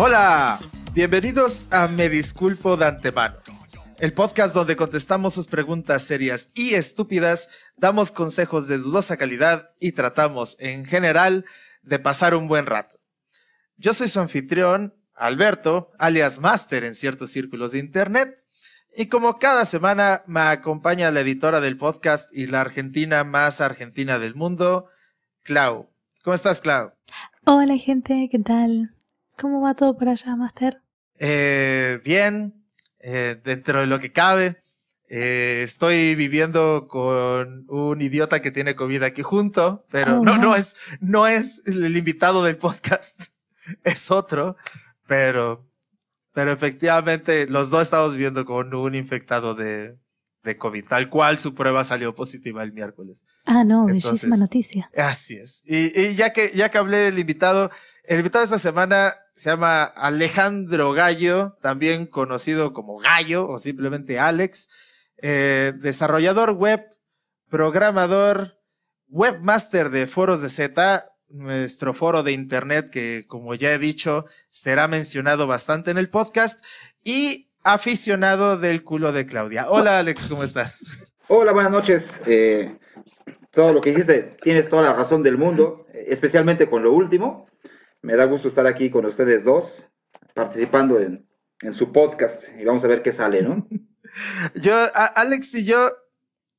Hola, 0.00 0.60
bienvenidos 0.94 1.64
a 1.72 1.88
Me 1.88 2.08
Disculpo 2.08 2.76
de 2.76 2.86
Antemano, 2.86 3.34
el 3.98 4.12
podcast 4.12 4.54
donde 4.54 4.76
contestamos 4.76 5.34
sus 5.34 5.48
preguntas 5.48 6.04
serias 6.04 6.50
y 6.54 6.74
estúpidas, 6.74 7.48
damos 7.76 8.12
consejos 8.12 8.68
de 8.68 8.78
dudosa 8.78 9.16
calidad 9.16 9.72
y 9.80 9.90
tratamos, 9.90 10.56
en 10.60 10.84
general, 10.84 11.46
de 11.82 11.98
pasar 11.98 12.36
un 12.36 12.46
buen 12.46 12.66
rato. 12.66 13.00
Yo 13.76 13.92
soy 13.92 14.06
su 14.06 14.20
anfitrión, 14.20 14.94
Alberto, 15.16 15.90
alias 15.98 16.38
Master 16.38 16.84
en 16.84 16.94
ciertos 16.94 17.32
círculos 17.32 17.72
de 17.72 17.80
Internet, 17.80 18.46
y 18.96 19.06
como 19.06 19.40
cada 19.40 19.66
semana 19.66 20.22
me 20.28 20.42
acompaña 20.42 21.10
la 21.10 21.22
editora 21.22 21.60
del 21.60 21.76
podcast 21.76 22.32
y 22.32 22.46
la 22.46 22.60
argentina 22.60 23.24
más 23.24 23.60
argentina 23.60 24.20
del 24.20 24.36
mundo, 24.36 24.86
Clau. 25.42 25.90
¿Cómo 26.22 26.34
estás, 26.34 26.60
Clau? 26.60 26.92
Hola, 27.46 27.76
gente, 27.78 28.28
¿qué 28.30 28.38
tal? 28.38 28.94
¿Cómo 29.40 29.60
va 29.60 29.74
todo 29.74 29.96
por 29.96 30.08
allá, 30.08 30.34
Master? 30.36 30.82
Eh, 31.18 32.00
bien, 32.04 32.64
eh, 33.00 33.40
dentro 33.44 33.80
de 33.80 33.86
lo 33.86 34.00
que 34.00 34.12
cabe. 34.12 34.58
Eh, 35.10 35.62
estoy 35.64 36.14
viviendo 36.14 36.86
con 36.88 37.64
un 37.70 38.00
idiota 38.02 38.42
que 38.42 38.50
tiene 38.50 38.74
COVID 38.76 39.02
aquí 39.04 39.22
junto, 39.22 39.86
pero 39.90 40.20
Oh, 40.20 40.24
no, 40.24 40.36
no 40.36 40.54
es, 40.54 40.76
no 41.00 41.26
es 41.26 41.62
el 41.66 41.96
invitado 41.96 42.44
del 42.44 42.58
podcast, 42.58 43.22
es 43.84 44.10
otro, 44.10 44.56
pero, 45.06 45.66
pero 46.34 46.52
efectivamente 46.52 47.46
los 47.48 47.70
dos 47.70 47.84
estamos 47.84 48.12
viviendo 48.12 48.44
con 48.44 48.74
un 48.74 48.94
infectado 48.94 49.54
de, 49.54 49.96
de 50.42 50.58
COVID, 50.58 50.84
tal 50.86 51.08
cual 51.08 51.38
su 51.38 51.54
prueba 51.54 51.84
salió 51.84 52.14
positiva 52.14 52.62
el 52.62 52.74
miércoles. 52.74 53.24
Ah, 53.46 53.64
no, 53.64 53.84
Entonces- 53.88 54.10
bellísima 54.10 54.36
noticia. 54.36 54.90
Así 54.94 55.36
es. 55.36 55.62
Y, 55.64 55.98
y 55.98 56.16
ya 56.16 56.34
que, 56.34 56.50
ya 56.54 56.70
que 56.70 56.76
hablé 56.76 56.98
del 56.98 57.18
invitado, 57.18 57.70
el 58.08 58.18
invitado 58.18 58.42
de 58.42 58.46
esta 58.46 58.58
semana 58.58 59.14
se 59.34 59.50
llama 59.50 59.84
Alejandro 59.84 60.92
Gallo, 60.92 61.58
también 61.60 62.06
conocido 62.06 62.72
como 62.72 62.98
Gallo 62.98 63.46
o 63.46 63.58
simplemente 63.58 64.18
Alex, 64.18 64.70
eh, 65.18 65.74
desarrollador 65.76 66.52
web, 66.52 66.86
programador, 67.50 68.58
webmaster 69.08 69.90
de 69.90 70.06
foros 70.06 70.40
de 70.40 70.48
Z, 70.48 71.12
nuestro 71.28 71.92
foro 71.92 72.22
de 72.22 72.32
internet 72.32 72.88
que, 72.88 73.26
como 73.28 73.54
ya 73.54 73.74
he 73.74 73.78
dicho, 73.78 74.24
será 74.48 74.88
mencionado 74.88 75.46
bastante 75.46 75.90
en 75.90 75.98
el 75.98 76.08
podcast 76.08 76.64
y 77.04 77.50
aficionado 77.62 78.56
del 78.56 78.84
culo 78.84 79.12
de 79.12 79.26
Claudia. 79.26 79.68
Hola 79.68 79.98
Alex, 79.98 80.28
¿cómo 80.28 80.44
estás? 80.44 81.10
Hola, 81.28 81.52
buenas 81.52 81.72
noches. 81.72 82.22
Eh, 82.24 82.78
todo 83.50 83.74
lo 83.74 83.82
que 83.82 83.90
dijiste, 83.90 84.38
tienes 84.40 84.70
toda 84.70 84.80
la 84.80 84.94
razón 84.94 85.22
del 85.22 85.36
mundo, 85.36 85.86
especialmente 85.92 86.70
con 86.70 86.82
lo 86.82 86.92
último. 86.92 87.46
Me 88.02 88.14
da 88.16 88.24
gusto 88.24 88.48
estar 88.48 88.66
aquí 88.66 88.90
con 88.90 89.04
ustedes 89.06 89.44
dos, 89.44 89.88
participando 90.34 90.98
en, 91.00 91.28
en 91.62 91.72
su 91.72 91.92
podcast 91.92 92.44
y 92.58 92.64
vamos 92.64 92.84
a 92.84 92.88
ver 92.88 93.02
qué 93.02 93.12
sale, 93.12 93.42
¿no? 93.42 93.66
Yo, 94.54 94.74
a- 94.74 95.12
Alex 95.16 95.54
y 95.54 95.64
yo, 95.64 95.92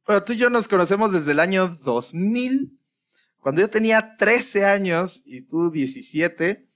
bueno, 0.06 0.23
tú 0.23 0.34
y 0.34 0.38
yo 0.38 0.50
nos 0.50 0.67
conocemos 0.67 1.12
desde 1.12 1.32
el 1.32 1.40
año 1.40 1.67
2000, 1.84 2.80
cuando 3.40 3.62
yo 3.62 3.70
tenía 3.70 4.16
13 4.17 4.66
años 4.66 5.23
y 5.26 5.42
tú 5.42 5.72
17, 5.72 6.67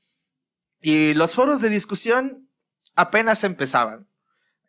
y 0.82 1.14
los 1.14 1.36
foros 1.36 1.62
de 1.62 1.70
discusión 1.70 2.50
apenas 2.96 3.44
empezaban. 3.44 4.08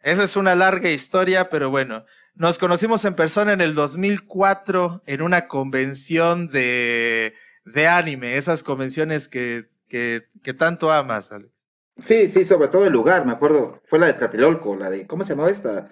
Esa 0.03 0.25
es 0.25 0.37
una 0.37 0.55
larga 0.55 0.91
historia, 0.91 1.49
pero 1.49 1.71
bueno, 1.71 2.05
nos 2.35 2.59
conocimos 2.59 3.05
en 3.07 3.15
persona 3.15 3.53
en 3.53 3.61
el 3.63 3.75
2004 3.75 5.03
en 5.07 5.23
una 5.23 5.49
convención 5.49 6.49
de, 6.49 7.35
de 7.65 7.89
anime, 7.89 8.37
esas 8.37 8.63
convenciones 8.63 9.29
que, 9.29 9.69
que, 9.95 10.25
que 10.43 10.55
tanto 10.55 10.91
amas, 10.91 11.31
Alex. 11.31 11.67
Sí, 12.03 12.29
sí, 12.29 12.45
sobre 12.45 12.67
todo 12.67 12.85
el 12.85 12.93
lugar, 12.93 13.25
me 13.25 13.31
acuerdo, 13.31 13.81
fue 13.85 14.01
la 14.01 14.07
de 14.07 14.15
Tlatelolco, 14.15 14.75
la 14.75 14.91
de, 14.91 15.07
¿cómo 15.07 15.23
se 15.23 15.31
llamaba 15.35 15.51
esta? 15.51 15.89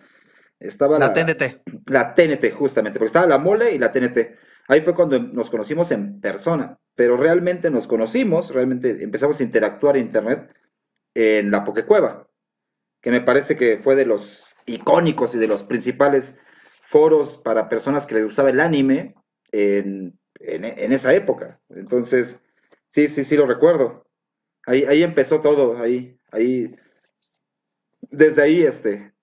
Estaba 0.59 0.99
La 0.99 1.13
TNT. 1.13 1.63
La 1.87 2.13
TNT, 2.13 2.51
justamente, 2.53 2.99
porque 2.99 3.07
estaba 3.07 3.27
la 3.29 3.39
mole 3.39 3.71
y 3.73 3.79
la 3.79 3.93
TNT. 3.93 4.19
Ahí 4.67 4.81
fue 4.81 4.97
cuando 4.97 5.21
nos 5.21 5.51
conocimos 5.51 5.93
en 5.93 6.21
persona, 6.21 6.81
pero 6.97 7.17
realmente 7.17 7.71
nos 7.71 7.87
conocimos, 7.87 8.53
realmente 8.53 9.05
empezamos 9.05 9.39
a 9.39 9.45
interactuar 9.45 9.97
en 9.97 10.07
internet 10.07 10.53
en 11.15 11.53
la 11.53 11.63
Pokecueva, 11.63 12.29
que 13.01 13.13
me 13.13 13.21
parece 13.21 13.57
que 13.57 13.79
fue 13.79 13.95
de 13.95 14.07
los 14.07 14.47
icónicos 14.67 15.37
y 15.37 15.39
de 15.39 15.47
los 15.47 15.63
principales 15.63 16.39
foros 16.81 17.39
para 17.39 17.69
personas 17.69 18.07
que 18.07 18.15
les 18.17 18.25
gustaba 18.25 18.51
el 18.51 18.59
anime 18.59 19.15
en, 19.53 20.19
en- 20.41 20.65
en 20.65 20.93
esa 20.93 21.15
época. 21.15 21.61
Entonces, 21.71 22.41
sí, 22.93 23.09
sí, 23.09 23.25
sí 23.25 23.37
lo 23.37 23.47
recuerdo. 23.47 24.07
Ahí, 24.67 24.85
ahí 24.85 25.03
empezó 25.03 25.41
todo, 25.41 25.83
ahí, 25.83 26.21
ahí, 26.31 26.77
desde 28.03 28.43
ahí, 28.43 28.63
este, 28.63 29.15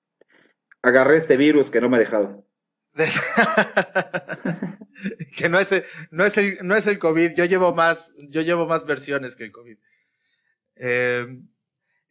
agarré 0.81 1.17
este 1.17 1.37
virus 1.37 1.69
que 1.69 1.79
no 1.79 1.87
me 1.87 1.97
ha 1.97 1.99
dejado. 1.99 2.47
que 5.37 5.49
no 5.49 5.59
es, 5.59 5.71
el, 5.71 5.83
no, 6.09 6.25
es 6.25 6.35
el, 6.37 6.57
no 6.63 6.75
es 6.75 6.87
el 6.87 6.97
COVID, 6.97 7.35
yo 7.35 7.45
llevo 7.45 7.75
más, 7.75 8.15
yo 8.29 8.41
llevo 8.41 8.65
más 8.65 8.87
versiones 8.87 9.35
que 9.35 9.43
el 9.45 9.51
COVID. 9.51 9.77
Eh, 10.77 11.27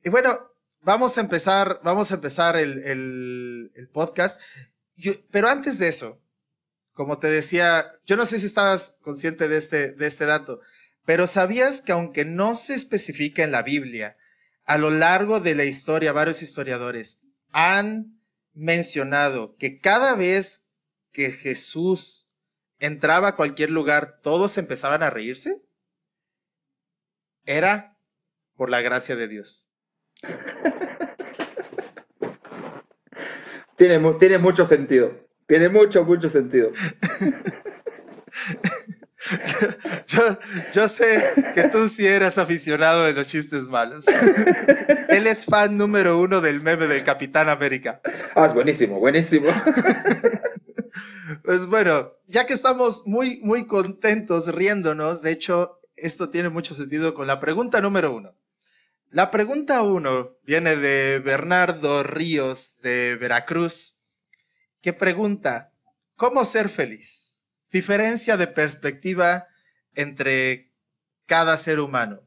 y 0.05 0.11
bueno, 0.11 0.53
vamos 0.81 1.19
a 1.19 1.21
empezar, 1.21 1.81
vamos 1.83 2.13
a 2.13 2.15
empezar 2.15 2.57
el, 2.57 3.73
el, 3.75 3.89
podcast. 3.93 4.41
Pero 5.33 5.49
antes 5.49 5.81
de 5.81 5.89
eso, 5.89 6.23
como 6.93 7.19
te 7.19 7.27
decía, 7.29 7.99
yo 8.07 8.17
no 8.17 8.27
sé 8.27 8.39
si 8.39 8.47
estabas 8.47 8.99
consciente 9.03 9.49
de 9.49 9.57
este, 9.57 9.91
de 9.93 10.07
este 10.07 10.25
dato, 10.25 10.61
pero 11.09 11.27
sabías 11.27 11.81
que 11.81 11.93
aunque 11.93 12.27
no 12.27 12.55
se 12.55 12.75
especifica 12.75 13.43
en 13.43 13.51
la 13.51 13.63
Biblia, 13.63 14.19
a 14.67 14.77
lo 14.77 14.91
largo 14.91 15.41
de 15.41 15.55
la 15.55 15.65
historia, 15.65 16.13
varios 16.13 16.43
historiadores 16.43 17.23
han 17.51 18.21
mencionado 18.53 19.57
que 19.57 19.81
cada 19.81 20.15
vez 20.17 20.69
que 21.11 21.31
Jesús 21.31 22.29
entraba 22.79 23.29
a 23.29 23.37
cualquier 23.37 23.71
lugar, 23.71 24.21
todos 24.21 24.59
empezaban 24.59 25.03
a 25.03 25.09
reírse, 25.09 25.63
era 27.47 27.99
por 28.55 28.69
la 28.69 28.83
gracia 28.83 29.17
de 29.17 29.29
Dios. 29.29 29.67
Tiene, 33.77 33.99
tiene 34.19 34.37
mucho 34.37 34.67
sentido. 34.67 35.27
Tiene 35.47 35.71
mucho, 35.71 36.05
mucho 36.05 36.29
sentido. 36.29 36.71
Yo, 40.09 40.39
yo 40.73 40.89
sé 40.89 41.23
que 41.55 41.65
tú 41.65 41.87
sí 41.87 42.07
eras 42.07 42.39
aficionado 42.39 43.05
de 43.05 43.13
los 43.13 43.27
chistes 43.27 43.65
malos. 43.65 44.07
Él 45.09 45.27
es 45.27 45.45
fan 45.45 45.77
número 45.77 46.19
uno 46.19 46.41
del 46.41 46.63
meme 46.63 46.87
del 46.87 47.05
Capitán 47.05 47.51
América. 47.51 48.01
Ah, 48.35 48.47
es 48.47 48.55
buenísimo, 48.55 48.99
buenísimo. 48.99 49.49
Pues 51.45 51.67
bueno, 51.67 52.15
ya 52.27 52.47
que 52.47 52.55
estamos 52.55 53.07
muy, 53.07 53.41
muy 53.43 53.67
contentos 53.67 54.55
riéndonos, 54.55 55.21
de 55.23 55.33
hecho, 55.33 55.79
esto 55.97 56.31
tiene 56.31 56.49
mucho 56.49 56.75
sentido 56.75 57.15
con 57.15 57.27
la 57.27 57.39
pregunta 57.39 57.81
número 57.81 58.15
uno. 58.15 58.35
La 59.11 59.31
pregunta 59.31 59.83
uno 59.83 60.37
viene 60.43 60.77
de 60.77 61.19
Bernardo 61.19 62.03
Ríos 62.03 62.77
de 62.81 63.17
Veracruz, 63.21 64.01
que 64.81 64.93
pregunta, 64.93 65.73
¿cómo 66.17 66.45
ser 66.45 66.69
feliz? 66.69 67.39
Diferencia 67.71 68.37
de 68.37 68.47
perspectiva 68.47 69.48
entre 69.99 70.73
cada 71.27 71.59
ser 71.59 71.81
humano. 71.81 72.23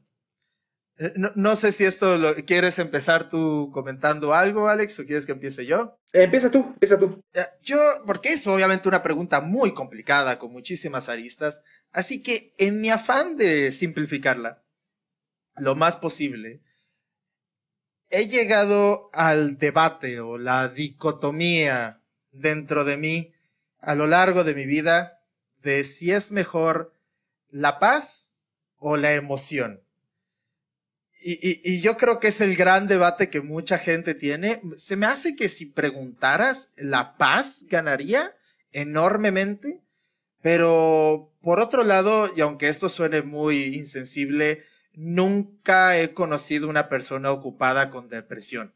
Eh, 0.98 1.14
No, 1.16 1.32
no 1.34 1.56
sé 1.56 1.72
si 1.72 1.84
esto 1.84 2.18
lo 2.18 2.34
quieres 2.44 2.78
empezar 2.78 3.28
tú 3.28 3.70
comentando 3.72 4.34
algo, 4.34 4.68
Alex, 4.68 5.00
o 5.00 5.06
quieres 5.06 5.24
que 5.24 5.32
empiece 5.32 5.64
yo. 5.64 5.98
Eh, 6.12 6.24
empieza 6.24 6.50
tú, 6.50 6.58
empieza 6.74 6.98
tú. 6.98 7.20
Yo, 7.62 7.78
porque 8.06 8.34
es 8.34 8.46
obviamente 8.46 8.88
una 8.88 9.02
pregunta 9.02 9.40
muy 9.40 9.72
complicada, 9.72 10.38
con 10.38 10.52
muchísimas 10.52 11.08
aristas, 11.08 11.62
así 11.92 12.22
que 12.22 12.52
en 12.58 12.80
mi 12.80 12.90
afán 12.90 13.36
de 13.36 13.72
simplificarla 13.72 14.62
lo 15.56 15.74
más 15.74 15.96
posible, 15.96 16.60
he 18.10 18.28
llegado 18.28 19.10
al 19.14 19.56
debate 19.56 20.20
o 20.20 20.36
la 20.36 20.68
dicotomía 20.68 22.02
dentro 22.30 22.84
de 22.84 22.98
mí 22.98 23.32
a 23.80 23.94
lo 23.94 24.06
largo 24.06 24.44
de 24.44 24.54
mi 24.54 24.66
vida 24.66 25.22
de 25.62 25.84
si 25.84 26.12
es 26.12 26.32
mejor 26.32 26.91
la 27.52 27.78
paz 27.78 28.32
o 28.78 28.96
la 28.96 29.14
emoción. 29.14 29.80
Y, 31.24 31.60
y- 31.62 31.80
yo 31.80 31.96
creo 31.96 32.18
que 32.18 32.28
es 32.28 32.40
el 32.40 32.56
gran 32.56 32.88
debate 32.88 33.30
que 33.30 33.40
mucha 33.40 33.78
gente 33.78 34.14
tiene. 34.14 34.60
Se 34.76 34.96
me 34.96 35.06
hace 35.06 35.36
que 35.36 35.48
si 35.48 35.66
preguntaras, 35.66 36.72
la 36.76 37.16
paz 37.16 37.66
ganaría 37.68 38.34
enormemente, 38.72 39.80
pero 40.40 41.32
por 41.40 41.60
otro 41.60 41.84
lado, 41.84 42.28
y 42.36 42.40
aunque 42.40 42.68
esto 42.68 42.88
suene 42.88 43.22
muy 43.22 43.76
insensible, 43.76 44.64
nunca 44.94 45.96
he 45.96 46.12
conocido 46.12 46.68
una 46.68 46.88
persona 46.88 47.30
ocupada 47.30 47.90
con 47.90 48.08
depresión. 48.08 48.74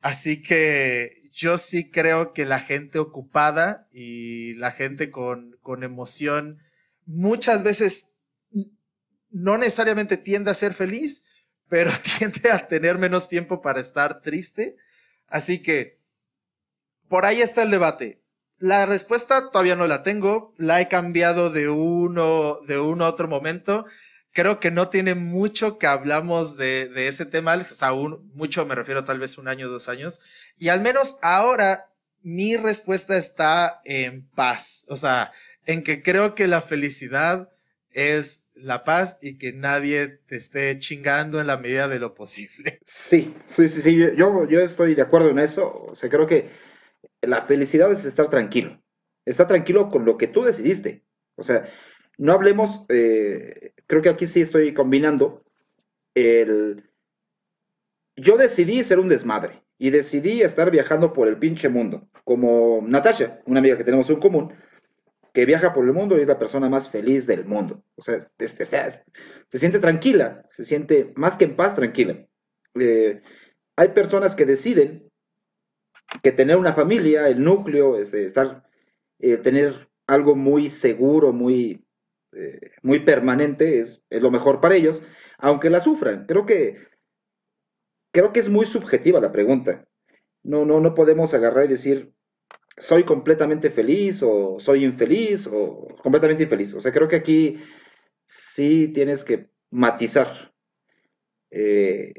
Así 0.00 0.42
que 0.42 1.28
yo 1.32 1.58
sí 1.58 1.90
creo 1.90 2.32
que 2.32 2.44
la 2.44 2.58
gente 2.58 2.98
ocupada 2.98 3.86
y 3.92 4.54
la 4.54 4.72
gente 4.72 5.12
con, 5.12 5.56
con 5.62 5.84
emoción 5.84 6.58
muchas 7.08 7.62
veces 7.62 8.10
no 9.30 9.58
necesariamente 9.58 10.16
tiende 10.16 10.50
a 10.50 10.54
ser 10.54 10.74
feliz, 10.74 11.24
pero 11.68 11.90
tiende 12.18 12.50
a 12.50 12.68
tener 12.68 12.98
menos 12.98 13.28
tiempo 13.28 13.60
para 13.60 13.80
estar 13.80 14.20
triste. 14.20 14.76
Así 15.26 15.60
que, 15.60 15.98
por 17.08 17.24
ahí 17.24 17.40
está 17.40 17.62
el 17.62 17.70
debate. 17.70 18.22
La 18.58 18.86
respuesta 18.86 19.50
todavía 19.50 19.76
no 19.76 19.86
la 19.86 20.02
tengo, 20.02 20.54
la 20.58 20.80
he 20.80 20.88
cambiado 20.88 21.50
de 21.50 21.68
uno, 21.68 22.58
de 22.66 22.78
un 22.78 23.00
otro 23.02 23.28
momento. 23.28 23.86
Creo 24.32 24.60
que 24.60 24.70
no 24.70 24.88
tiene 24.88 25.14
mucho 25.14 25.78
que 25.78 25.86
hablamos 25.86 26.56
de, 26.56 26.88
de 26.88 27.08
ese 27.08 27.24
tema, 27.24 27.54
o 27.54 27.62
sea, 27.62 27.92
mucho 27.92 28.66
me 28.66 28.74
refiero 28.74 29.04
tal 29.04 29.18
vez 29.18 29.38
un 29.38 29.48
año, 29.48 29.68
dos 29.68 29.88
años. 29.88 30.20
Y 30.58 30.68
al 30.68 30.80
menos 30.80 31.16
ahora 31.22 31.90
mi 32.20 32.56
respuesta 32.56 33.16
está 33.16 33.80
en 33.84 34.28
paz, 34.30 34.84
o 34.88 34.96
sea, 34.96 35.32
en 35.68 35.82
que 35.82 36.02
creo 36.02 36.34
que 36.34 36.48
la 36.48 36.62
felicidad 36.62 37.50
es 37.92 38.48
la 38.54 38.84
paz 38.84 39.18
y 39.20 39.36
que 39.36 39.52
nadie 39.52 40.08
te 40.08 40.36
esté 40.36 40.78
chingando 40.78 41.40
en 41.40 41.46
la 41.46 41.58
medida 41.58 41.88
de 41.88 42.00
lo 42.00 42.14
posible. 42.14 42.80
Sí, 42.84 43.34
sí, 43.46 43.68
sí, 43.68 43.82
sí, 43.82 43.96
yo, 43.96 44.48
yo 44.48 44.60
estoy 44.60 44.94
de 44.94 45.02
acuerdo 45.02 45.28
en 45.28 45.38
eso, 45.38 45.86
o 45.90 45.94
sea, 45.94 46.08
creo 46.08 46.26
que 46.26 46.48
la 47.20 47.42
felicidad 47.42 47.92
es 47.92 48.04
estar 48.06 48.28
tranquilo. 48.28 48.82
Estar 49.26 49.46
tranquilo 49.46 49.88
con 49.90 50.06
lo 50.06 50.16
que 50.16 50.26
tú 50.26 50.42
decidiste. 50.42 51.04
O 51.36 51.42
sea, 51.42 51.68
no 52.16 52.32
hablemos, 52.32 52.86
eh, 52.88 53.74
creo 53.86 54.00
que 54.00 54.08
aquí 54.08 54.26
sí 54.26 54.40
estoy 54.40 54.72
combinando 54.72 55.44
el... 56.14 56.90
Yo 58.16 58.38
decidí 58.38 58.82
ser 58.84 58.98
un 59.00 59.08
desmadre 59.08 59.62
y 59.76 59.90
decidí 59.90 60.40
estar 60.40 60.70
viajando 60.70 61.12
por 61.12 61.28
el 61.28 61.38
pinche 61.38 61.68
mundo, 61.68 62.08
como 62.24 62.82
Natasha, 62.86 63.42
una 63.44 63.60
amiga 63.60 63.76
que 63.76 63.84
tenemos 63.84 64.08
en 64.08 64.16
común, 64.16 64.54
que 65.38 65.46
viaja 65.46 65.72
por 65.72 65.84
el 65.84 65.92
mundo 65.92 66.18
y 66.18 66.22
es 66.22 66.26
la 66.26 66.40
persona 66.40 66.68
más 66.68 66.90
feliz 66.90 67.24
del 67.28 67.44
mundo. 67.44 67.84
O 67.94 68.02
sea, 68.02 68.18
se 68.40 69.56
siente 69.56 69.78
tranquila, 69.78 70.42
se 70.42 70.64
siente 70.64 71.12
más 71.14 71.36
que 71.36 71.44
en 71.44 71.54
paz 71.54 71.76
tranquila. 71.76 72.26
Eh, 72.74 73.22
hay 73.76 73.88
personas 73.90 74.34
que 74.34 74.46
deciden 74.46 75.08
que 76.24 76.32
tener 76.32 76.56
una 76.56 76.72
familia, 76.72 77.28
el 77.28 77.44
núcleo, 77.44 77.96
este, 78.00 78.24
estar, 78.24 78.64
eh, 79.20 79.36
tener 79.36 79.88
algo 80.08 80.34
muy 80.34 80.68
seguro, 80.68 81.32
muy, 81.32 81.86
eh, 82.32 82.72
muy 82.82 82.98
permanente, 82.98 83.78
es, 83.78 84.02
es, 84.10 84.20
lo 84.20 84.32
mejor 84.32 84.60
para 84.60 84.74
ellos, 84.74 85.04
aunque 85.38 85.70
la 85.70 85.78
sufran. 85.78 86.26
Creo 86.26 86.46
que, 86.46 86.78
creo 88.12 88.32
que 88.32 88.40
es 88.40 88.48
muy 88.48 88.66
subjetiva 88.66 89.20
la 89.20 89.30
pregunta. 89.30 89.86
No, 90.42 90.64
no, 90.64 90.80
no 90.80 90.94
podemos 90.96 91.32
agarrar 91.32 91.66
y 91.66 91.68
decir, 91.68 92.12
soy 92.78 93.04
completamente 93.04 93.70
feliz 93.70 94.22
o 94.22 94.58
soy 94.58 94.84
infeliz 94.84 95.48
o 95.52 95.88
completamente 96.02 96.44
infeliz. 96.44 96.74
O 96.74 96.80
sea, 96.80 96.92
creo 96.92 97.08
que 97.08 97.16
aquí 97.16 97.58
sí 98.26 98.88
tienes 98.88 99.24
que 99.24 99.50
matizar. 99.70 100.54
Eh, 101.50 102.12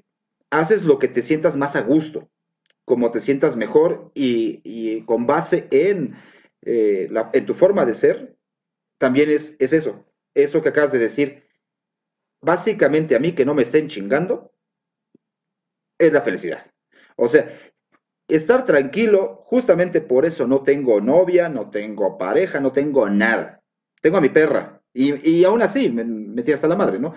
haces 0.50 0.84
lo 0.84 1.00
que 1.00 1.08
te 1.08 1.22
sientas 1.22 1.56
más 1.56 1.76
a 1.76 1.82
gusto 1.82 2.30
como 2.90 3.12
te 3.12 3.20
sientas 3.20 3.56
mejor 3.56 4.12
y, 4.16 5.04
con 5.04 5.28
base 5.28 5.68
en, 5.70 6.16
eh, 6.64 7.08
en 7.34 7.46
tu 7.46 7.54
forma 7.54 7.86
de 7.86 7.94
ser, 7.94 8.36
también 8.98 9.30
es, 9.30 9.56
es 9.60 9.74
eso, 9.74 10.08
eso 10.34 10.64
que 10.64 10.70
acabas 10.70 10.92
de 10.92 10.98
decir. 10.98 11.44
Básicamente 12.42 13.16
a 13.16 13.20
mí 13.20 13.34
que 13.34 13.46
no 13.46 13.54
me 13.54 13.62
estén 13.62 13.90
chingando 13.90 14.56
es 16.00 16.12
la 16.12 16.22
felicidad. 16.22 16.66
O 17.16 17.28
sea, 17.28 17.48
estar 18.30 18.66
tranquilo, 18.66 19.42
justamente 19.46 20.02
por 20.02 20.26
eso 20.26 20.48
no 20.48 20.62
tengo 20.62 21.02
novia, 21.02 21.50
no 21.50 21.70
tengo 21.70 22.18
pareja, 22.18 22.60
no 22.60 22.72
tengo 22.72 23.10
nada. 23.10 23.62
Tengo 24.02 24.18
a 24.18 24.22
mi 24.22 24.30
perra 24.30 24.80
y, 24.94 25.44
aún 25.44 25.62
así 25.62 25.90
me 25.90 26.04
metí 26.04 26.52
hasta 26.52 26.68
la 26.68 26.76
madre, 26.76 27.00
¿no? 27.00 27.14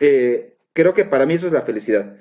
Eh, 0.00 0.58
creo 0.72 0.94
que 0.94 1.04
para 1.04 1.26
mí 1.26 1.34
eso 1.34 1.46
es 1.46 1.52
la 1.52 1.62
felicidad. 1.62 2.16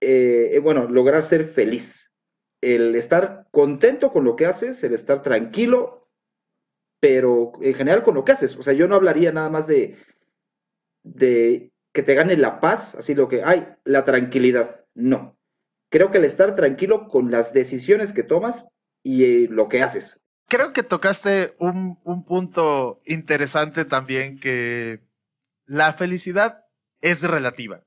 Eh, 0.00 0.50
eh, 0.54 0.58
bueno, 0.58 0.88
lograr 0.88 1.22
ser 1.22 1.44
feliz. 1.44 2.12
El 2.60 2.94
estar 2.96 3.46
contento 3.50 4.10
con 4.10 4.24
lo 4.24 4.36
que 4.36 4.46
haces, 4.46 4.82
el 4.84 4.94
estar 4.94 5.22
tranquilo, 5.22 6.08
pero 7.00 7.52
en 7.62 7.74
general 7.74 8.02
con 8.02 8.14
lo 8.14 8.24
que 8.24 8.32
haces. 8.32 8.56
O 8.56 8.62
sea, 8.62 8.72
yo 8.72 8.86
no 8.88 8.94
hablaría 8.94 9.32
nada 9.32 9.48
más 9.48 9.66
de, 9.66 9.96
de 11.02 11.72
que 11.92 12.02
te 12.02 12.14
gane 12.14 12.36
la 12.36 12.60
paz, 12.60 12.94
así 12.94 13.14
lo 13.14 13.28
que 13.28 13.42
hay, 13.42 13.66
la 13.84 14.04
tranquilidad. 14.04 14.84
No. 14.94 15.39
Creo 15.90 16.10
que 16.10 16.18
el 16.18 16.24
estar 16.24 16.54
tranquilo 16.54 17.08
con 17.08 17.30
las 17.30 17.52
decisiones 17.52 18.12
que 18.12 18.22
tomas 18.22 18.68
y 19.02 19.24
eh, 19.24 19.48
lo 19.50 19.68
que 19.68 19.82
haces. 19.82 20.20
Creo 20.48 20.72
que 20.72 20.82
tocaste 20.82 21.54
un, 21.58 21.98
un 22.04 22.24
punto 22.24 23.00
interesante 23.04 23.84
también 23.84 24.40
que 24.40 25.00
la 25.66 25.92
felicidad 25.92 26.64
es 27.00 27.22
relativa. 27.22 27.84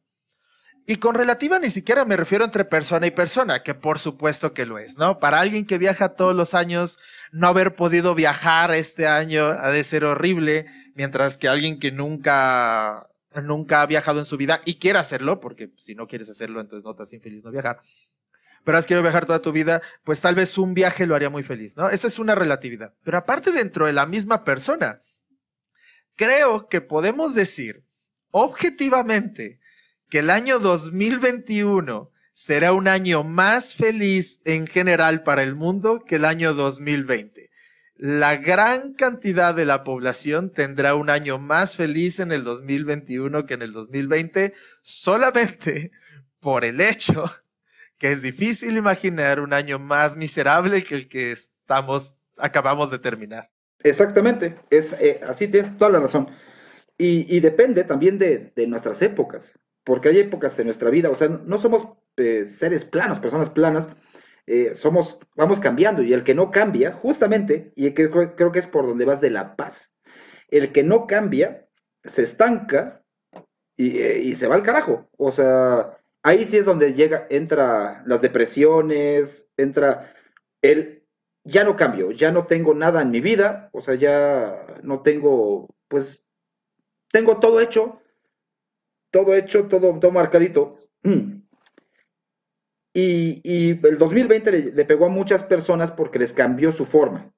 Y 0.86 0.98
con 0.98 1.16
relativa 1.16 1.60
ni 1.60 1.70
siquiera 1.70 2.04
me 2.04 2.18
refiero 2.18 2.44
entre 2.44 2.66
persona 2.66 3.08
y 3.08 3.12
persona, 3.12 3.64
que 3.64 3.74
por 3.74 4.00
supuesto 4.00 4.54
que 4.54 4.66
lo 4.66 4.80
es, 4.80 4.98
¿no? 4.98 5.18
Para 5.20 5.40
alguien 5.40 5.66
que 5.66 5.78
viaja 5.78 6.10
todos 6.10 6.36
los 6.36 6.54
años, 6.54 7.00
no 7.32 7.48
haber 7.48 7.76
podido 7.76 8.16
viajar 8.16 8.72
este 8.74 9.08
año 9.08 9.46
ha 9.46 9.70
de 9.70 9.84
ser 9.86 10.04
horrible, 10.04 10.66
mientras 10.94 11.38
que 11.38 11.48
alguien 11.48 11.80
que 11.80 11.92
nunca, 11.92 13.10
nunca 13.42 13.82
ha 13.82 13.86
viajado 13.86 14.20
en 14.20 14.26
su 14.26 14.38
vida 14.38 14.62
y 14.66 14.76
quiere 14.76 15.00
hacerlo, 15.00 15.40
porque 15.40 15.72
si 15.78 15.96
no 15.96 16.08
quieres 16.08 16.30
hacerlo, 16.30 16.62
entonces 16.62 16.84
no 16.84 16.92
estás 16.92 17.14
infeliz 17.14 17.44
no 17.44 17.52
viajar. 17.52 17.82
Pero 18.64 18.78
has 18.78 18.86
querido 18.86 19.02
viajar 19.02 19.26
toda 19.26 19.42
tu 19.42 19.52
vida, 19.52 19.82
pues 20.04 20.22
tal 20.22 20.36
vez 20.36 20.58
un 20.58 20.74
viaje 20.74 21.06
lo 21.06 21.16
haría 21.16 21.30
muy 21.30 21.44
feliz, 21.44 21.76
¿no? 21.76 21.90
Esa 21.90 22.08
es 22.08 22.20
una 22.20 22.36
relatividad. 22.36 22.96
Pero 23.04 23.18
aparte 23.18 23.52
dentro 23.52 23.88
de 23.88 23.94
la 23.94 24.06
misma 24.06 24.44
persona, 24.44 25.02
creo 26.16 26.68
que 26.70 26.82
podemos 26.82 27.36
decir 27.36 27.86
objetivamente 28.32 29.60
que 30.10 30.20
el 30.20 30.30
año 30.30 30.60
2021 30.60 32.12
será 32.34 32.74
un 32.74 32.88
año 32.88 33.24
más 33.24 33.76
feliz 33.76 34.42
en 34.46 34.68
general 34.68 35.24
para 35.24 35.44
el 35.44 35.56
mundo 35.56 36.04
que 36.06 36.16
el 36.16 36.26
año 36.26 36.54
2020. 36.54 37.50
La 38.06 38.36
gran 38.36 38.96
cantidad 38.96 39.56
de 39.56 39.66
la 39.66 39.86
población 39.86 40.50
tendrá 40.50 40.94
un 40.94 41.10
año 41.10 41.40
más 41.40 41.78
feliz 41.78 42.20
en 42.20 42.34
el 42.34 42.44
2021 42.44 43.46
que 43.46 43.54
en 43.54 43.62
el 43.62 43.72
2020 43.72 44.54
solamente 44.82 45.90
por 46.42 46.66
el 46.66 46.82
hecho 46.82 47.32
que 47.98 48.12
es 48.12 48.22
difícil 48.22 48.76
imaginar 48.76 49.40
un 49.40 49.54
año 49.54 49.80
más 49.80 50.18
miserable 50.18 50.84
que 50.84 50.96
el 50.96 51.08
que 51.08 51.32
estamos 51.32 52.16
acabamos 52.38 52.92
de 52.92 53.00
terminar. 53.00 53.50
Exactamente, 53.82 54.58
es 54.70 54.92
eh, 55.00 55.22
así 55.26 55.48
tienes 55.48 55.78
toda 55.78 55.92
la 55.92 56.02
razón. 56.02 56.28
Y, 56.98 57.40
depende 57.40 57.86
también 57.86 58.18
de, 58.18 58.52
nuestras 58.68 59.02
épocas 59.02 59.58
porque 59.86 60.10
hay 60.10 60.20
épocas 60.20 60.60
en 60.60 60.66
nuestra 60.66 60.90
vida, 60.90 61.10
o 61.10 61.16
sea, 61.16 61.30
no 61.30 61.58
somos 61.58 61.88
eh, 62.18 62.46
seres 62.46 62.84
planos, 62.84 63.22
personas 63.22 63.50
planas, 63.50 63.90
eh, 64.46 64.76
somos, 64.76 65.20
vamos 65.36 65.60
cambiando 65.60 66.02
y 66.02 66.14
el 66.14 66.24
que 66.24 66.36
no 66.36 66.52
cambia, 66.52 66.92
justamente, 66.92 67.72
y 67.76 67.92
creo, 67.94 68.36
creo 68.36 68.52
que 68.52 68.60
es 68.60 68.68
por 68.68 68.86
donde 68.86 69.06
vas 69.06 69.22
de 69.22 69.30
la 69.30 69.56
paz, 69.56 69.96
el 70.50 70.72
que 70.72 70.84
no 70.84 71.08
cambia 71.08 71.68
se 72.04 72.24
estanca 72.24 73.04
y, 73.78 74.00
eh, 74.00 74.20
y, 74.20 74.36
se 74.36 74.48
va 74.48 74.56
al 74.56 74.64
carajo, 74.64 75.10
o 75.18 75.32
sea, 75.32 75.98
ahí 76.24 76.46
sí 76.46 76.58
es 76.58 76.66
donde 76.66 76.94
llega, 76.94 77.28
entra 77.30 78.04
las 78.06 78.22
depresiones, 78.22 79.50
entra 79.58 80.14
el, 80.62 81.06
ya 81.44 81.64
no 81.64 81.76
cambio, 81.76 82.12
ya 82.12 82.32
no 82.32 82.46
tengo 82.46 82.74
nada 82.74 83.02
en 83.02 83.12
mi 83.12 83.22
vida, 83.22 83.70
o 83.74 83.82
sea, 83.82 83.96
ya 83.96 84.66
no 84.84 85.02
tengo, 85.02 85.74
pues, 85.88 86.26
tengo 87.12 87.40
todo 87.40 87.62
hecho, 87.62 88.02
todo 89.12 89.36
hecho, 89.36 89.68
todo, 89.68 90.00
todo 90.00 90.12
marcadito. 90.12 90.78
Y, 92.94 93.72
el 93.86 93.98
2020 93.98 94.72
le, 94.74 94.86
pegó 94.86 95.06
a 95.08 95.10
muchas 95.10 95.44
personas 95.44 95.92
porque 95.92 96.20
les 96.20 96.34
cambió 96.34 96.72
su 96.72 96.86
forma. 96.86 97.34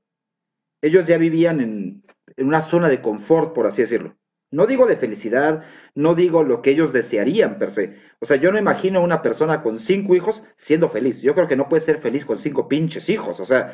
Ellos 0.81 1.07
ya 1.07 1.17
vivían 1.17 1.61
en, 1.61 2.03
una 2.37 2.61
zona 2.61 2.89
de 2.89 3.01
confort, 3.01 3.53
por 3.53 3.65
así 3.65 3.81
decirlo. 3.81 4.17
No 4.51 4.67
digo 4.67 4.85
de 4.85 4.95
felicidad, 4.95 5.63
no 5.95 6.13
digo 6.13 6.43
lo 6.43 6.61
que 6.61 6.69
ellos 6.69 6.93
desearían 6.93 7.57
per 7.57 7.71
se. 7.71 7.97
O 8.19 8.25
sea, 8.25 8.37
yo 8.37 8.51
no 8.51 8.59
imagino 8.59 9.01
una 9.01 9.21
persona 9.21 9.61
con 9.61 9.79
cinco 9.79 10.15
hijos 10.15 10.43
siendo 10.55 10.87
feliz. 10.87 11.21
Yo 11.21 11.33
creo 11.33 11.47
que 11.47 11.55
no 11.55 11.67
puede 11.67 11.81
ser 11.81 11.97
feliz 11.97 12.25
con 12.25 12.37
cinco 12.37 12.67
pinches 12.67 13.09
hijos. 13.09 13.39
O 13.39 13.45
sea, 13.45 13.73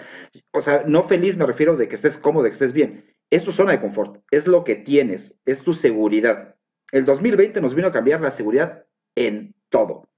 o 0.52 0.62
sea, 0.62 0.84
no 0.88 1.04
feliz 1.04 1.38
me 1.38 1.46
refiero 1.46 1.76
de 1.76 1.88
que 1.88 1.96
estés 1.96 2.18
cómodo, 2.18 2.46
que 2.46 2.52
estés 2.52 2.74
bien. 2.74 3.06
Es 3.30 3.44
tu 3.44 3.52
zona 3.52 3.72
de 3.72 3.82
confort, 3.82 4.24
es 4.32 4.48
lo 4.48 4.64
que 4.64 4.76
tienes, 4.76 5.40
es 5.46 5.64
tu 5.64 5.74
seguridad. 5.74 6.56
El 6.92 7.06
2020 7.06 7.62
nos 7.62 7.76
vino 7.76 7.88
a 7.88 7.92
cambiar 7.92 8.22
la 8.22 8.32
seguridad 8.32 8.86
en 9.16 9.56
todo. 9.70 10.10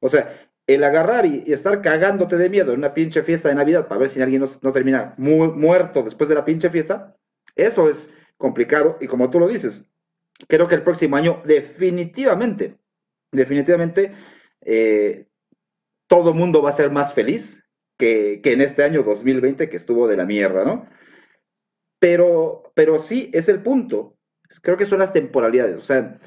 O 0.00 0.08
sea, 0.08 0.47
el 0.68 0.84
agarrar 0.84 1.26
y, 1.26 1.42
estar 1.52 1.82
cagándote 1.82 2.36
de 2.36 2.48
miedo 2.48 2.72
en 2.72 2.78
una 2.78 2.94
pinche 2.94 3.24
fiesta 3.24 3.48
de 3.48 3.56
Navidad 3.56 3.88
para 3.88 3.98
ver 3.98 4.08
si 4.08 4.22
alguien 4.22 4.44
no, 4.62 4.72
termina 4.72 5.14
muerto 5.16 6.04
después 6.04 6.28
de 6.28 6.36
la 6.36 6.44
pinche 6.44 6.70
fiesta, 6.70 7.16
eso 7.56 7.88
es 7.88 8.10
complicado 8.36 8.96
y 9.00 9.08
como 9.08 9.30
tú 9.30 9.40
lo 9.40 9.48
dices, 9.48 9.84
creo 10.46 10.68
que 10.68 10.76
el 10.76 10.84
próximo 10.84 11.16
año 11.16 11.42
definitivamente, 11.44 12.78
definitivamente, 13.32 14.12
eh, 14.60 15.26
todo 16.06 16.32
mundo 16.32 16.62
va 16.62 16.70
a 16.70 16.72
ser 16.72 16.92
más 16.92 17.12
feliz 17.12 17.64
que, 17.98 18.40
que, 18.40 18.52
en 18.52 18.60
este 18.60 18.84
año 18.84 19.02
2020 19.02 19.68
que 19.68 19.76
estuvo 19.76 20.06
de 20.06 20.16
la 20.16 20.24
mierda, 20.24 20.64
¿no? 20.64 20.86
Pero, 21.98 22.70
pero 22.74 22.98
sí, 23.00 23.28
es 23.34 23.48
el 23.48 23.60
punto 23.60 24.18
creo 24.62 24.76
que 24.76 24.86
son 24.86 24.98
las 24.98 25.12
temporalidades. 25.12 25.76
O 25.76 25.82
sea, 25.82 26.18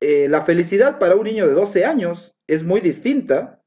eh, 0.00 0.28
la 0.28 0.42
felicidad 0.42 0.98
para 0.98 1.16
un 1.16 1.24
niño 1.24 1.46
de 1.46 1.54
12 1.54 1.84
años 1.84 2.34
es 2.46 2.64
muy 2.64 2.80
distinta 2.80 3.61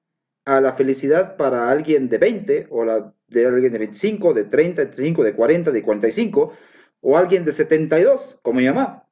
a 0.45 0.61
la 0.61 0.73
felicidad 0.73 1.35
para 1.37 1.69
alguien 1.69 2.07
de 2.07 2.17
20 2.17 2.67
o 2.69 2.85
la 2.85 3.13
de 3.27 3.45
alguien 3.45 3.71
de 3.71 3.79
25, 3.79 4.33
de 4.33 4.43
30, 4.43 4.81
de 4.83 4.87
35, 4.87 5.23
de 5.23 5.35
40, 5.35 5.71
de 5.71 5.83
45 5.83 6.53
o 7.01 7.17
alguien 7.17 7.43
de 7.43 7.51
72, 7.51 8.39
como 8.41 8.59
mi 8.59 8.67
mamá. 8.67 9.09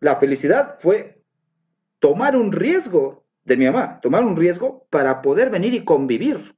La 0.00 0.16
felicidad 0.16 0.78
fue 0.78 1.22
tomar 1.98 2.36
un 2.36 2.52
riesgo 2.52 3.26
de 3.44 3.56
mi 3.56 3.66
mamá, 3.66 4.00
tomar 4.00 4.24
un 4.24 4.36
riesgo 4.36 4.86
para 4.90 5.22
poder 5.22 5.50
venir 5.50 5.74
y 5.74 5.84
convivir. 5.84 6.56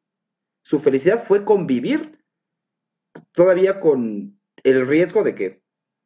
Su 0.62 0.80
felicidad 0.80 1.22
fue 1.22 1.44
convivir 1.44 2.24
todavía 3.32 3.80
con 3.80 4.40
el 4.62 4.86
riesgo 4.86 5.22
de 5.22 5.34
que 5.34 5.62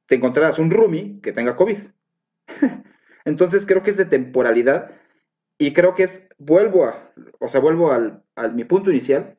te 0.07 0.17
encontraras 0.17 0.59
un 0.59 0.71
roomie 0.71 1.21
que 1.21 1.33
tenga 1.33 1.57
COVID. 1.57 1.79
Entonces 3.25 3.67
creo 3.67 3.83
que 3.83 3.91
es 3.91 3.97
de 3.97 4.05
temporalidad 4.05 4.91
y 5.67 5.73
creo 5.73 5.95
que 5.95 6.03
es, 6.03 6.27
vuelvo 6.39 6.87
a, 6.87 7.13
o 7.39 7.49
sea, 7.49 7.61
vuelvo 7.61 7.93
al, 7.93 8.25
mi 8.55 8.65
punto 8.65 8.91
inicial, 8.91 9.39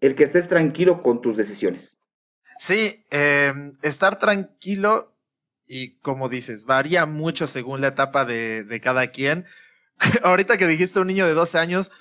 el 0.00 0.14
que 0.14 0.24
estés 0.24 0.48
tranquilo 0.48 1.00
con 1.00 1.20
tus 1.20 1.36
decisiones. 1.36 1.98
Sí, 2.58 3.06
em, 3.10 3.74
estar 3.82 4.18
tranquilo 4.18 5.16
y 5.66 5.98
como 6.00 6.28
dices, 6.28 6.64
varía 6.64 7.06
mucho 7.06 7.46
según 7.46 7.80
la 7.80 7.88
etapa 7.88 8.24
de, 8.24 8.64
de 8.64 8.80
cada 8.80 9.12
quien. 9.12 9.46
Ahorita 10.24 10.56
que 10.56 10.66
dijiste 10.66 10.98
un 10.98 11.06
niño 11.06 11.26
de 11.26 11.34
12 11.34 11.58
años, 11.58 11.92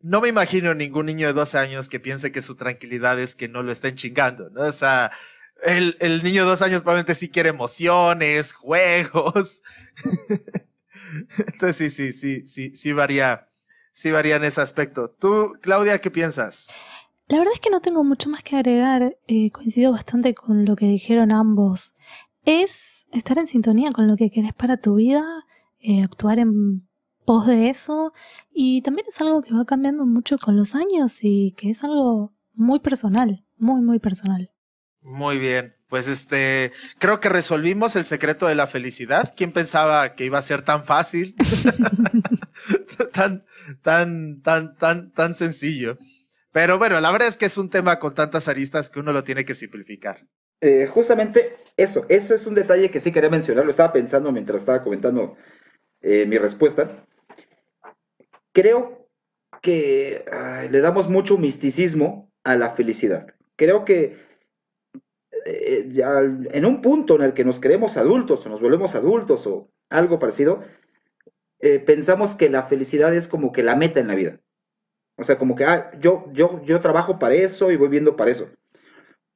no 0.00 0.22
me 0.22 0.28
imagino 0.28 0.74
ningún 0.74 1.06
niño 1.06 1.26
de 1.26 1.34
12 1.34 1.58
años 1.58 1.88
que 1.88 2.00
piense 2.00 2.32
que 2.32 2.40
su 2.40 2.56
tranquilidad 2.56 3.20
es 3.20 3.34
que 3.34 3.48
no 3.48 3.62
lo 3.62 3.72
estén 3.72 3.96
chingando, 3.96 4.48
¿no? 4.50 4.62
O 4.62 4.72
sea, 4.72 5.10
el, 5.62 5.96
el 6.00 6.22
niño 6.22 6.44
de 6.44 6.50
2 6.50 6.62
años 6.62 6.80
probablemente 6.80 7.14
sí 7.14 7.28
quiere 7.28 7.50
emociones, 7.50 8.52
juegos. 8.54 9.62
Entonces 11.38 11.76
sí, 11.76 11.90
sí, 11.90 12.12
sí, 12.12 12.46
sí, 12.46 12.74
sí 12.74 12.92
varía, 12.92 13.48
sí 13.92 14.10
varía 14.10 14.36
en 14.36 14.44
ese 14.44 14.60
aspecto. 14.60 15.10
Tú, 15.10 15.54
Claudia, 15.60 15.98
¿qué 15.98 16.10
piensas? 16.10 16.74
La 17.28 17.38
verdad 17.38 17.52
es 17.54 17.60
que 17.60 17.70
no 17.70 17.80
tengo 17.80 18.04
mucho 18.04 18.30
más 18.30 18.42
que 18.42 18.56
agregar. 18.56 19.18
Eh, 19.26 19.50
coincido 19.50 19.92
bastante 19.92 20.34
con 20.34 20.64
lo 20.64 20.76
que 20.76 20.86
dijeron 20.86 21.30
ambos. 21.30 21.94
Es 22.44 23.06
estar 23.12 23.38
en 23.38 23.46
sintonía 23.46 23.92
con 23.92 24.06
lo 24.06 24.16
que 24.16 24.30
querés 24.30 24.54
para 24.54 24.78
tu 24.78 24.94
vida, 24.94 25.24
eh, 25.80 26.02
actuar 26.02 26.38
en 26.38 26.88
pos 27.26 27.46
de 27.46 27.66
eso. 27.66 28.14
Y 28.50 28.80
también 28.80 29.06
es 29.08 29.20
algo 29.20 29.42
que 29.42 29.52
va 29.52 29.66
cambiando 29.66 30.06
mucho 30.06 30.38
con 30.38 30.56
los 30.56 30.74
años 30.74 31.18
y 31.22 31.52
que 31.58 31.70
es 31.70 31.84
algo 31.84 32.32
muy 32.54 32.80
personal, 32.80 33.44
muy, 33.58 33.82
muy 33.82 33.98
personal. 33.98 34.50
Muy 35.02 35.38
bien. 35.38 35.77
Pues 35.88 36.06
este, 36.06 36.70
creo 36.98 37.18
que 37.18 37.30
resolvimos 37.30 37.96
el 37.96 38.04
secreto 38.04 38.46
de 38.46 38.54
la 38.54 38.66
felicidad. 38.66 39.32
¿Quién 39.34 39.52
pensaba 39.52 40.14
que 40.14 40.24
iba 40.24 40.38
a 40.38 40.42
ser 40.42 40.60
tan 40.60 40.84
fácil? 40.84 41.34
tan, 43.12 43.44
tan, 43.80 44.42
tan, 44.42 44.76
tan, 44.76 45.10
tan 45.12 45.34
sencillo. 45.34 45.98
Pero 46.52 46.76
bueno, 46.76 47.00
la 47.00 47.10
verdad 47.10 47.28
es 47.28 47.38
que 47.38 47.46
es 47.46 47.56
un 47.56 47.70
tema 47.70 47.98
con 47.98 48.12
tantas 48.12 48.48
aristas 48.48 48.90
que 48.90 49.00
uno 49.00 49.12
lo 49.12 49.24
tiene 49.24 49.46
que 49.46 49.54
simplificar. 49.54 50.26
Eh, 50.60 50.86
justamente 50.86 51.56
eso, 51.76 52.04
eso 52.10 52.34
es 52.34 52.46
un 52.46 52.54
detalle 52.54 52.90
que 52.90 53.00
sí 53.00 53.10
quería 53.10 53.30
mencionar, 53.30 53.64
lo 53.64 53.70
estaba 53.70 53.92
pensando 53.92 54.30
mientras 54.32 54.60
estaba 54.60 54.82
comentando 54.82 55.36
eh, 56.02 56.26
mi 56.26 56.36
respuesta. 56.36 57.06
Creo 58.52 59.08
que 59.62 60.24
le 60.70 60.80
damos 60.80 61.08
mucho 61.08 61.38
misticismo 61.38 62.30
a 62.44 62.56
la 62.56 62.70
felicidad. 62.70 63.34
Creo 63.56 63.84
que 63.84 64.27
eh, 65.48 66.48
en 66.52 66.66
un 66.66 66.82
punto 66.82 67.16
en 67.16 67.22
el 67.22 67.32
que 67.32 67.44
nos 67.44 67.60
creemos 67.60 67.96
adultos 67.96 68.44
o 68.44 68.48
nos 68.48 68.60
volvemos 68.60 68.94
adultos 68.94 69.46
o 69.46 69.70
algo 69.88 70.18
parecido, 70.18 70.62
eh, 71.60 71.78
pensamos 71.78 72.34
que 72.34 72.50
la 72.50 72.64
felicidad 72.64 73.14
es 73.14 73.28
como 73.28 73.52
que 73.52 73.62
la 73.62 73.74
meta 73.74 74.00
en 74.00 74.08
la 74.08 74.14
vida. 74.14 74.40
O 75.16 75.24
sea, 75.24 75.38
como 75.38 75.56
que 75.56 75.64
ah, 75.64 75.90
yo, 75.98 76.26
yo, 76.32 76.62
yo 76.64 76.80
trabajo 76.80 77.18
para 77.18 77.34
eso 77.34 77.70
y 77.72 77.76
voy 77.76 77.88
viendo 77.88 78.16
para 78.16 78.30
eso. 78.30 78.50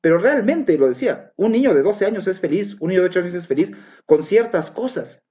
Pero 0.00 0.18
realmente, 0.18 0.76
lo 0.78 0.88
decía, 0.88 1.32
un 1.36 1.52
niño 1.52 1.74
de 1.74 1.82
12 1.82 2.06
años 2.06 2.26
es 2.26 2.40
feliz, 2.40 2.76
un 2.80 2.90
niño 2.90 3.00
de 3.00 3.06
8 3.06 3.20
años 3.20 3.34
es 3.34 3.46
feliz 3.46 3.72
con 4.04 4.22
ciertas 4.22 4.70
cosas. 4.70 5.24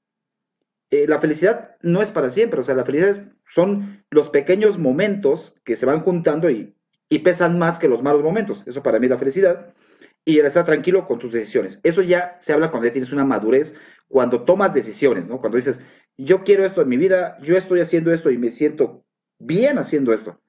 Eh, 0.89 1.07
la 1.07 1.19
felicidad 1.19 1.77
no 1.81 2.01
es 2.01 2.09
para 2.11 2.29
siempre, 2.29 2.59
o 2.59 2.63
sea, 2.63 2.75
la 2.75 2.85
felicidad 2.85 3.33
son 3.45 4.03
los 4.09 4.29
pequeños 4.29 4.77
momentos 4.77 5.55
que 5.63 5.75
se 5.75 5.85
van 5.85 6.01
juntando 6.01 6.49
y, 6.49 6.75
y 7.09 7.19
pesan 7.19 7.59
más 7.59 7.79
que 7.79 7.87
los 7.87 8.03
malos 8.03 8.23
momentos. 8.23 8.63
Eso 8.65 8.83
para 8.83 8.99
mí 8.99 9.05
es 9.05 9.11
la 9.11 9.17
felicidad 9.17 9.73
y 10.25 10.39
el 10.39 10.45
estar 10.45 10.65
tranquilo 10.65 11.05
con 11.05 11.19
tus 11.19 11.31
decisiones. 11.31 11.79
Eso 11.83 12.01
ya 12.01 12.37
se 12.39 12.53
habla 12.53 12.69
cuando 12.69 12.87
ya 12.87 12.93
tienes 12.93 13.11
una 13.11 13.25
madurez, 13.25 13.75
cuando 14.07 14.43
tomas 14.43 14.73
decisiones, 14.73 15.27
¿no? 15.27 15.39
Cuando 15.39 15.57
dices, 15.57 15.79
yo 16.17 16.43
quiero 16.43 16.65
esto 16.65 16.81
en 16.81 16.89
mi 16.89 16.97
vida, 16.97 17.37
yo 17.41 17.57
estoy 17.57 17.81
haciendo 17.81 18.13
esto 18.13 18.29
y 18.29 18.37
me 18.37 18.51
siento 18.51 19.05
bien 19.39 19.77
haciendo 19.77 20.13
esto. 20.13 20.39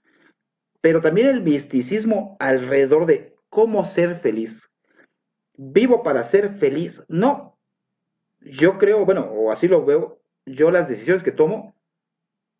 Pero 0.81 1.01
también 1.01 1.29
el 1.29 1.43
misticismo 1.43 2.37
alrededor 2.41 3.07
de 3.07 3.35
cómo 3.49 3.85
ser 3.85 4.17
feliz. 4.17 4.71
¿Vivo 5.57 6.03
para 6.03 6.23
ser 6.25 6.51
feliz? 6.51 7.05
No. 7.09 7.59
Yo 8.41 8.79
creo, 8.79 9.05
bueno, 9.05 9.23
o 9.23 9.53
así 9.53 9.69
lo 9.69 9.85
veo, 9.85 10.21
yo 10.45 10.71
las 10.71 10.89
decisiones 10.89 11.23
que 11.23 11.31
tomo, 11.31 11.77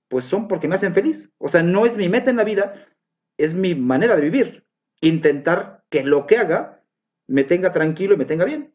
pues 0.09 0.25
son 0.25 0.47
porque 0.47 0.69
me 0.69 0.77
hacen 0.77 0.95
feliz. 0.95 1.31
O 1.39 1.49
sea, 1.49 1.63
no 1.63 1.85
es 1.85 1.97
mi 1.97 2.09
meta 2.09 2.31
en 2.31 2.37
la 2.37 2.45
vida, 2.45 2.87
es 3.37 3.55
mi 3.55 3.75
manera 3.75 4.15
de 4.15 4.23
vivir. 4.23 4.67
Intentar 5.01 5.85
que 5.91 6.05
lo 6.05 6.27
que 6.27 6.37
haga 6.37 6.82
me 7.27 7.45
tenga 7.45 7.73
tranquilo 7.73 8.15
y 8.15 8.17
me 8.17 8.25
tenga 8.25 8.45
bien. 8.45 8.75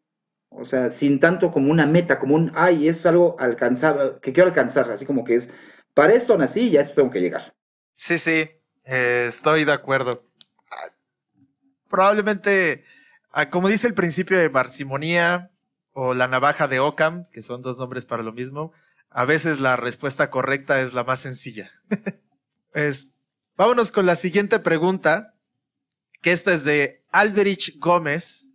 O 0.50 0.66
sea, 0.66 0.92
sin 0.92 1.20
tanto 1.20 1.52
como 1.52 1.72
una 1.72 1.86
meta, 1.86 2.20
como 2.20 2.36
un, 2.36 2.52
ay, 2.56 2.88
es 2.88 3.06
algo 3.06 3.36
alcanzable, 3.40 4.20
que 4.22 4.34
quiero 4.34 4.48
alcanzar, 4.48 4.90
así 4.90 5.06
como 5.06 5.24
que 5.24 5.36
es, 5.36 5.50
para 5.94 6.14
esto 6.14 6.38
nací 6.38 6.70
y 6.70 6.78
a 6.78 6.82
esto 6.82 6.96
tengo 6.96 7.10
que 7.10 7.22
llegar. 7.22 7.56
Sí, 7.96 8.18
sí, 8.18 8.50
eh, 8.86 9.26
estoy 9.28 9.66
de 9.66 9.74
acuerdo. 9.74 10.24
Ah, 10.72 10.94
probablemente, 11.90 12.86
ah, 13.32 13.50
como 13.50 13.68
dice 13.68 13.88
el 13.88 13.94
principio 13.94 14.38
de 14.38 14.48
Barsimonía 14.48 15.52
o 15.92 16.14
la 16.14 16.28
navaja 16.28 16.68
de 16.68 16.80
Ockham, 16.80 17.24
que 17.32 17.42
son 17.42 17.62
dos 17.62 17.78
nombres 17.78 18.06
para 18.06 18.24
lo 18.24 18.32
mismo, 18.32 18.72
a 19.10 19.26
veces 19.26 19.60
la 19.60 19.76
respuesta 19.76 20.30
correcta 20.30 20.82
es 20.82 20.94
la 20.94 21.04
más 21.04 21.20
sencilla. 21.20 21.72
pues, 22.74 23.10
vámonos 23.56 23.92
con 23.92 24.06
la 24.06 24.16
siguiente 24.16 24.60
pregunta, 24.60 25.36
que 26.22 26.32
esta 26.32 26.54
es 26.54 26.64
de 26.64 27.04
Alberich 27.18 27.80
Gómez, 27.80 28.46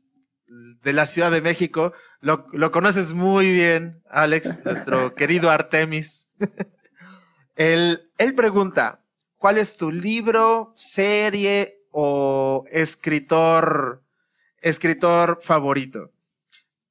de 0.46 0.92
la 0.92 1.06
Ciudad 1.06 1.30
de 1.30 1.40
México. 1.40 1.92
Lo, 2.20 2.70
conoces 2.70 3.12
muy 3.12 3.50
bien, 3.50 4.02
Alex, 4.08 4.60
nuestro 4.64 5.14
querido 5.14 5.50
Artemis. 5.50 6.28
él, 7.56 8.10
él 8.18 8.34
pregunta, 8.34 9.04
¿cuál 9.36 9.58
es 9.58 9.76
tu 9.76 9.90
libro, 9.90 10.72
serie 10.76 11.80
o 11.90 12.64
escritor, 12.70 14.02
escritor 14.60 15.40
favorito? 15.42 16.12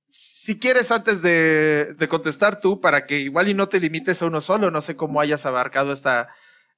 Si 0.08 0.60
quieres, 0.60 0.92
antes 0.92 1.22
de, 1.22 1.94
de, 1.98 2.08
contestar 2.10 2.60
tú, 2.60 2.82
para 2.82 3.06
que 3.06 3.20
igual 3.20 3.48
y 3.48 3.54
no 3.54 3.70
te 3.70 3.80
limites 3.80 4.22
a 4.22 4.26
uno 4.26 4.42
solo, 4.42 4.72
no 4.72 4.82
sé 4.82 4.98
cómo 4.98 5.22
hayas 5.22 5.46
abarcado 5.46 5.94
esta, 5.94 6.28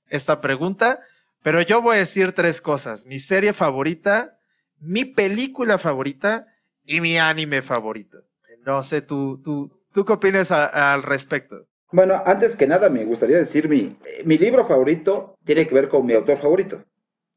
esta 0.09 0.39
pregunta, 0.39 0.99
pero 1.41 1.61
yo 1.61 1.81
voy 1.81 1.95
a 1.95 1.99
decir 1.99 2.33
tres 2.33 2.61
cosas. 2.61 3.07
Mi 3.07 3.19
serie 3.19 3.53
favorita, 3.53 4.37
mi 4.83 5.05
película 5.05 5.77
favorita 5.77 6.47
y 6.85 7.01
mi 7.01 7.17
anime 7.17 7.61
favorito. 7.61 8.23
No 8.65 8.83
sé, 8.83 9.01
tú, 9.01 9.41
tú, 9.43 9.71
tú 9.93 10.05
qué 10.05 10.13
opinas 10.13 10.51
al 10.51 11.03
respecto. 11.03 11.67
Bueno, 11.91 12.21
antes 12.25 12.55
que 12.55 12.67
nada 12.67 12.89
me 12.89 13.05
gustaría 13.05 13.37
decir 13.37 13.69
mi, 13.69 13.95
mi 14.25 14.37
libro 14.37 14.65
favorito 14.65 15.35
tiene 15.43 15.67
que 15.67 15.75
ver 15.75 15.89
con 15.89 16.05
mi 16.05 16.13
autor 16.13 16.37
favorito. 16.37 16.83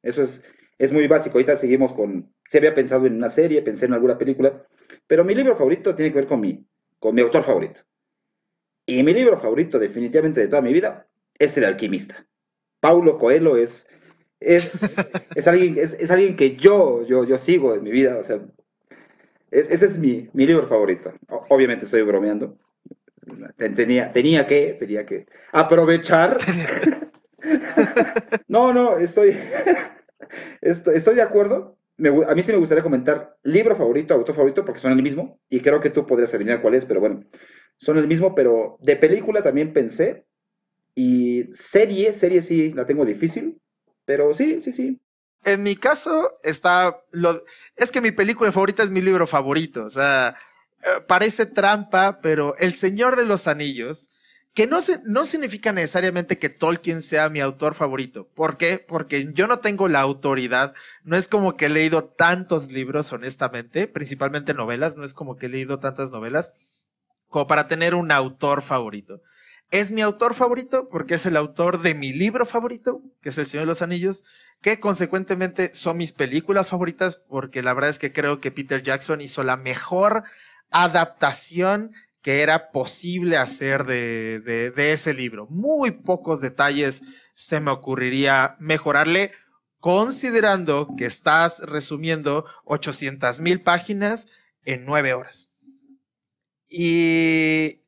Eso 0.02 0.22
es, 0.22 0.44
es 0.78 0.92
muy 0.92 1.06
básico. 1.06 1.34
Ahorita 1.34 1.56
seguimos 1.56 1.92
con, 1.92 2.32
si 2.46 2.58
había 2.58 2.74
pensado 2.74 3.06
en 3.06 3.16
una 3.16 3.28
serie, 3.28 3.62
pensé 3.62 3.86
en 3.86 3.92
alguna 3.92 4.18
película, 4.18 4.66
pero 5.06 5.24
mi 5.24 5.34
libro 5.34 5.54
favorito 5.56 5.94
tiene 5.94 6.10
que 6.10 6.18
ver 6.18 6.26
con 6.26 6.40
mi, 6.40 6.66
con 6.98 7.14
mi 7.14 7.20
autor 7.20 7.42
favorito. 7.42 7.80
Y 8.86 9.02
mi 9.02 9.12
libro 9.12 9.36
favorito 9.36 9.78
definitivamente 9.78 10.40
de 10.40 10.48
toda 10.48 10.62
mi 10.62 10.72
vida 10.72 11.08
es 11.38 11.56
El 11.56 11.64
alquimista. 11.64 12.26
Paulo 12.80 13.18
Coelho 13.18 13.56
es, 13.56 13.88
es, 14.40 14.98
es, 15.34 15.46
alguien, 15.48 15.76
es, 15.78 15.94
es, 15.94 16.10
alguien 16.10 16.36
que 16.36 16.56
yo, 16.56 17.04
yo, 17.06 17.24
yo 17.24 17.38
sigo 17.38 17.74
en 17.74 17.82
mi 17.82 17.90
vida. 17.90 18.18
O 18.18 18.22
sea, 18.22 18.40
ese 19.50 19.86
es 19.86 19.98
mi, 19.98 20.28
mi, 20.32 20.46
libro 20.46 20.66
favorito. 20.66 21.12
Obviamente 21.48 21.84
estoy 21.84 22.02
bromeando. 22.02 22.58
Tenía, 23.56 24.12
tenía 24.12 24.46
que, 24.46 24.76
tenía 24.78 25.06
que 25.06 25.26
aprovechar. 25.52 26.38
no, 28.48 28.72
no, 28.72 28.98
estoy, 28.98 29.36
estoy, 30.60 30.96
estoy 30.96 31.14
de 31.14 31.22
acuerdo. 31.22 31.78
a 32.28 32.34
mí 32.34 32.42
sí 32.42 32.52
me 32.52 32.58
gustaría 32.58 32.82
comentar 32.84 33.36
libro 33.42 33.74
favorito, 33.74 34.14
autor 34.14 34.34
favorito, 34.34 34.64
porque 34.64 34.80
son 34.80 34.92
el 34.92 35.02
mismo. 35.02 35.40
Y 35.48 35.60
creo 35.60 35.80
que 35.80 35.90
tú 35.90 36.06
podrías 36.06 36.34
adivinar 36.34 36.60
cuál 36.60 36.74
es, 36.74 36.84
pero 36.84 37.00
bueno, 37.00 37.24
son 37.76 37.98
el 37.98 38.06
mismo. 38.06 38.34
Pero 38.34 38.78
de 38.80 38.96
película 38.96 39.42
también 39.42 39.72
pensé. 39.72 40.26
Y 40.94 41.44
serie, 41.52 42.12
serie 42.12 42.42
sí 42.42 42.72
la 42.72 42.86
tengo 42.86 43.04
difícil. 43.04 43.60
Pero 44.06 44.32
sí, 44.32 44.62
sí, 44.62 44.72
sí 44.72 45.00
en 45.46 45.62
mi 45.62 45.76
caso 45.76 46.38
está 46.42 47.00
es 47.76 47.90
que 47.92 48.00
mi 48.00 48.10
película 48.10 48.52
favorita 48.52 48.82
es 48.82 48.90
mi 48.90 49.00
libro 49.00 49.26
favorito, 49.26 49.84
o 49.84 49.90
sea, 49.90 50.36
eh, 50.82 51.00
parece 51.06 51.46
trampa, 51.46 52.20
pero 52.20 52.56
El 52.58 52.74
Señor 52.74 53.16
de 53.16 53.26
los 53.26 53.46
Anillos, 53.46 54.10
que 54.54 54.66
no, 54.66 54.82
se, 54.82 55.00
no 55.04 55.24
significa 55.24 55.72
necesariamente 55.72 56.38
que 56.38 56.48
Tolkien 56.48 57.02
sea 57.02 57.28
mi 57.28 57.40
autor 57.40 57.74
favorito. 57.74 58.26
¿Por 58.34 58.56
qué? 58.56 58.78
Porque 58.78 59.30
yo 59.34 59.46
no 59.46 59.58
tengo 59.60 59.86
la 59.86 60.00
autoridad. 60.00 60.72
No 61.04 61.14
es 61.16 61.28
como 61.28 61.58
que 61.58 61.66
he 61.66 61.68
leído 61.68 62.04
tantos 62.04 62.72
libros, 62.72 63.12
honestamente, 63.12 63.86
principalmente 63.86 64.54
novelas. 64.54 64.96
No 64.96 65.04
es 65.04 65.12
como 65.12 65.36
que 65.36 65.46
he 65.46 65.50
leído 65.50 65.78
tantas 65.78 66.10
novelas 66.10 66.54
como 67.28 67.46
para 67.46 67.68
tener 67.68 67.94
un 67.94 68.10
autor 68.10 68.62
favorito. 68.62 69.20
Es 69.70 69.90
mi 69.90 70.00
autor 70.00 70.34
favorito 70.34 70.88
porque 70.88 71.14
es 71.14 71.26
el 71.26 71.36
autor 71.36 71.82
de 71.82 71.94
mi 71.94 72.12
libro 72.12 72.46
favorito, 72.46 73.02
que 73.20 73.30
es 73.30 73.38
El 73.38 73.46
Señor 73.46 73.64
de 73.64 73.70
los 73.70 73.82
Anillos, 73.82 74.24
que 74.60 74.80
consecuentemente 74.80 75.74
son 75.74 75.96
mis 75.96 76.12
películas 76.12 76.68
favoritas 76.68 77.16
porque 77.16 77.62
la 77.62 77.74
verdad 77.74 77.90
es 77.90 77.98
que 77.98 78.12
creo 78.12 78.40
que 78.40 78.50
Peter 78.50 78.82
Jackson 78.82 79.20
hizo 79.20 79.42
la 79.42 79.56
mejor 79.56 80.24
adaptación 80.70 81.92
que 82.22 82.42
era 82.42 82.72
posible 82.72 83.36
hacer 83.36 83.84
de, 83.84 84.40
de, 84.40 84.92
ese 84.92 85.14
libro. 85.14 85.46
Muy 85.48 85.92
pocos 85.92 86.40
detalles 86.40 87.02
se 87.34 87.60
me 87.60 87.70
ocurriría 87.70 88.56
mejorarle, 88.58 89.30
considerando 89.78 90.88
que 90.98 91.04
estás 91.04 91.60
resumiendo 91.60 92.44
800 92.64 93.40
mil 93.40 93.62
páginas 93.62 94.26
en 94.64 94.84
nueve 94.84 95.14
horas. 95.14 95.52
Y 96.68 97.78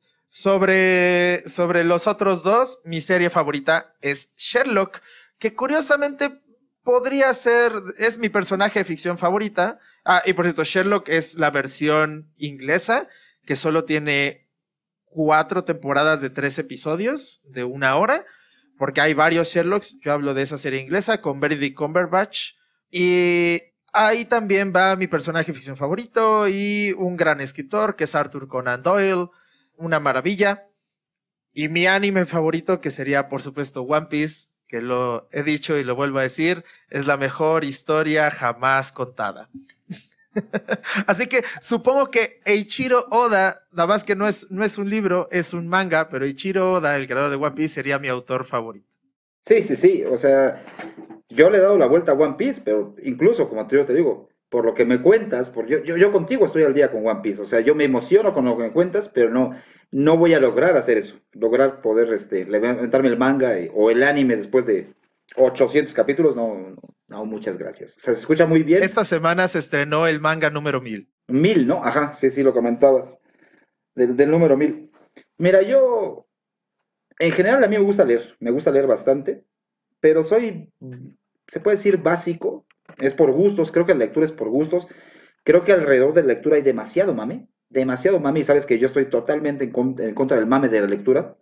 sobre, 0.41 1.43
sobre 1.49 1.83
los 1.83 2.07
otros 2.07 2.43
dos, 2.43 2.79
mi 2.85 3.01
serie 3.01 3.29
favorita 3.29 3.93
es 4.01 4.33
Sherlock, 4.37 5.01
que 5.37 5.53
curiosamente 5.53 6.41
podría 6.81 7.33
ser, 7.33 7.73
es 7.97 8.17
mi 8.17 8.29
personaje 8.29 8.79
de 8.79 8.85
ficción 8.85 9.17
favorita. 9.17 9.79
Ah, 10.05 10.21
y 10.25 10.33
por 10.33 10.45
cierto, 10.45 10.63
Sherlock 10.63 11.09
es 11.09 11.35
la 11.35 11.51
versión 11.51 12.31
inglesa 12.37 13.09
que 13.45 13.57
solo 13.57 13.83
tiene 13.83 14.47
cuatro 15.03 15.65
temporadas 15.65 16.21
de 16.21 16.29
tres 16.29 16.57
episodios 16.57 17.41
de 17.43 17.65
una 17.65 17.97
hora, 17.97 18.23
porque 18.77 19.01
hay 19.01 19.13
varios 19.13 19.49
Sherlocks. 19.49 19.99
Yo 19.99 20.13
hablo 20.13 20.33
de 20.33 20.43
esa 20.43 20.57
serie 20.57 20.79
inglesa 20.79 21.19
con 21.19 21.41
Benedict 21.41 21.75
Cumberbatch. 21.75 22.53
Y 22.89 23.59
ahí 23.91 24.23
también 24.23 24.71
va 24.73 24.95
mi 24.95 25.07
personaje 25.07 25.53
ficción 25.53 25.75
favorito 25.75 26.47
y 26.47 26.93
un 26.97 27.17
gran 27.17 27.41
escritor 27.41 27.97
que 27.97 28.05
es 28.05 28.15
Arthur 28.15 28.47
Conan 28.47 28.83
Doyle, 28.83 29.27
una 29.79 29.99
maravilla. 29.99 30.69
Y 31.53 31.67
mi 31.67 31.87
anime 31.87 32.25
favorito, 32.25 32.79
que 32.79 32.91
sería 32.91 33.27
por 33.27 33.41
supuesto 33.41 33.81
One 33.81 34.07
Piece, 34.07 34.49
que 34.67 34.81
lo 34.81 35.27
he 35.31 35.41
dicho 35.41 35.77
y 35.77 35.83
lo 35.83 35.95
vuelvo 35.95 36.19
a 36.19 36.23
decir, 36.23 36.63
es 36.89 37.07
la 37.07 37.17
mejor 37.17 37.63
historia 37.63 38.29
jamás 38.29 38.91
contada. 38.91 39.49
Así 41.07 41.27
que 41.27 41.43
supongo 41.59 42.11
que 42.11 42.39
Eiichiro 42.45 43.07
Oda, 43.09 43.65
nada 43.71 43.87
más 43.87 44.03
que 44.03 44.15
no 44.15 44.27
es, 44.27 44.51
no 44.51 44.63
es 44.63 44.77
un 44.77 44.89
libro, 44.89 45.27
es 45.31 45.53
un 45.53 45.67
manga, 45.67 46.07
pero 46.09 46.25
Eiichiro 46.25 46.73
Oda, 46.73 46.95
el 46.97 47.07
creador 47.07 47.31
de 47.31 47.37
One 47.37 47.55
Piece, 47.55 47.73
sería 47.73 47.97
mi 47.97 48.09
autor 48.09 48.45
favorito. 48.45 48.87
Sí, 49.41 49.63
sí, 49.63 49.75
sí. 49.75 50.03
O 50.03 50.17
sea, 50.17 50.63
yo 51.29 51.49
le 51.49 51.57
he 51.57 51.61
dado 51.61 51.77
la 51.77 51.87
vuelta 51.87 52.11
a 52.11 52.15
One 52.15 52.35
Piece, 52.37 52.61
pero 52.63 52.95
incluso, 53.03 53.49
como 53.49 53.65
te 53.65 53.93
digo, 53.93 54.29
por 54.49 54.65
lo 54.65 54.73
que 54.73 54.85
me 54.85 55.01
cuentas, 55.01 55.49
por 55.49 55.67
yo, 55.67 55.83
yo, 55.83 55.95
yo, 55.95 56.11
contigo 56.11 56.45
estoy 56.45 56.63
al 56.63 56.73
día 56.73 56.91
con 56.91 57.05
One 57.05 57.21
Piece. 57.21 57.41
O 57.41 57.45
sea, 57.45 57.61
yo 57.61 57.75
me 57.75 57.83
emociono 57.83 58.33
con 58.33 58.45
lo 58.45 58.57
que 58.57 58.63
me 58.63 58.71
cuentas, 58.71 59.07
pero 59.07 59.29
no, 59.29 59.51
no 59.91 60.17
voy 60.17 60.33
a 60.33 60.39
lograr 60.39 60.75
hacer 60.75 60.97
eso. 60.97 61.19
Lograr 61.33 61.81
poder 61.81 62.11
este, 62.13 62.45
levantarme 62.45 63.09
el 63.09 63.17
manga 63.17 63.53
o 63.73 63.91
el 63.91 64.03
anime 64.03 64.35
después 64.35 64.65
de 64.65 64.93
800 65.35 65.93
capítulos, 65.93 66.35
no, 66.35 66.75
no, 67.07 67.25
muchas 67.25 67.57
gracias. 67.57 67.97
O 67.97 67.99
sea, 67.99 68.13
se 68.13 68.19
escucha 68.19 68.45
muy 68.45 68.63
bien. 68.63 68.83
Esta 68.83 69.03
semana 69.03 69.47
se 69.47 69.59
estrenó 69.59 70.07
el 70.07 70.19
manga 70.19 70.49
número 70.49 70.81
1000. 70.81 71.09
1000, 71.27 71.67
¿no? 71.67 71.83
Ajá, 71.83 72.11
sí, 72.11 72.29
sí, 72.29 72.43
lo 72.43 72.53
comentabas. 72.53 73.19
Del, 73.95 74.29
número 74.29 74.57
1000. 74.57 74.91
Mira, 75.37 75.61
yo, 75.61 76.27
en 77.19 77.31
general 77.31 77.63
a 77.63 77.67
mí 77.67 77.77
me 77.77 77.83
gusta 77.83 78.05
leer, 78.05 78.35
me 78.39 78.51
gusta 78.51 78.71
leer 78.71 78.87
bastante, 78.87 79.43
pero 79.99 80.23
soy, 80.23 80.71
se 81.47 81.59
puede 81.59 81.77
decir 81.77 81.97
básico, 81.97 82.65
es 82.97 83.13
por 83.13 83.31
gustos, 83.31 83.71
creo 83.71 83.85
que 83.85 83.93
la 83.93 83.99
lectura 83.99 84.25
es 84.25 84.31
por 84.31 84.49
gustos. 84.49 84.87
Creo 85.43 85.63
que 85.63 85.71
alrededor 85.71 86.13
de 86.13 86.21
la 86.21 86.29
lectura 86.29 86.57
hay 86.57 86.61
demasiado 86.61 87.13
mame, 87.13 87.47
demasiado 87.69 88.19
mame, 88.19 88.41
y 88.41 88.43
sabes 88.43 88.65
que 88.65 88.77
yo 88.77 88.87
estoy 88.87 89.05
totalmente 89.05 89.63
en, 89.63 90.13
contra 90.13 90.37
del 90.37 90.47
mame 90.47 90.69
de 90.69 90.81
la 90.81 90.87
lectura. 90.87 91.37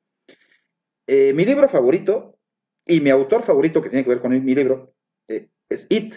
Eh, 1.08 1.34
mi 1.34 1.46
libro 1.46 1.68
favorito 1.68 2.38
y 2.86 3.02
mi 3.02 3.10
autor 3.10 3.44
favorito, 3.44 3.82
que 3.82 3.90
tiene 3.90 4.04
que 4.04 4.10
ver 4.10 4.20
con 4.20 4.32
mi 4.32 4.56
libro, 4.56 4.94
eh, 5.28 5.50
es 5.70 5.88
It. 5.90 6.16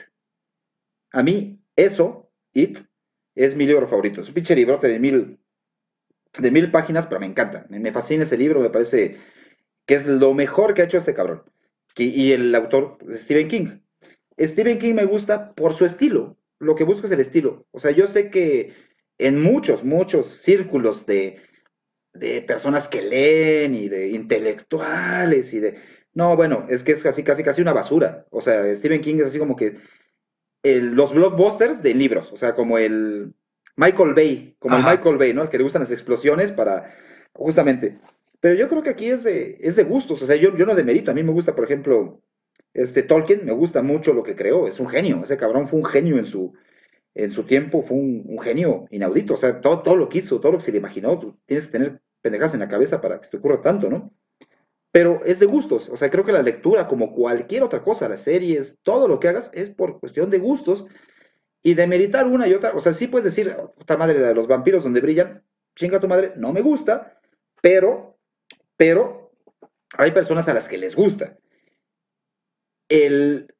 A 1.12 1.22
mí, 1.22 1.60
eso, 1.76 2.30
It, 2.52 2.78
es 3.34 3.56
mi 3.56 3.66
libro 3.66 3.86
favorito. 3.86 4.20
Es 4.20 4.28
un 4.28 4.34
pinche 4.34 4.54
librote 4.54 4.88
de 4.88 4.98
mil, 4.98 5.40
de 6.38 6.50
mil 6.50 6.70
páginas, 6.70 7.06
pero 7.06 7.20
me 7.20 7.26
encanta. 7.26 7.66
Me, 7.68 7.92
fascina 7.92 8.24
ese 8.24 8.36
libro, 8.36 8.60
me 8.60 8.70
parece 8.70 9.16
que 9.86 9.94
es 9.94 10.06
lo 10.06 10.34
mejor 10.34 10.74
que 10.74 10.82
ha 10.82 10.84
hecho 10.84 10.98
este 10.98 11.14
cabrón. 11.14 11.42
Y, 11.96 12.32
el 12.32 12.54
autor 12.54 12.98
es 13.08 13.22
Stephen 13.22 13.48
King. 13.48 13.80
Stephen 14.40 14.78
King 14.78 14.94
me 14.94 15.04
gusta 15.04 15.54
por 15.54 15.74
su 15.74 15.84
estilo. 15.84 16.36
Lo 16.58 16.74
que 16.74 16.84
busco 16.84 17.06
es 17.06 17.12
el 17.12 17.20
estilo. 17.20 17.66
O 17.70 17.78
sea, 17.78 17.90
yo 17.90 18.06
sé 18.06 18.30
que 18.30 18.72
en 19.18 19.40
muchos, 19.40 19.84
muchos 19.84 20.26
círculos 20.26 21.06
de, 21.06 21.40
de 22.12 22.42
personas 22.42 22.88
que 22.88 23.02
leen 23.02 23.74
y 23.74 23.88
de 23.88 24.08
intelectuales 24.08 25.52
y 25.54 25.60
de 25.60 25.78
no, 26.12 26.36
bueno, 26.36 26.66
es 26.68 26.82
que 26.82 26.92
es 26.92 27.02
casi, 27.02 27.22
casi, 27.22 27.42
casi 27.42 27.62
una 27.62 27.72
basura. 27.72 28.26
O 28.30 28.40
sea, 28.40 28.74
Stephen 28.74 29.00
King 29.00 29.16
es 29.16 29.26
así 29.26 29.38
como 29.38 29.56
que 29.56 29.76
los 30.62 31.14
blockbusters 31.14 31.82
de 31.82 31.94
libros, 31.94 32.32
o 32.32 32.36
sea, 32.36 32.54
como 32.54 32.78
el 32.78 33.34
Michael 33.76 34.14
Bay, 34.14 34.56
como 34.58 34.76
el 34.76 34.82
Michael 34.82 35.16
Bay, 35.16 35.32
¿no? 35.32 35.42
El 35.42 35.48
que 35.48 35.58
le 35.58 35.64
gustan 35.64 35.80
las 35.80 35.92
explosiones 35.92 36.52
para, 36.52 36.92
justamente. 37.32 37.98
Pero 38.40 38.54
yo 38.54 38.68
creo 38.68 38.82
que 38.82 38.90
aquí 38.90 39.06
es 39.06 39.22
de, 39.22 39.58
es 39.60 39.76
de 39.76 39.84
gustos, 39.84 40.20
o 40.22 40.26
sea, 40.26 40.36
yo, 40.36 40.54
yo 40.56 40.66
no 40.66 40.74
demerito, 40.74 41.10
a 41.10 41.14
mí 41.14 41.22
me 41.22 41.32
gusta, 41.32 41.54
por 41.54 41.64
ejemplo, 41.64 42.22
este 42.74 43.02
Tolkien, 43.02 43.44
me 43.44 43.52
gusta 43.52 43.82
mucho 43.82 44.12
lo 44.12 44.22
que 44.22 44.36
creó, 44.36 44.66
es 44.66 44.80
un 44.80 44.88
genio, 44.88 45.20
ese 45.22 45.36
cabrón 45.36 45.66
fue 45.66 45.78
un 45.78 45.84
genio 45.84 46.18
en 46.18 46.24
su, 46.24 46.52
en 47.14 47.30
su 47.30 47.44
tiempo, 47.44 47.82
fue 47.82 47.96
un, 47.96 48.38
genio 48.40 48.86
inaudito, 48.90 49.34
o 49.34 49.36
sea, 49.36 49.60
todo, 49.60 49.82
todo 49.82 49.96
lo 49.96 50.08
que 50.08 50.18
hizo, 50.18 50.40
todo 50.40 50.52
lo 50.52 50.58
que 50.58 50.64
se 50.64 50.72
le 50.72 50.78
imaginó, 50.78 51.18
tú 51.18 51.38
tienes 51.46 51.66
que 51.66 51.72
tener 51.72 52.02
pendejas 52.22 52.54
en 52.54 52.60
la 52.60 52.68
cabeza 52.68 53.00
para 53.00 53.18
que 53.18 53.24
se 53.24 53.32
te 53.32 53.36
ocurra 53.38 53.60
tanto, 53.60 53.90
¿no? 53.90 54.12
Pero 54.92 55.20
es 55.24 55.38
de 55.38 55.46
gustos, 55.46 55.88
o 55.88 55.96
sea, 55.96 56.10
creo 56.10 56.24
que 56.24 56.32
la 56.32 56.42
lectura, 56.42 56.86
como 56.86 57.12
cualquier 57.12 57.62
otra 57.62 57.82
cosa, 57.82 58.08
las 58.08 58.24
series, 58.24 58.78
todo 58.82 59.06
lo 59.06 59.20
que 59.20 59.28
hagas 59.28 59.50
es 59.54 59.70
por 59.70 60.00
cuestión 60.00 60.30
de 60.30 60.38
gustos 60.38 60.86
y 61.62 61.74
de 61.74 61.86
meritar 61.86 62.26
una 62.26 62.48
y 62.48 62.54
otra. 62.54 62.72
O 62.74 62.80
sea, 62.80 62.92
sí 62.92 63.06
puedes 63.06 63.24
decir, 63.24 63.54
puta 63.76 63.96
madre, 63.96 64.18
de 64.18 64.34
los 64.34 64.48
vampiros 64.48 64.82
donde 64.82 65.00
brillan, 65.00 65.44
chinga 65.76 66.00
tu 66.00 66.08
madre, 66.08 66.32
no 66.36 66.52
me 66.52 66.60
gusta, 66.60 67.20
pero, 67.62 68.18
pero 68.76 69.32
hay 69.96 70.10
personas 70.10 70.48
a 70.48 70.54
las 70.54 70.68
que 70.68 70.78
les 70.78 70.96
gusta. 70.96 71.38
El, 72.90 73.54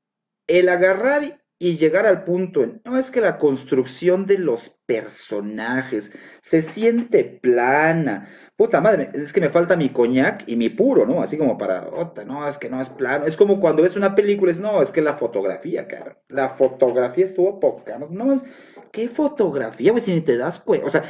el 0.47 0.69
agarrar 0.69 1.41
y 1.63 1.77
llegar 1.77 2.07
al 2.07 2.25
punto 2.25 2.63
en, 2.63 2.81
no 2.87 2.97
es 2.97 3.11
que 3.11 3.21
la 3.21 3.37
construcción 3.37 4.25
de 4.25 4.39
los 4.39 4.71
personajes 4.87 6.11
se 6.41 6.63
siente 6.63 7.23
plana. 7.23 8.31
Puta 8.57 8.81
madre, 8.81 9.11
es 9.13 9.31
que 9.35 9.43
me 9.43 9.51
falta 9.51 9.77
mi 9.77 9.91
coñac 9.91 10.45
y 10.47 10.57
mi 10.57 10.71
puro, 10.71 11.05
¿no? 11.05 11.23
Así 11.23 11.37
como 11.37 11.59
para, 11.59 11.87
otra, 11.89 12.25
no, 12.25 12.49
es 12.49 12.57
que 12.57 12.71
no 12.71 12.81
es 12.81 12.89
plano. 12.89 13.27
Es 13.27 13.37
como 13.37 13.61
cuando 13.61 13.83
ves 13.83 13.95
una 13.95 14.15
película, 14.15 14.51
es, 14.51 14.59
no, 14.59 14.81
es 14.81 14.91
que 14.91 15.03
la 15.03 15.15
fotografía, 15.15 15.87
cabrón. 15.87 16.17
La 16.29 16.49
fotografía 16.49 17.27
estuvo 17.27 17.61
poca. 17.61 17.99
No, 17.99 18.43
¿qué 18.91 19.11
fotografía, 19.11 19.91
güey? 19.91 20.03
Si 20.03 20.15
ni 20.15 20.23
te 20.23 20.39
das 20.39 20.61
cuenta. 20.61 20.87
O 20.87 20.91
sea, 20.91 21.05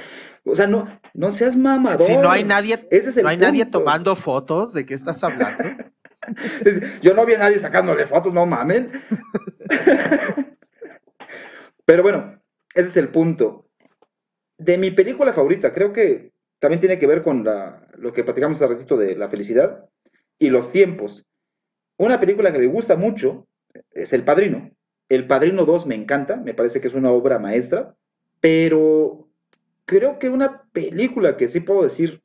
o 0.44 0.56
sea, 0.56 0.66
no, 0.66 0.88
no 1.14 1.30
seas 1.30 1.54
mamador. 1.54 2.08
Si 2.08 2.16
no 2.16 2.28
hay 2.28 2.42
nadie, 2.42 2.76
no 3.22 3.28
hay 3.28 3.36
nadie 3.36 3.66
tomando 3.66 4.16
fotos, 4.16 4.72
¿de 4.72 4.84
qué 4.84 4.94
estás 4.94 5.22
hablando? 5.22 5.62
Yo 7.00 7.14
no 7.14 7.24
vi 7.26 7.34
a 7.34 7.38
nadie 7.38 7.58
sacándole 7.58 8.06
fotos, 8.06 8.32
no 8.32 8.46
mamen. 8.46 8.90
Pero 11.84 12.02
bueno, 12.02 12.40
ese 12.74 12.88
es 12.88 12.96
el 12.96 13.08
punto. 13.08 13.66
De 14.58 14.78
mi 14.78 14.90
película 14.90 15.32
favorita, 15.32 15.72
creo 15.72 15.92
que 15.92 16.32
también 16.58 16.80
tiene 16.80 16.98
que 16.98 17.06
ver 17.06 17.22
con 17.22 17.44
lo 17.96 18.12
que 18.12 18.22
platicamos 18.24 18.60
hace 18.60 18.72
ratito 18.72 18.96
de 18.96 19.16
la 19.16 19.28
felicidad 19.28 19.88
y 20.38 20.50
los 20.50 20.70
tiempos. 20.70 21.26
Una 21.96 22.20
película 22.20 22.52
que 22.52 22.58
me 22.58 22.66
gusta 22.66 22.96
mucho 22.96 23.46
es 23.90 24.12
El 24.12 24.24
Padrino. 24.24 24.70
El 25.08 25.26
Padrino 25.26 25.64
2 25.64 25.86
me 25.86 25.94
encanta, 25.94 26.36
me 26.36 26.54
parece 26.54 26.80
que 26.80 26.88
es 26.88 26.94
una 26.94 27.10
obra 27.10 27.38
maestra, 27.38 27.96
pero 28.40 29.28
creo 29.84 30.18
que 30.18 30.28
una 30.28 30.68
película 30.72 31.36
que 31.36 31.48
sí 31.48 31.60
puedo 31.60 31.82
decir 31.82 32.22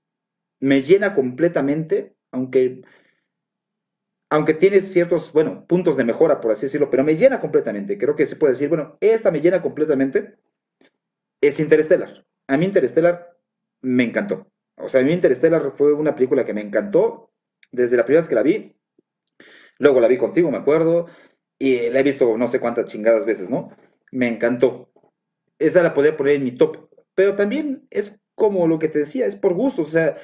me 0.59 0.81
llena 0.81 1.15
completamente, 1.15 2.15
aunque 2.31 2.83
aunque 4.29 4.53
tiene 4.53 4.81
ciertos, 4.81 5.31
bueno, 5.31 5.65
puntos 5.67 5.97
de 5.97 6.03
mejora, 6.03 6.41
por 6.41 6.51
así 6.51 6.65
decirlo, 6.65 6.89
pero 6.89 7.03
me 7.03 7.15
llena 7.15 7.39
completamente. 7.39 7.97
Creo 7.97 8.15
que 8.15 8.25
se 8.25 8.35
puede 8.35 8.53
decir, 8.53 8.69
bueno, 8.69 8.97
esta 8.99 9.31
me 9.31 9.41
llena 9.41 9.61
completamente. 9.61 10.37
Es 11.41 11.59
Interstellar. 11.59 12.25
A 12.47 12.57
mí 12.57 12.65
Interstellar 12.65 13.37
me 13.81 14.03
encantó. 14.03 14.51
O 14.77 14.89
sea, 14.89 15.01
a 15.01 15.03
mí 15.03 15.11
Interstellar 15.11 15.71
fue 15.71 15.93
una 15.93 16.15
película 16.15 16.43
que 16.43 16.53
me 16.53 16.61
encantó 16.61 17.31
desde 17.71 17.97
la 17.97 18.05
primera 18.05 18.21
vez 18.21 18.27
que 18.27 18.35
la 18.35 18.43
vi. 18.43 18.75
Luego 19.77 19.99
la 19.99 20.07
vi 20.07 20.17
contigo, 20.17 20.51
me 20.51 20.57
acuerdo. 20.57 21.07
Y 21.59 21.89
la 21.89 21.99
he 21.99 22.03
visto 22.03 22.37
no 22.37 22.47
sé 22.47 22.59
cuántas 22.59 22.85
chingadas 22.85 23.25
veces, 23.25 23.49
¿no? 23.49 23.69
Me 24.11 24.27
encantó. 24.27 24.91
Esa 25.59 25.83
la 25.83 25.93
podría 25.93 26.17
poner 26.17 26.35
en 26.35 26.43
mi 26.43 26.51
top. 26.51 26.89
Pero 27.13 27.35
también 27.35 27.87
es 27.89 28.19
como 28.35 28.67
lo 28.67 28.79
que 28.79 28.89
te 28.89 28.99
decía, 28.99 29.25
es 29.25 29.35
por 29.35 29.53
gusto. 29.53 29.83
O 29.83 29.85
sea, 29.85 30.17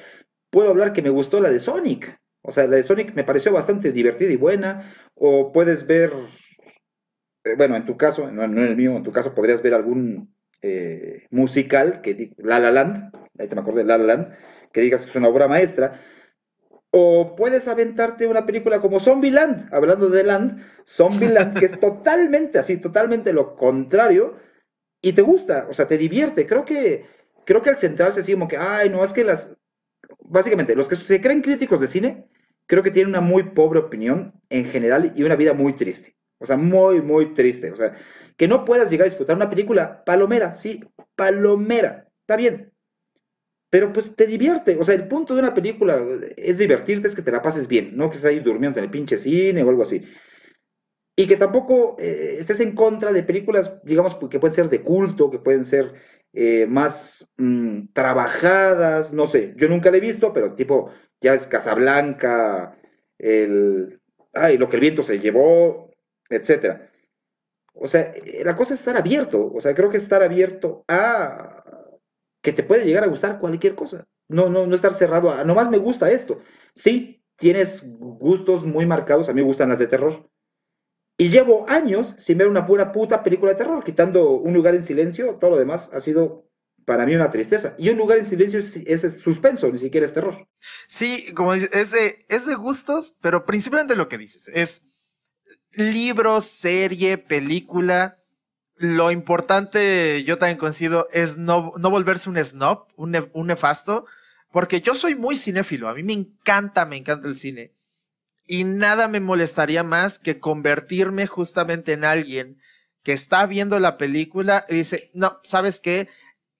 puedo 0.50 0.70
hablar 0.70 0.92
que 0.92 1.02
me 1.02 1.10
gustó 1.10 1.40
la 1.40 1.50
de 1.50 1.60
Sonic. 1.60 2.21
O 2.42 2.50
sea, 2.50 2.66
la 2.66 2.76
de 2.76 2.82
Sonic 2.82 3.14
me 3.14 3.24
pareció 3.24 3.52
bastante 3.52 3.92
divertida 3.92 4.30
y 4.30 4.36
buena. 4.36 4.82
O 5.14 5.52
puedes 5.52 5.86
ver, 5.86 6.12
eh, 7.44 7.54
bueno, 7.56 7.76
en 7.76 7.86
tu 7.86 7.96
caso, 7.96 8.30
no, 8.30 8.42
en 8.42 8.58
el 8.58 8.76
mío, 8.76 8.96
en 8.96 9.02
tu 9.02 9.12
caso 9.12 9.34
podrías 9.34 9.62
ver 9.62 9.74
algún 9.74 10.34
eh, 10.60 11.26
musical, 11.30 12.00
que 12.00 12.32
La 12.38 12.58
La 12.58 12.70
Land, 12.70 13.12
ahí 13.38 13.48
te 13.48 13.54
me 13.54 13.60
acordé 13.60 13.78
de 13.78 13.88
La 13.88 13.98
La 13.98 14.04
Land, 14.04 14.34
que 14.72 14.80
digas 14.80 15.04
que 15.04 15.10
es 15.10 15.16
una 15.16 15.28
obra 15.28 15.48
maestra. 15.48 16.00
O 16.90 17.34
puedes 17.36 17.68
aventarte 17.68 18.26
una 18.26 18.44
película 18.44 18.80
como 18.80 19.00
Zombieland, 19.00 19.72
hablando 19.72 20.10
de 20.10 20.24
Land, 20.24 20.62
Zombieland, 20.86 21.58
que 21.58 21.64
es 21.66 21.80
totalmente 21.80 22.58
así, 22.58 22.76
totalmente 22.76 23.32
lo 23.32 23.54
contrario, 23.54 24.36
y 25.00 25.14
te 25.14 25.22
gusta, 25.22 25.66
o 25.70 25.72
sea, 25.72 25.86
te 25.86 25.96
divierte. 25.96 26.46
Creo 26.46 26.64
que, 26.64 27.06
creo 27.44 27.62
que 27.62 27.70
al 27.70 27.76
centrarse 27.76 28.20
así 28.20 28.32
como 28.32 28.46
que, 28.48 28.56
ay, 28.56 28.90
no, 28.90 29.02
es 29.02 29.12
que 29.12 29.24
las, 29.24 29.56
básicamente, 30.32 30.74
los 30.74 30.88
que 30.88 30.96
se 30.96 31.20
creen 31.20 31.42
críticos 31.42 31.80
de 31.80 31.86
cine, 31.86 32.26
creo 32.66 32.82
que 32.82 32.90
tienen 32.90 33.10
una 33.10 33.20
muy 33.20 33.44
pobre 33.44 33.78
opinión 33.78 34.34
en 34.48 34.64
general 34.64 35.12
y 35.14 35.22
una 35.22 35.36
vida 35.36 35.52
muy 35.52 35.74
triste. 35.74 36.16
O 36.38 36.46
sea, 36.46 36.56
muy, 36.56 37.00
muy 37.00 37.34
triste. 37.34 37.70
O 37.70 37.76
sea, 37.76 37.96
que 38.36 38.48
no 38.48 38.64
puedas 38.64 38.90
llegar 38.90 39.06
a 39.06 39.10
disfrutar 39.10 39.36
una 39.36 39.50
película 39.50 40.04
palomera, 40.04 40.54
sí, 40.54 40.82
palomera, 41.14 42.08
está 42.22 42.36
bien, 42.36 42.72
pero 43.70 43.92
pues 43.92 44.14
te 44.16 44.26
divierte. 44.26 44.76
O 44.78 44.84
sea, 44.84 44.94
el 44.94 45.08
punto 45.08 45.34
de 45.34 45.40
una 45.40 45.54
película 45.54 45.98
es 46.36 46.58
divertirte, 46.58 47.08
es 47.08 47.14
que 47.14 47.22
te 47.22 47.32
la 47.32 47.40
pases 47.40 47.68
bien, 47.68 47.96
no 47.96 48.10
que 48.10 48.16
estés 48.16 48.30
ahí 48.30 48.40
durmiendo 48.40 48.78
en 48.78 48.84
el 48.84 48.90
pinche 48.90 49.16
cine 49.16 49.62
o 49.62 49.68
algo 49.68 49.82
así. 49.82 50.02
Y 51.16 51.26
que 51.26 51.36
tampoco 51.36 51.96
eh, 51.98 52.36
estés 52.38 52.60
en 52.60 52.74
contra 52.74 53.12
de 53.12 53.22
películas, 53.22 53.80
digamos, 53.84 54.14
que 54.14 54.40
pueden 54.40 54.54
ser 54.54 54.68
de 54.68 54.82
culto, 54.82 55.30
que 55.30 55.38
pueden 55.38 55.64
ser 55.64 55.94
eh, 56.32 56.66
más 56.66 57.28
mm, 57.36 57.88
trabajadas, 57.92 59.12
no 59.12 59.26
sé. 59.26 59.54
Yo 59.56 59.68
nunca 59.68 59.90
la 59.90 59.98
he 59.98 60.00
visto, 60.00 60.32
pero 60.32 60.54
tipo, 60.54 60.90
ya 61.20 61.34
es 61.34 61.46
Casablanca, 61.46 62.78
el. 63.18 64.00
Ay, 64.34 64.58
lo 64.58 64.68
que 64.68 64.76
el 64.76 64.80
viento 64.80 65.02
se 65.02 65.20
llevó, 65.20 65.90
etc. 66.30 66.90
O 67.74 67.86
sea, 67.86 68.12
eh, 68.14 68.42
la 68.44 68.56
cosa 68.56 68.74
es 68.74 68.80
estar 68.80 68.96
abierto. 68.96 69.52
O 69.54 69.60
sea, 69.60 69.74
creo 69.74 69.90
que 69.90 69.96
estar 69.98 70.22
abierto 70.22 70.84
a 70.88 71.62
que 72.42 72.52
te 72.52 72.62
puede 72.64 72.84
llegar 72.84 73.04
a 73.04 73.08
gustar 73.08 73.38
cualquier 73.38 73.74
cosa. 73.74 74.06
No, 74.28 74.48
no, 74.48 74.66
no 74.66 74.74
estar 74.74 74.92
cerrado 74.92 75.30
a, 75.30 75.44
nomás 75.44 75.70
me 75.70 75.78
gusta 75.78 76.10
esto. 76.10 76.40
Sí, 76.74 77.22
tienes 77.36 77.82
gustos 77.98 78.64
muy 78.64 78.86
marcados, 78.86 79.28
a 79.28 79.32
mí 79.32 79.40
me 79.40 79.46
gustan 79.46 79.68
las 79.68 79.78
de 79.78 79.86
terror. 79.86 80.28
Y 81.18 81.28
llevo 81.28 81.68
años 81.68 82.14
sin 82.18 82.38
ver 82.38 82.48
una 82.48 82.66
pura 82.66 82.90
puta 82.90 83.22
película 83.22 83.52
de 83.52 83.58
terror, 83.58 83.84
quitando 83.84 84.30
un 84.30 84.54
lugar 84.54 84.74
en 84.74 84.82
silencio, 84.82 85.36
todo 85.36 85.50
lo 85.50 85.56
demás 85.56 85.90
ha 85.92 86.00
sido 86.00 86.48
para 86.84 87.06
mí 87.06 87.14
una 87.14 87.30
tristeza. 87.30 87.74
Y 87.78 87.90
un 87.90 87.98
lugar 87.98 88.18
en 88.18 88.24
silencio 88.24 88.58
es, 88.58 89.20
suspenso, 89.20 89.70
ni 89.70 89.78
siquiera 89.78 90.06
es 90.06 90.14
terror. 90.14 90.48
Sí, 90.88 91.32
como 91.34 91.54
dices, 91.54 91.70
es 91.72 91.90
de, 91.90 92.18
es 92.28 92.46
de 92.46 92.54
gustos, 92.54 93.16
pero 93.20 93.44
principalmente 93.44 93.96
lo 93.96 94.08
que 94.08 94.18
dices, 94.18 94.48
es 94.48 94.82
libro, 95.72 96.40
serie, 96.40 97.18
película, 97.18 98.18
lo 98.76 99.10
importante, 99.10 100.24
yo 100.24 100.38
también 100.38 100.58
coincido, 100.58 101.06
es 101.12 101.36
no, 101.36 101.72
volverse 101.78 102.28
un 102.28 102.42
snob, 102.42 102.86
un, 102.96 103.30
un 103.32 103.46
nefasto, 103.46 104.06
porque 104.50 104.80
yo 104.80 104.94
soy 104.94 105.14
muy 105.14 105.36
cinéfilo, 105.36 105.88
a 105.88 105.94
mí 105.94 106.02
me 106.02 106.12
encanta, 106.14 106.84
me 106.84 106.96
encanta 106.96 107.28
el 107.28 107.36
cine. 107.36 107.72
Y 108.46 108.64
nada 108.64 109.08
me 109.08 109.20
molestaría 109.20 109.82
más 109.82 110.18
que 110.18 110.38
convertirme 110.38 111.26
justamente 111.26 111.92
en 111.92 112.04
alguien 112.04 112.58
que 113.02 113.12
está 113.12 113.46
viendo 113.46 113.80
la 113.80 113.98
película 113.98 114.64
y 114.68 114.76
dice, 114.76 115.10
no, 115.14 115.40
¿sabes 115.42 115.80
qué? 115.80 116.08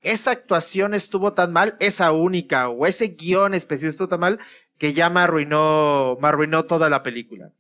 Esa 0.01 0.33
actuación 0.33 0.95
estuvo 0.95 1.33
tan 1.33 1.53
mal, 1.53 1.77
esa 1.79 2.13
única, 2.13 2.69
o 2.69 2.87
ese 2.87 3.09
guion 3.09 3.55
específico 3.55 3.91
estuvo 3.91 4.09
tan 4.09 4.21
mal, 4.21 4.41
que 4.79 4.95
ya 4.95 5.11
me 5.11 5.21
arruinó, 5.21 6.17
me 6.21 6.29
arruinó 6.29 6.65
toda 6.65 6.91
la 6.91 7.05
película. 7.05 7.53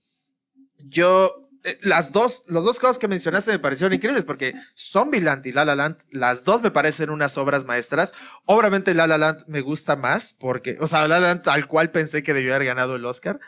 Yo 0.78 1.42
eh, 1.64 1.78
las 1.82 2.10
dos, 2.10 2.44
los 2.48 2.64
dos 2.64 2.80
cosas 2.80 2.98
que 2.98 3.06
mencionaste 3.06 3.52
me 3.52 3.58
parecieron 3.60 3.92
increíbles 3.92 4.24
porque 4.24 4.54
Zombieland 4.76 5.46
y 5.46 5.52
La 5.52 5.64
La 5.64 5.76
Land, 5.76 5.98
las 6.10 6.42
dos 6.42 6.62
me 6.62 6.72
parecen 6.72 7.10
unas 7.10 7.38
obras 7.38 7.64
maestras. 7.64 8.12
Obviamente 8.46 8.94
La 8.94 9.06
La 9.06 9.18
Land 9.18 9.44
me 9.46 9.60
gusta 9.60 9.94
más 9.94 10.34
porque, 10.38 10.76
o 10.80 10.88
sea, 10.88 11.02
La 11.02 11.20
La 11.20 11.28
Land 11.28 11.42
tal 11.42 11.68
cual 11.68 11.90
pensé 11.90 12.24
que 12.24 12.34
debió 12.34 12.54
haber 12.54 12.66
ganado 12.66 12.96
el 12.96 13.04
Oscar. 13.04 13.38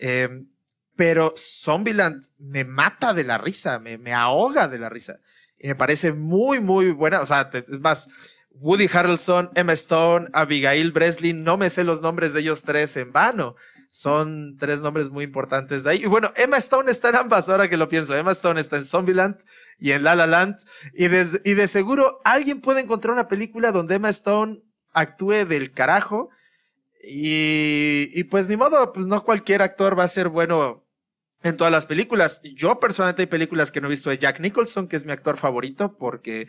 Eh, 0.00 0.28
pero 0.96 1.32
Zombieland 1.36 2.22
me 2.38 2.64
mata 2.64 3.14
de 3.14 3.24
la 3.24 3.38
risa, 3.38 3.78
me, 3.78 3.96
me 3.96 4.12
ahoga 4.12 4.66
de 4.68 4.78
la 4.78 4.88
risa. 4.88 5.20
Y 5.58 5.68
me 5.68 5.74
parece 5.74 6.12
muy, 6.12 6.60
muy 6.60 6.90
buena. 6.90 7.20
O 7.20 7.26
sea, 7.26 7.50
es 7.52 7.80
más, 7.80 8.08
Woody 8.50 8.88
Harrelson, 8.92 9.50
Emma 9.54 9.72
Stone, 9.74 10.28
Abigail 10.32 10.92
Breslin, 10.92 11.44
no 11.44 11.56
me 11.56 11.70
sé 11.70 11.84
los 11.84 12.02
nombres 12.02 12.34
de 12.34 12.40
ellos 12.40 12.62
tres 12.62 12.96
en 12.96 13.12
vano 13.12 13.56
son 13.90 14.56
tres 14.56 14.80
nombres 14.80 15.10
muy 15.10 15.24
importantes 15.24 15.82
de 15.82 15.90
ahí. 15.90 16.02
Y 16.04 16.06
bueno, 16.06 16.32
Emma 16.36 16.56
Stone 16.56 16.90
está 16.90 17.08
en 17.08 17.16
ambas, 17.16 17.48
ahora 17.48 17.68
que 17.68 17.76
lo 17.76 17.88
pienso. 17.88 18.16
Emma 18.16 18.30
Stone 18.30 18.60
está 18.60 18.76
en 18.76 18.84
Zombieland 18.84 19.36
y 19.78 19.90
en 19.90 20.04
La 20.04 20.14
La 20.14 20.28
Land. 20.28 20.58
Y 20.94 21.08
de, 21.08 21.40
y 21.44 21.54
de 21.54 21.66
seguro 21.66 22.20
alguien 22.24 22.60
puede 22.60 22.80
encontrar 22.80 23.12
una 23.12 23.28
película 23.28 23.72
donde 23.72 23.96
Emma 23.96 24.08
Stone 24.08 24.62
actúe 24.92 25.44
del 25.44 25.72
carajo. 25.72 26.30
Y, 27.02 28.10
y 28.12 28.24
pues 28.24 28.48
ni 28.48 28.56
modo, 28.56 28.92
pues 28.92 29.06
no 29.06 29.24
cualquier 29.24 29.62
actor 29.62 29.98
va 29.98 30.04
a 30.04 30.08
ser 30.08 30.28
bueno 30.28 30.86
en 31.42 31.56
todas 31.56 31.72
las 31.72 31.86
películas. 31.86 32.40
Yo 32.42 32.78
personalmente 32.80 33.22
hay 33.22 33.26
películas 33.26 33.70
que 33.70 33.80
no 33.80 33.86
he 33.86 33.90
visto 33.90 34.10
de 34.10 34.18
Jack 34.18 34.40
Nicholson, 34.40 34.88
que 34.88 34.96
es 34.96 35.06
mi 35.06 35.12
actor 35.12 35.36
favorito, 35.36 35.96
porque, 35.96 36.46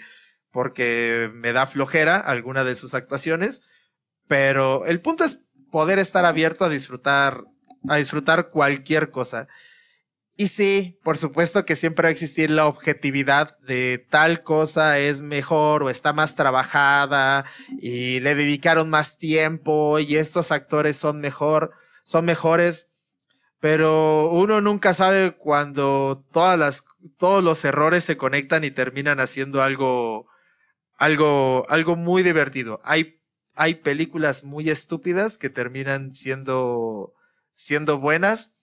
porque 0.51 1.29
me 1.33 1.53
da 1.53 1.65
flojera 1.65 2.17
alguna 2.17 2.63
de 2.63 2.75
sus 2.75 2.93
actuaciones. 2.93 3.63
Pero 4.27 4.85
el 4.85 5.01
punto 5.01 5.23
es 5.23 5.45
poder 5.71 5.99
estar 5.99 6.25
abierto 6.25 6.65
a 6.65 6.69
disfrutar, 6.69 7.45
a 7.87 7.97
disfrutar 7.97 8.49
cualquier 8.49 9.11
cosa. 9.11 9.47
Y 10.41 10.47
sí, 10.47 10.97
por 11.03 11.19
supuesto 11.19 11.65
que 11.65 11.75
siempre 11.75 12.05
va 12.05 12.09
a 12.09 12.11
existir 12.11 12.49
la 12.49 12.65
objetividad 12.65 13.59
de 13.59 14.03
tal 14.09 14.41
cosa 14.41 14.97
es 14.97 15.21
mejor 15.21 15.83
o 15.83 15.91
está 15.91 16.13
más 16.13 16.35
trabajada 16.35 17.45
y 17.79 18.21
le 18.21 18.33
dedicaron 18.33 18.89
más 18.89 19.19
tiempo 19.19 19.99
y 19.99 20.15
estos 20.15 20.51
actores 20.51 20.97
son 20.97 21.21
mejor, 21.21 21.73
son 22.03 22.25
mejores. 22.25 22.91
Pero 23.59 24.31
uno 24.31 24.61
nunca 24.61 24.95
sabe 24.95 25.37
cuando 25.37 26.25
todas 26.31 26.57
las, 26.57 26.85
todos 27.19 27.43
los 27.43 27.63
errores 27.63 28.03
se 28.03 28.17
conectan 28.17 28.63
y 28.63 28.71
terminan 28.71 29.19
haciendo 29.19 29.61
algo, 29.61 30.25
algo, 30.97 31.67
algo 31.69 31.95
muy 31.95 32.23
divertido. 32.23 32.81
Hay 32.83 33.21
hay 33.53 33.75
películas 33.75 34.43
muy 34.43 34.71
estúpidas 34.71 35.37
que 35.37 35.51
terminan 35.51 36.15
siendo, 36.15 37.13
siendo 37.53 37.99
buenas. 37.99 38.55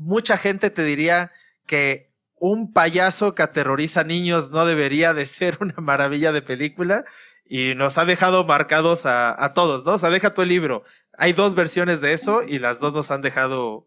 Mucha 0.00 0.38
gente 0.38 0.70
te 0.70 0.82
diría 0.82 1.30
que 1.66 2.10
un 2.36 2.72
payaso 2.72 3.34
que 3.34 3.42
aterroriza 3.42 4.02
niños 4.02 4.50
no 4.50 4.64
debería 4.64 5.12
de 5.12 5.26
ser 5.26 5.58
una 5.60 5.74
maravilla 5.76 6.32
de 6.32 6.40
película 6.40 7.04
y 7.44 7.74
nos 7.74 7.98
ha 7.98 8.06
dejado 8.06 8.44
marcados 8.44 9.02
a, 9.04 9.52
todos, 9.54 9.84
¿no? 9.84 9.92
O 9.92 9.98
sea, 9.98 10.08
deja 10.08 10.32
tu 10.32 10.42
libro. 10.42 10.84
Hay 11.18 11.34
dos 11.34 11.54
versiones 11.54 12.00
de 12.00 12.14
eso 12.14 12.42
y 12.42 12.58
las 12.58 12.80
dos 12.80 12.94
nos 12.94 13.10
han 13.10 13.20
dejado 13.20 13.86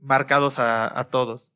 marcados 0.00 0.58
a, 0.58 1.08
todos. 1.10 1.54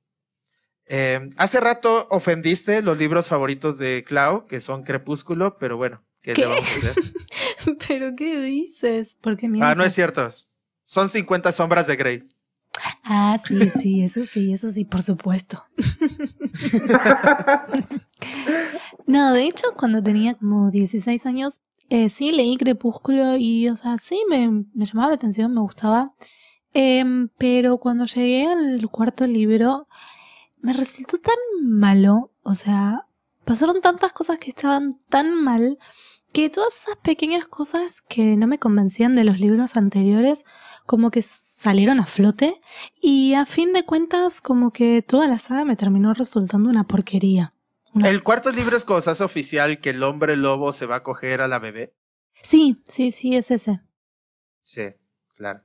Eh, 0.87 1.29
hace 1.37 1.61
rato 1.61 2.09
ofendiste 2.11 2.81
los 2.81 2.97
libros 2.97 3.27
favoritos 3.27 3.77
de 3.77 4.03
Clau, 4.07 4.47
que 4.47 4.61
son 4.61 4.85
Crepúsculo, 4.85 5.59
pero 5.59 5.77
bueno, 5.77 6.03
¿qué, 6.23 6.33
¿Qué? 6.33 6.43
le 6.43 6.47
vamos 6.47 6.65
a 6.65 6.77
hacer? 6.79 6.95
¿Pero 7.89 8.15
qué 8.17 8.41
dices? 8.41 9.19
Porque 9.21 9.51
ah, 9.61 9.75
no 9.75 9.85
es 9.85 9.93
cierto. 9.93 10.31
Son 10.85 11.11
50 11.11 11.53
sombras 11.53 11.87
de 11.89 11.97
Grey. 11.97 12.29
Ah, 13.05 13.37
sí, 13.39 13.69
sí, 13.69 14.03
eso 14.03 14.23
sí, 14.25 14.53
eso 14.53 14.71
sí, 14.71 14.85
por 14.85 15.03
supuesto. 15.03 15.65
no, 19.07 19.33
de 19.33 19.45
hecho, 19.45 19.69
cuando 19.77 20.03
tenía 20.03 20.35
como 20.35 20.71
16 20.71 21.27
años, 21.27 21.61
eh, 21.89 22.09
sí 22.09 22.33
leí 22.33 22.57
Crepúsculo 22.57 23.37
y, 23.37 23.69
o 23.69 23.77
sea, 23.77 23.97
sí, 23.99 24.21
me, 24.29 24.65
llamaba 24.75 25.11
la 25.11 25.15
atención, 25.15 25.55
me 25.55 25.61
gustaba. 25.61 26.13
Em, 26.73 27.29
pero 27.39 27.79
cuando 27.79 28.05
llegué 28.05 28.47
al 28.47 28.89
cuarto 28.91 29.27
libro, 29.27 29.89
me 30.59 30.73
resultó 30.73 31.19
tan 31.19 31.37
malo, 31.63 32.33
o 32.43 32.55
sea, 32.55 33.07
pasaron 33.45 33.81
tantas 33.81 34.13
cosas 34.13 34.39
que 34.39 34.51
estaban 34.51 34.99
tan 35.09 35.33
mal 35.33 35.79
que 36.33 36.51
todas 36.51 36.77
esas 36.77 36.97
pequeñas 36.99 37.47
cosas 37.47 38.03
que 38.03 38.37
no 38.37 38.47
me 38.47 38.59
convencían 38.59 39.15
de 39.15 39.25
los 39.25 39.41
libros 39.41 39.77
anteriores 39.77 40.45
como 40.85 41.11
que 41.11 41.23
salieron 41.23 41.99
a 42.01 42.07
flote 42.07 42.61
y 43.01 43.35
a 43.35 43.47
fin 43.47 43.73
de 43.73 43.85
cuentas 43.85 44.41
como 44.41 44.73
que 44.73 45.03
toda 45.03 45.27
la 45.29 45.39
saga 45.39 45.65
me 45.65 45.77
terminó 45.77 46.15
resultando 46.15 46.71
una 46.71 46.85
porquería. 46.85 47.55
¿El 48.05 48.23
cuarto 48.23 48.53
libro 48.53 48.77
es 48.77 48.85
cosas 48.85 49.21
oficial 49.21 49.81
que 49.81 49.91
el 49.91 50.03
hombre 50.03 50.37
lobo 50.37 50.73
se 50.73 50.87
va 50.87 50.97
a 50.97 51.03
coger 51.03 51.41
a 51.41 51.49
la 51.49 51.59
bebé? 51.59 51.95
Sí, 52.43 52.83
sí, 52.87 53.11
sí, 53.11 53.37
es 53.37 53.51
ese. 53.51 53.81
Sí, 54.63 54.83
claro. 55.35 55.63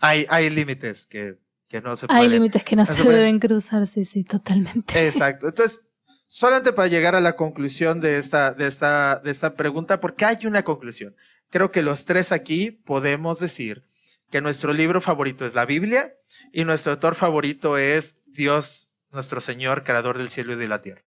Hay, 0.00 0.26
hay 0.28 0.50
límites 0.50 1.06
que, 1.06 1.38
que 1.68 1.80
no 1.80 1.96
se 1.96 2.06
pueden. 2.06 2.22
Hay 2.22 2.28
límites 2.28 2.62
que 2.64 2.76
no, 2.76 2.84
se, 2.84 3.02
deben 3.08 3.40
cruzar, 3.40 3.86
sí, 3.86 4.04
sí, 4.04 4.24
totalmente. 4.24 5.06
Exacto. 5.06 5.48
Entonces, 5.48 5.88
solamente 6.34 6.72
para 6.72 6.88
llegar 6.88 7.14
a 7.14 7.20
la 7.20 7.36
conclusión 7.36 8.00
de 8.00 8.18
esta, 8.18 8.52
de 8.54 8.66
esta, 8.66 9.20
de 9.20 9.30
esta 9.30 9.54
pregunta, 9.54 10.00
porque 10.00 10.24
hay 10.24 10.46
una 10.46 10.64
conclusión. 10.64 11.14
Creo 11.48 11.70
que 11.70 11.80
los 11.80 12.06
tres 12.06 12.32
aquí 12.32 12.72
podemos 12.72 13.38
decir 13.38 13.84
que 14.32 14.40
nuestro 14.40 14.72
libro 14.72 15.00
favorito 15.00 15.46
es 15.46 15.54
la 15.54 15.64
Biblia 15.64 16.12
y 16.52 16.64
nuestro 16.64 16.90
autor 16.90 17.14
favorito 17.14 17.78
es 17.78 18.24
Dios, 18.32 18.90
nuestro 19.12 19.40
Señor, 19.40 19.84
creador 19.84 20.18
del 20.18 20.28
cielo 20.28 20.54
y 20.54 20.56
de 20.56 20.66
la 20.66 20.82
tierra. 20.82 21.04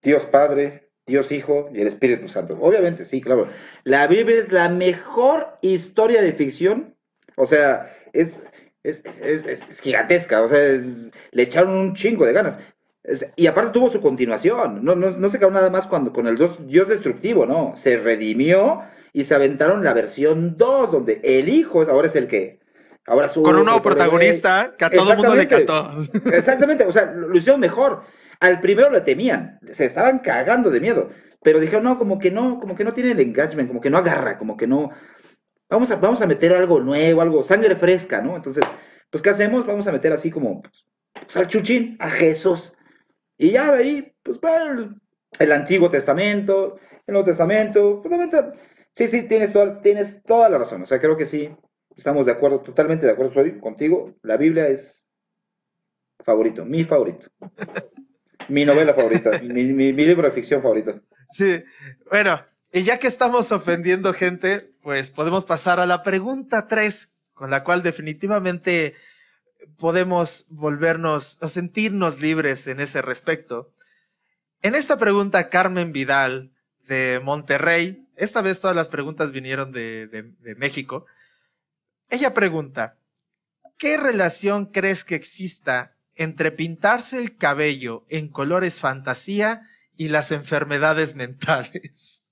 Dios 0.00 0.26
Padre, 0.26 0.92
Dios 1.04 1.32
Hijo 1.32 1.68
y 1.74 1.80
el 1.80 1.88
Espíritu 1.88 2.28
Santo. 2.28 2.56
Obviamente, 2.60 3.04
sí, 3.04 3.20
claro. 3.20 3.48
La 3.82 4.06
Biblia 4.06 4.38
es 4.38 4.52
la 4.52 4.68
mejor 4.68 5.58
historia 5.60 6.22
de 6.22 6.32
ficción. 6.32 6.96
O 7.34 7.46
sea, 7.46 7.92
es, 8.12 8.42
es, 8.84 9.80
gigantesca. 9.80 10.40
O 10.40 10.46
sea, 10.46 10.78
le 11.32 11.42
echaron 11.42 11.76
un 11.76 11.94
chingo 11.94 12.24
de 12.24 12.32
ganas. 12.32 12.60
Y 13.36 13.46
aparte 13.46 13.70
tuvo 13.70 13.90
su 13.90 14.00
continuación. 14.00 14.84
No, 14.84 14.94
no, 14.94 15.10
no 15.10 15.28
se 15.30 15.38
quedó 15.38 15.50
nada 15.50 15.70
más 15.70 15.86
cuando, 15.86 16.12
con 16.12 16.26
el 16.26 16.36
Dios, 16.36 16.58
Dios 16.66 16.88
destructivo, 16.88 17.46
no. 17.46 17.72
Se 17.76 17.96
redimió 17.96 18.82
y 19.12 19.24
se 19.24 19.34
aventaron 19.34 19.82
la 19.84 19.94
versión 19.94 20.56
2, 20.56 20.92
donde 20.92 21.20
el 21.24 21.48
hijo 21.48 21.82
ahora 21.82 22.06
es 22.06 22.16
el 22.16 22.28
que. 22.28 22.60
Ahora 23.06 23.28
Con 23.28 23.56
un 23.56 23.64
nuevo 23.64 23.80
protagonista 23.80 24.74
que 24.76 24.84
a 24.84 24.90
todo 24.90 25.10
el 25.10 25.16
mundo 25.16 25.34
le 25.34 25.44
encantó. 25.44 25.88
Exactamente, 26.32 26.84
o 26.84 26.92
sea, 26.92 27.06
lo, 27.06 27.34
hicieron 27.36 27.58
mejor. 27.58 28.02
Al 28.38 28.60
primero 28.60 28.90
le 28.90 29.00
temían, 29.00 29.58
se 29.70 29.86
estaban 29.86 30.18
cagando 30.18 30.70
de 30.70 30.78
miedo. 30.78 31.08
Pero 31.42 31.58
dijeron, 31.58 31.84
no, 31.84 31.96
como 31.96 32.18
que 32.18 32.30
no, 32.30 32.58
como 32.58 32.76
que 32.76 32.84
no 32.84 32.92
tiene 32.92 33.12
el 33.12 33.20
engagement, 33.20 33.66
como 33.66 33.80
que 33.80 33.88
no 33.88 33.96
agarra, 33.96 34.36
como 34.36 34.58
que 34.58 34.66
no. 34.66 34.90
Vamos 35.70 35.90
a, 35.90 35.96
vamos 35.96 36.20
a 36.20 36.26
meter 36.26 36.52
algo 36.52 36.80
nuevo, 36.80 37.22
algo, 37.22 37.42
sangre 37.42 37.76
fresca, 37.76 38.20
¿no? 38.20 38.36
Entonces, 38.36 38.64
pues, 39.08 39.22
¿qué 39.22 39.30
hacemos? 39.30 39.64
Vamos 39.64 39.86
a 39.86 39.92
meter 39.92 40.12
así 40.12 40.30
como, 40.30 40.60
pues, 40.60 40.86
pues 41.14 41.36
al 41.38 41.46
chuchín, 41.46 41.96
a 42.00 42.10
Jesús. 42.10 42.74
Y 43.38 43.52
ya 43.52 43.72
de 43.72 43.78
ahí, 43.78 44.12
pues, 44.22 44.38
va 44.38 44.58
el, 45.38 45.52
Antiguo 45.52 45.88
Testamento, 45.88 46.78
el 47.06 47.12
Nuevo 47.12 47.24
Testamento, 47.24 48.02
pues, 48.02 48.30
Sí, 48.92 49.06
sí, 49.06 49.22
tienes 49.22 49.52
toda, 49.52 49.80
tienes 49.80 50.22
toda 50.24 50.48
la 50.48 50.58
razón. 50.58 50.82
O 50.82 50.86
sea, 50.86 50.98
creo 50.98 51.16
que 51.16 51.24
sí, 51.24 51.56
estamos 51.96 52.26
de 52.26 52.32
acuerdo, 52.32 52.60
totalmente 52.60 53.06
de 53.06 53.12
acuerdo 53.12 53.32
soy 53.32 53.58
contigo. 53.60 54.14
La 54.22 54.36
Biblia 54.36 54.66
es 54.66 55.06
favorito, 56.18 56.64
mi 56.64 56.82
favorito. 56.82 57.28
mi 58.48 58.64
novela 58.64 58.94
favorita, 58.94 59.38
mi, 59.42 59.92
libro 59.92 60.26
de 60.26 60.32
ficción 60.32 60.62
favorito. 60.62 61.00
Sí, 61.30 61.62
bueno, 62.10 62.40
y 62.72 62.82
ya 62.82 62.98
que 62.98 63.06
estamos 63.06 63.52
ofendiendo 63.52 64.12
gente, 64.12 64.72
pues 64.82 65.10
podemos 65.10 65.44
pasar 65.44 65.80
a 65.80 65.86
la 65.86 66.02
pregunta 66.02 66.66
3, 66.66 67.18
con 67.34 67.50
la 67.50 67.62
cual 67.62 67.82
definitivamente 67.82 68.94
podemos 69.76 70.46
volvernos 70.50 71.38
o 71.42 71.48
sentirnos 71.48 72.20
libres 72.20 72.66
en 72.66 72.80
ese 72.80 73.02
respecto. 73.02 73.72
En 74.62 74.74
esta 74.74 74.98
pregunta, 74.98 75.48
Carmen 75.48 75.92
Vidal 75.92 76.52
de 76.86 77.20
Monterrey 77.22 78.08
esta 78.18 78.42
vez 78.42 78.60
todas 78.60 78.74
las 78.74 78.88
preguntas 78.88 79.30
vinieron 79.30 79.70
de, 79.70 80.34
México. 80.56 81.06
Ella 82.10 82.34
pregunta, 82.34 82.98
¿qué 83.76 83.96
relación 83.96 84.66
crees 84.66 85.04
que 85.04 85.14
exista 85.14 85.94
entre 86.16 86.50
pintarse 86.50 87.18
el 87.18 87.36
cabello 87.36 88.04
en 88.08 88.26
colores 88.26 88.80
fantasía 88.80 89.68
y 89.96 90.08
las 90.08 90.32
enfermedades 90.32 91.14
mentales? 91.14 92.24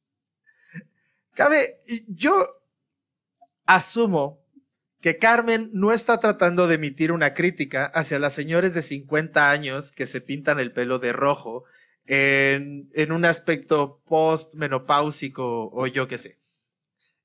Cabe, 1.34 1.80
yo 2.08 2.34
asumo 3.64 4.44
que 5.06 5.18
Carmen 5.18 5.70
no 5.72 5.92
está 5.92 6.18
tratando 6.18 6.66
de 6.66 6.74
emitir 6.74 7.12
una 7.12 7.32
crítica 7.32 7.84
hacia 7.94 8.18
las 8.18 8.32
señores 8.32 8.74
de 8.74 8.82
50 8.82 9.52
años 9.52 9.92
que 9.92 10.04
se 10.04 10.20
pintan 10.20 10.58
el 10.58 10.72
pelo 10.72 10.98
de 10.98 11.12
rojo 11.12 11.62
en, 12.06 13.12
un 13.12 13.24
aspecto 13.24 14.02
post-menopáusico 14.04 15.70
o 15.72 15.86
yo 15.86 16.08
qué 16.08 16.18
sé. 16.18 16.40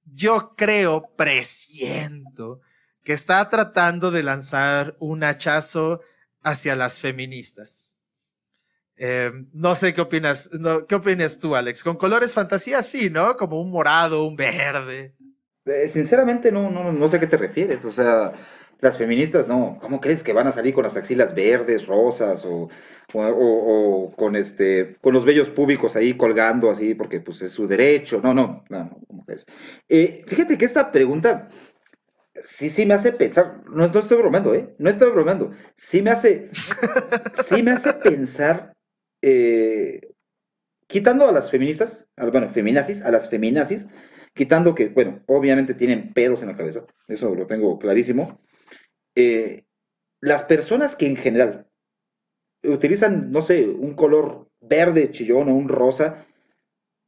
Yo 0.05 0.53
creo, 0.55 1.01
presiento, 1.17 2.61
que 3.03 3.13
está 3.13 3.49
tratando 3.49 4.11
de 4.11 4.21
lanzar 4.21 4.95
un 4.99 5.23
hachazo 5.23 6.01
hacia 6.43 6.75
las 6.75 6.99
feministas. 6.99 7.97
Em, 8.95 9.49
no 9.53 9.73
sé 9.73 9.95
qué 9.95 10.01
opinas, 10.01 10.51
¿qué 10.87 10.93
opinas 10.93 11.39
tú, 11.39 11.55
Alex? 11.55 11.83
Con 11.83 11.97
colores 11.97 12.31
fantasía, 12.31 12.83
sí, 12.83 13.09
¿no? 13.09 13.35
Como 13.37 13.59
un 13.59 13.71
morado, 13.71 14.23
un 14.25 14.35
verde. 14.35 15.15
Eh, 15.65 15.87
sinceramente, 15.87 16.51
no, 16.51 16.69
no, 16.71 16.91
no 16.91 17.07
sé 17.07 17.17
a 17.17 17.19
qué 17.19 17.27
te 17.27 17.37
refieres. 17.37 17.85
O 17.85 17.91
sea, 17.91 18.33
las 18.81 18.97
feministas 18.97 19.47
no, 19.47 19.77
¿cómo 19.79 20.01
crees 20.01 20.23
que 20.23 20.33
van 20.33 20.47
a 20.47 20.51
salir 20.51 20.73
con 20.73 20.83
las 20.83 20.97
axilas 20.97 21.35
verdes, 21.35 21.85
rosas 21.85 22.45
o, 22.45 22.67
o, 23.13 24.13
con 24.15 24.35
este 24.35 24.97
con 25.01 25.13
los 25.13 25.23
vellos 25.23 25.49
públicos 25.49 25.95
ahí 25.95 26.15
colgando 26.15 26.69
así 26.69 26.95
porque 26.95 27.21
pues 27.21 27.41
es 27.43 27.51
su 27.51 27.67
derecho? 27.67 28.21
No, 28.23 28.33
no, 28.33 28.63
no, 28.69 28.99
¿cómo 29.07 29.23
crees? 29.23 29.45
Eh, 29.87 30.23
fíjate 30.27 30.57
que 30.57 30.65
esta 30.65 30.91
pregunta 30.91 31.47
sí, 32.43 32.71
sí 32.71 32.87
me 32.87 32.95
hace 32.95 33.11
pensar, 33.11 33.61
no, 33.69 33.87
no 33.87 33.99
estoy 33.99 34.17
bromeando, 34.17 34.55
¿eh? 34.55 34.73
No 34.79 34.89
estoy 34.89 35.11
bromeando, 35.11 35.51
sí 35.75 36.01
me 36.01 36.09
hace, 36.09 36.49
sí 37.43 37.61
me 37.61 37.71
hace 37.71 37.93
pensar, 37.93 38.73
eh, 39.21 40.01
quitando 40.87 41.27
a 41.27 41.31
las 41.31 41.51
feministas, 41.51 42.07
bueno, 42.31 42.49
feminazis, 42.49 43.03
a 43.03 43.11
las 43.11 43.29
feminazis, 43.29 43.87
quitando 44.33 44.75
que, 44.75 44.89
bueno, 44.89 45.23
obviamente 45.27 45.73
tienen 45.73 46.13
pedos 46.13 46.41
en 46.41 46.49
la 46.49 46.55
cabeza, 46.55 46.85
eso 47.07 47.33
lo 47.35 47.45
tengo 47.47 47.77
clarísimo, 47.79 48.39
eh, 49.15 49.65
las 50.21 50.43
personas 50.43 50.95
que 50.95 51.07
en 51.07 51.17
general 51.17 51.67
utilizan, 52.63 53.31
no 53.31 53.41
sé, 53.41 53.67
un 53.67 53.95
color 53.95 54.47
verde 54.61 55.09
chillón 55.09 55.49
o 55.49 55.55
un 55.55 55.67
rosa, 55.67 56.25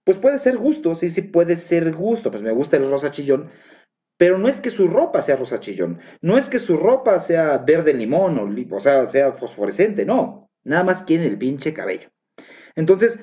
pues 0.04 0.18
puede 0.18 0.40
ser 0.40 0.58
gusto, 0.58 0.96
sí, 0.96 1.10
sí 1.10 1.22
puede 1.22 1.56
ser 1.56 1.94
gusto, 1.94 2.32
pues 2.32 2.44
me 2.44 2.52
gusta 2.52 2.78
el 2.78 2.90
rosa 2.90 3.12
chillón, 3.12 3.50
pero 4.18 4.38
no 4.38 4.48
es 4.48 4.62
que 4.62 4.70
su 4.70 4.88
ropa 4.88 5.22
sea 5.22 5.36
rosa 5.36 5.60
chillón, 5.60 6.00
no 6.22 6.38
es 6.38 6.50
que 6.50 6.60
su 6.60 6.76
ropa 6.78 7.20
sea 7.20 7.58
verde 7.60 7.94
limón 7.94 8.38
o, 8.40 8.76
o 8.76 8.80
sea, 8.80 9.08
sea 9.08 9.32
fosforescente, 9.32 10.06
no, 10.06 10.50
nada 10.64 10.84
más 10.84 11.04
quieren 11.04 11.28
el 11.28 11.38
pinche 11.38 11.74
cabello. 11.74 12.10
Entonces, 12.76 13.20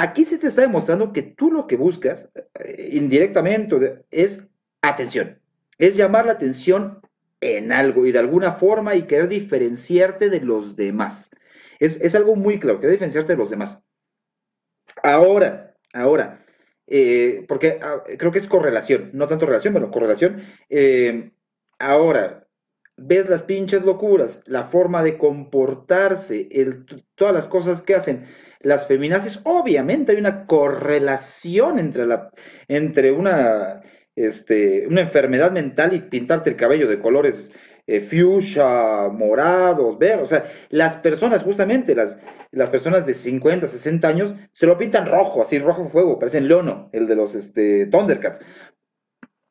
aquí 0.00 0.24
se 0.24 0.38
te 0.38 0.46
está 0.46 0.62
demostrando 0.62 1.12
que 1.12 1.22
tú 1.22 1.52
lo 1.52 1.66
que 1.66 1.76
buscas, 1.76 2.30
eh, 2.58 2.88
indirectamente, 2.92 4.04
es 4.10 4.48
atención, 4.80 5.38
es 5.76 5.94
llamar 5.94 6.24
la 6.24 6.32
atención 6.32 7.02
en 7.42 7.70
algo 7.70 8.06
y 8.06 8.12
de 8.12 8.18
alguna 8.18 8.52
forma 8.52 8.94
y 8.94 9.02
querer 9.02 9.28
diferenciarte 9.28 10.30
de 10.30 10.40
los 10.40 10.74
demás. 10.76 11.30
Es, 11.78 12.14
algo 12.14 12.34
muy 12.34 12.58
claro, 12.58 12.80
querer 12.80 12.92
diferenciarte 12.92 13.32
de 13.32 13.38
los 13.38 13.50
demás. 13.50 13.82
Ahora, 15.02 15.76
ahora, 15.92 16.44
eh, 16.86 17.44
porque 17.46 17.78
ah, 17.82 18.02
creo 18.18 18.32
que 18.32 18.38
es 18.38 18.46
correlación, 18.46 19.10
no 19.12 19.26
tanto 19.26 19.46
relación, 19.46 19.74
pero 19.74 19.90
correlación. 19.90 20.42
Eh, 20.70 21.30
ahora, 21.78 22.48
ves 22.96 23.28
las 23.28 23.42
pinches 23.42 23.82
locuras, 23.82 24.42
la 24.46 24.64
forma 24.64 25.02
de 25.02 25.18
comportarse, 25.18 26.48
todas 27.14 27.34
las 27.34 27.48
cosas 27.48 27.80
que 27.80 27.94
hacen 27.94 28.26
las 28.60 28.86
feminazis, 28.86 29.40
obviamente 29.44 30.12
hay 30.12 30.18
una 30.18 30.46
correlación 30.46 31.78
entre, 31.78 32.06
la, 32.06 32.30
entre 32.68 33.12
una 33.12 33.82
este, 34.16 34.86
una 34.86 35.00
enfermedad 35.02 35.50
mental 35.50 35.94
y 35.94 36.00
pintarte 36.00 36.50
el 36.50 36.56
cabello 36.56 36.88
de 36.88 36.98
colores 36.98 37.52
eh, 37.86 38.00
fuchsia, 38.00 39.08
morados, 39.08 39.98
ver, 39.98 40.20
o 40.20 40.26
sea, 40.26 40.44
las 40.68 40.96
personas, 40.96 41.42
justamente 41.42 41.94
las, 41.94 42.18
las 42.50 42.68
personas 42.68 43.06
de 43.06 43.14
50, 43.14 43.66
60 43.66 44.06
años, 44.06 44.34
se 44.52 44.66
lo 44.66 44.76
pintan 44.76 45.06
rojo, 45.06 45.42
así 45.42 45.58
rojo 45.58 45.88
fuego, 45.88 46.18
parecen 46.18 46.48
Leono, 46.48 46.90
el 46.92 47.06
de 47.06 47.16
los 47.16 47.34
este, 47.34 47.86
Thundercats. 47.86 48.40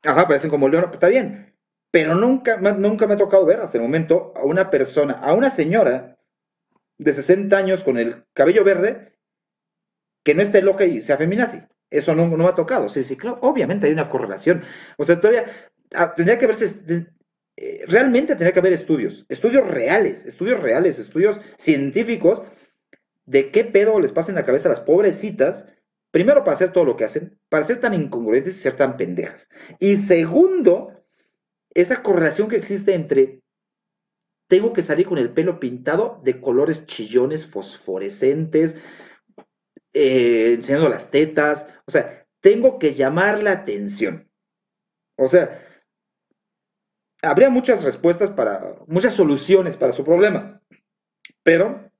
Ajá, 0.05 0.27
parecen 0.27 0.49
como 0.49 0.69
Leono, 0.69 0.89
está 0.93 1.09
bien, 1.09 1.55
pero 1.91 2.15
nunca, 2.15 2.57
nunca 2.57 3.07
me 3.07 3.15
ha 3.15 3.17
tocado 3.17 3.45
ver 3.45 3.59
hasta 3.59 3.77
el 3.77 3.83
momento 3.83 4.33
a 4.35 4.43
una 4.43 4.69
persona, 4.69 5.13
a 5.13 5.33
una 5.33 5.49
señora 5.49 6.18
de 6.99 7.13
60 7.13 7.57
años 7.57 7.83
con 7.83 7.97
el 7.97 8.25
cabello 8.33 8.63
verde 8.63 9.13
que 10.23 10.35
no 10.35 10.43
esté 10.43 10.61
loca 10.61 10.85
y 10.85 11.01
sea 11.01 11.17
feminazi. 11.17 11.61
Eso 11.89 12.13
no, 12.13 12.27
me 12.27 12.45
ha 12.45 12.53
tocado. 12.53 12.87
Sí, 12.89 13.03
sí, 13.03 13.17
claro, 13.17 13.39
obviamente 13.41 13.87
hay 13.87 13.93
una 13.93 14.09
correlación. 14.09 14.61
O 14.97 15.03
sea, 15.03 15.19
todavía 15.19 15.45
ah, 15.95 16.13
tendría 16.13 16.37
que 16.37 16.45
verse, 16.45 17.07
eh, 17.55 17.83
realmente 17.87 18.33
tendría 18.33 18.53
que 18.53 18.59
haber 18.59 18.73
estudios, 18.73 19.25
estudios 19.29 19.65
reales, 19.65 20.25
estudios 20.25 20.59
reales, 20.59 20.99
estudios 20.99 21.39
científicos 21.57 22.43
de 23.25 23.49
qué 23.49 23.63
pedo 23.63 23.99
les 23.99 24.11
pasa 24.11 24.31
en 24.31 24.35
la 24.35 24.45
cabeza 24.45 24.67
a 24.67 24.71
las 24.71 24.81
pobrecitas, 24.81 25.65
primero 26.11 26.43
para 26.43 26.55
hacer 26.55 26.71
todo 26.71 26.85
lo 26.85 26.97
que 26.97 27.05
hacen, 27.05 27.39
para 27.49 27.65
ser 27.65 27.77
tan 27.77 27.93
incongruentes 27.93 28.55
y 28.55 28.59
ser 28.59 28.75
tan 28.75 28.97
pendejas. 28.97 29.49
Y 29.79 29.97
segundo, 29.97 31.03
esa 31.73 32.03
correlación 32.03 32.49
que 32.49 32.57
existe 32.57 32.93
entre 32.93 33.41
tengo 34.49 34.73
que 34.73 34.81
salir 34.81 35.05
con 35.05 35.19
el 35.19 35.31
pelo 35.31 35.59
pintado 35.59 36.19
de 36.23 36.41
colores 36.41 36.87
chillones 36.87 37.45
fosforescentes, 37.45 38.77
eh, 39.93 40.53
enseñando 40.55 40.89
las 40.89 41.11
tetas. 41.11 41.67
O 41.85 41.91
sea, 41.91 42.27
tengo 42.41 42.79
que 42.79 42.95
llamar 42.95 43.43
la 43.43 43.51
atención. 43.51 44.27
O 45.17 45.27
sea, 45.27 45.63
habría 47.21 47.51
muchas 47.51 47.83
respuestas 47.83 48.31
para, 48.31 48.75
muchas 48.87 49.13
soluciones 49.13 49.77
para 49.77 49.91
su 49.91 50.03
problema. 50.03 50.63
Pero 51.43 51.91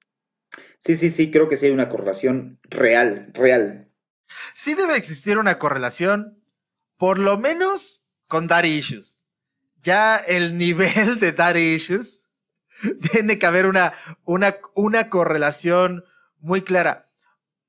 sí, 0.79 0.95
sí, 0.95 1.12
sí, 1.12 1.29
creo 1.29 1.47
que 1.49 1.55
sí 1.55 1.67
hay 1.67 1.71
una 1.71 1.88
correlación 1.88 2.59
real, 2.63 3.29
real. 3.35 3.93
Sí 4.55 4.73
debe 4.73 4.97
existir 4.97 5.38
una 5.38 5.59
correlación, 5.59 6.43
por 6.97 7.19
lo 7.19 7.38
menos 7.38 8.07
con 8.27 8.47
daddy 8.47 8.69
issues. 8.69 9.27
Ya 9.83 10.17
el 10.17 10.57
nivel 10.57 11.19
de 11.19 11.31
daddy 11.31 11.75
issues 11.75 12.28
tiene 13.11 13.39
que 13.39 13.45
haber 13.45 13.65
una, 13.65 13.93
una, 14.25 14.57
una 14.75 15.09
correlación 15.09 16.03
muy 16.39 16.61
clara. 16.61 17.09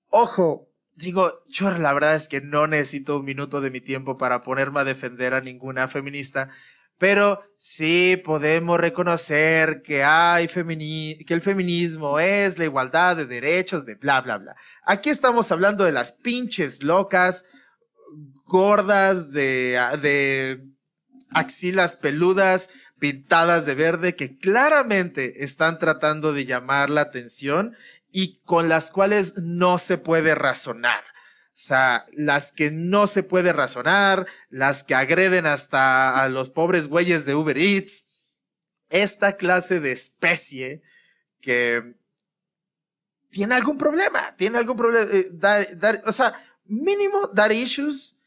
Ojo, 0.09 0.68
digo, 0.94 1.42
yo 1.49 1.70
la 1.70 1.92
verdad 1.92 2.14
es 2.14 2.29
que 2.29 2.40
no 2.40 2.66
necesito 2.66 3.18
un 3.18 3.25
minuto 3.25 3.61
de 3.61 3.70
mi 3.70 3.81
tiempo 3.81 4.18
para 4.18 4.42
ponerme 4.42 4.81
a 4.81 4.85
defender 4.85 5.35
a 5.35 5.40
ninguna 5.40 5.88
feminista, 5.88 6.51
pero 6.99 7.42
sí 7.57 8.20
podemos 8.23 8.79
reconocer 8.79 9.81
que 9.83 10.05
hay 10.05 10.46
que 10.49 11.35
el 11.35 11.40
feminismo 11.40 12.20
es 12.20 12.59
la 12.59 12.64
igualdad 12.64 13.16
de 13.16 13.27
derechos 13.27 13.87
de 13.87 13.94
bla 13.94 14.20
bla 14.20 14.37
bla. 14.37 14.55
Aquí 14.85 15.09
estamos 15.09 15.51
hablando 15.51 15.85
de 15.85 15.92
las 15.92 16.12
pinches 16.12 16.83
locas, 16.83 17.44
gordas 18.44 19.33
de, 19.33 19.79
de 20.03 20.62
axilas 21.31 21.96
peludas, 21.96 22.68
pintadas 23.01 23.67
de 23.67 23.75
verde, 23.75 24.15
que 24.15 24.39
claramente 24.39 25.43
están 25.43 25.79
tratando 25.79 26.33
de 26.33 26.45
llamar 26.45 26.91
la 26.91 27.01
atención 27.01 27.75
y 28.13 28.41
con 28.45 28.69
las 28.69 28.91
cuales 28.91 29.39
no 29.39 29.79
se 29.79 29.99
puede 29.99 30.37
razonar. 30.37 31.03
O 31.61 31.63
sea, 31.63 32.07
las 32.13 32.53
que 32.53 32.71
no 32.71 33.07
se 33.07 33.23
puede 33.23 33.53
razonar, 33.53 34.27
las 34.49 34.85
que 34.85 34.95
agreden 34.95 35.47
hasta 35.47 36.23
a 36.23 36.29
los 36.29 36.51
pobres 36.51 36.87
güeyes 36.87 37.25
de 37.25 37.35
Uber 37.35 37.59
Eats. 37.59 38.07
Esta 38.89 39.37
clase 39.37 39.81
de 39.81 39.93
especie 39.93 40.83
que 41.41 41.95
tiene 43.31 43.55
algún 43.55 43.79
problema, 43.79 44.35
tiene 44.37 44.59
algún 44.59 44.77
problema, 44.77 45.11
eh, 45.13 46.03
o 46.05 46.13
sea, 46.13 46.35
mínimo 46.65 47.29
dar 47.33 47.53
issues 47.53 48.19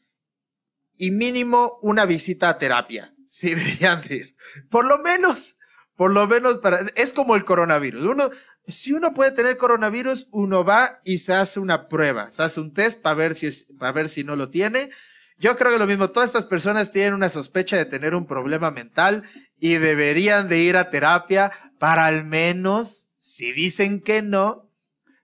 y 0.96 1.10
mínimo 1.10 1.78
una 1.82 2.06
visita 2.06 2.48
a 2.48 2.58
terapia. 2.58 3.13
Sí, 3.34 3.48
deberían 3.54 4.00
ir. 4.08 4.36
Por 4.70 4.84
lo 4.84 4.98
menos, 4.98 5.58
por 5.96 6.12
lo 6.12 6.26
menos 6.28 6.58
para, 6.58 6.86
es 6.94 7.12
como 7.12 7.34
el 7.34 7.44
coronavirus. 7.44 8.04
Uno, 8.04 8.30
si 8.68 8.92
uno 8.92 9.12
puede 9.12 9.32
tener 9.32 9.56
coronavirus, 9.56 10.28
uno 10.30 10.64
va 10.64 11.00
y 11.04 11.18
se 11.18 11.34
hace 11.34 11.58
una 11.58 11.88
prueba, 11.88 12.30
se 12.30 12.44
hace 12.44 12.60
un 12.60 12.72
test 12.72 13.02
para 13.02 13.16
ver 13.16 13.34
si 13.34 13.46
es, 13.46 13.74
para 13.76 13.90
ver 13.90 14.08
si 14.08 14.22
no 14.22 14.36
lo 14.36 14.50
tiene. 14.50 14.90
Yo 15.36 15.56
creo 15.56 15.72
que 15.72 15.80
lo 15.80 15.86
mismo, 15.88 16.10
todas 16.10 16.28
estas 16.28 16.46
personas 16.46 16.92
tienen 16.92 17.12
una 17.12 17.28
sospecha 17.28 17.76
de 17.76 17.86
tener 17.86 18.14
un 18.14 18.24
problema 18.24 18.70
mental 18.70 19.24
y 19.58 19.74
deberían 19.78 20.48
de 20.48 20.58
ir 20.58 20.76
a 20.76 20.90
terapia 20.90 21.50
para 21.80 22.06
al 22.06 22.24
menos, 22.24 23.14
si 23.18 23.52
dicen 23.52 24.00
que 24.00 24.22
no, 24.22 24.70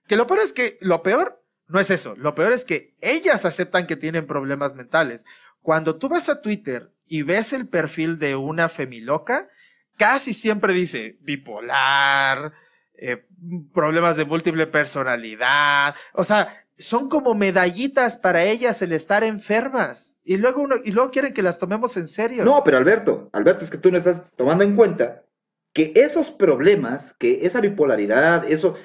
que 0.07 0.17
lo 0.17 0.27
peor 0.27 0.41
es 0.41 0.51
que, 0.51 0.77
lo 0.81 1.01
peor 1.01 1.41
no 1.67 1.79
es 1.79 1.89
eso, 1.89 2.17
lo 2.17 2.35
peor 2.35 2.51
es 2.51 2.65
que 2.65 2.93
ellas 2.99 3.45
aceptan 3.45 3.87
que 3.87 3.95
tienen 3.95 4.27
problemas 4.27 4.75
mentales. 4.75 5.23
Cuando 5.61 5.95
tú 5.95 6.09
vas 6.09 6.27
a 6.27 6.41
Twitter 6.41 6.91
y 7.11 7.23
ves 7.23 7.51
el 7.51 7.67
perfil 7.67 8.17
de 8.19 8.37
una 8.37 8.69
femiloca, 8.69 9.49
casi 9.97 10.33
siempre 10.33 10.71
dice 10.71 11.17
bipolar, 11.19 12.53
eh, 12.93 13.27
problemas 13.73 14.15
de 14.15 14.23
múltiple 14.23 14.65
personalidad, 14.65 15.93
o 16.13 16.23
sea, 16.23 16.47
son 16.79 17.09
como 17.09 17.35
medallitas 17.35 18.15
para 18.15 18.45
ellas 18.45 18.81
el 18.81 18.93
estar 18.93 19.25
enfermas 19.25 20.19
y 20.23 20.37
luego 20.37 20.61
uno, 20.61 20.77
y 20.81 20.93
luego 20.93 21.11
quieren 21.11 21.33
que 21.33 21.43
las 21.43 21.59
tomemos 21.59 21.97
en 21.97 22.07
serio. 22.07 22.45
No, 22.45 22.63
pero 22.63 22.77
Alberto, 22.77 23.29
Alberto, 23.33 23.65
es 23.65 23.69
que 23.69 23.77
tú 23.77 23.91
no 23.91 23.97
estás 23.97 24.23
tomando 24.37 24.63
en 24.63 24.77
cuenta 24.77 25.25
que 25.73 25.91
esos 25.95 26.31
problemas, 26.31 27.13
que 27.13 27.45
esa 27.45 27.59
bipolaridad, 27.59 28.49
eso, 28.49 28.75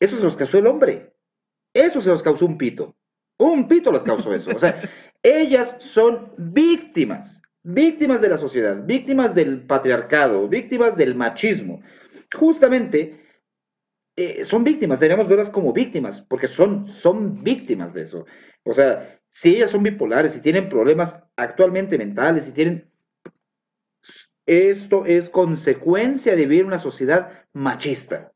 eso 0.00 0.16
se 0.16 0.22
los 0.22 0.36
causó 0.36 0.58
el 0.58 0.66
hombre. 0.66 1.16
Eso 1.72 2.02
se 2.02 2.10
los 2.10 2.22
causó 2.22 2.44
un 2.44 2.58
pito. 2.58 2.94
Un 3.42 3.66
pito 3.68 3.90
les 3.92 4.02
causó 4.02 4.32
eso. 4.34 4.50
O 4.54 4.58
sea, 4.58 4.80
ellas 5.22 5.76
son 5.78 6.32
víctimas, 6.36 7.42
víctimas 7.62 8.20
de 8.20 8.28
la 8.28 8.36
sociedad, 8.36 8.84
víctimas 8.84 9.34
del 9.34 9.66
patriarcado, 9.66 10.48
víctimas 10.48 10.96
del 10.96 11.14
machismo 11.14 11.80
justamente 12.32 13.20
eh, 14.16 14.44
son 14.44 14.64
víctimas, 14.64 15.00
deberíamos 15.00 15.28
verlas 15.28 15.50
como 15.50 15.72
víctimas, 15.72 16.20
porque 16.20 16.46
son, 16.46 16.86
son 16.86 17.42
víctimas 17.42 17.94
de 17.94 18.02
eso. 18.02 18.26
O 18.64 18.74
sea, 18.74 19.20
si 19.28 19.56
ellas 19.56 19.70
son 19.70 19.82
bipolares, 19.82 20.34
si 20.34 20.42
tienen 20.42 20.68
problemas 20.68 21.22
actualmente 21.36 21.98
mentales, 21.98 22.44
si 22.44 22.52
tienen... 22.52 22.90
Esto 24.44 25.06
es 25.06 25.30
consecuencia 25.30 26.34
de 26.34 26.46
vivir 26.46 26.64
una 26.66 26.80
sociedad 26.80 27.46
machista, 27.52 28.31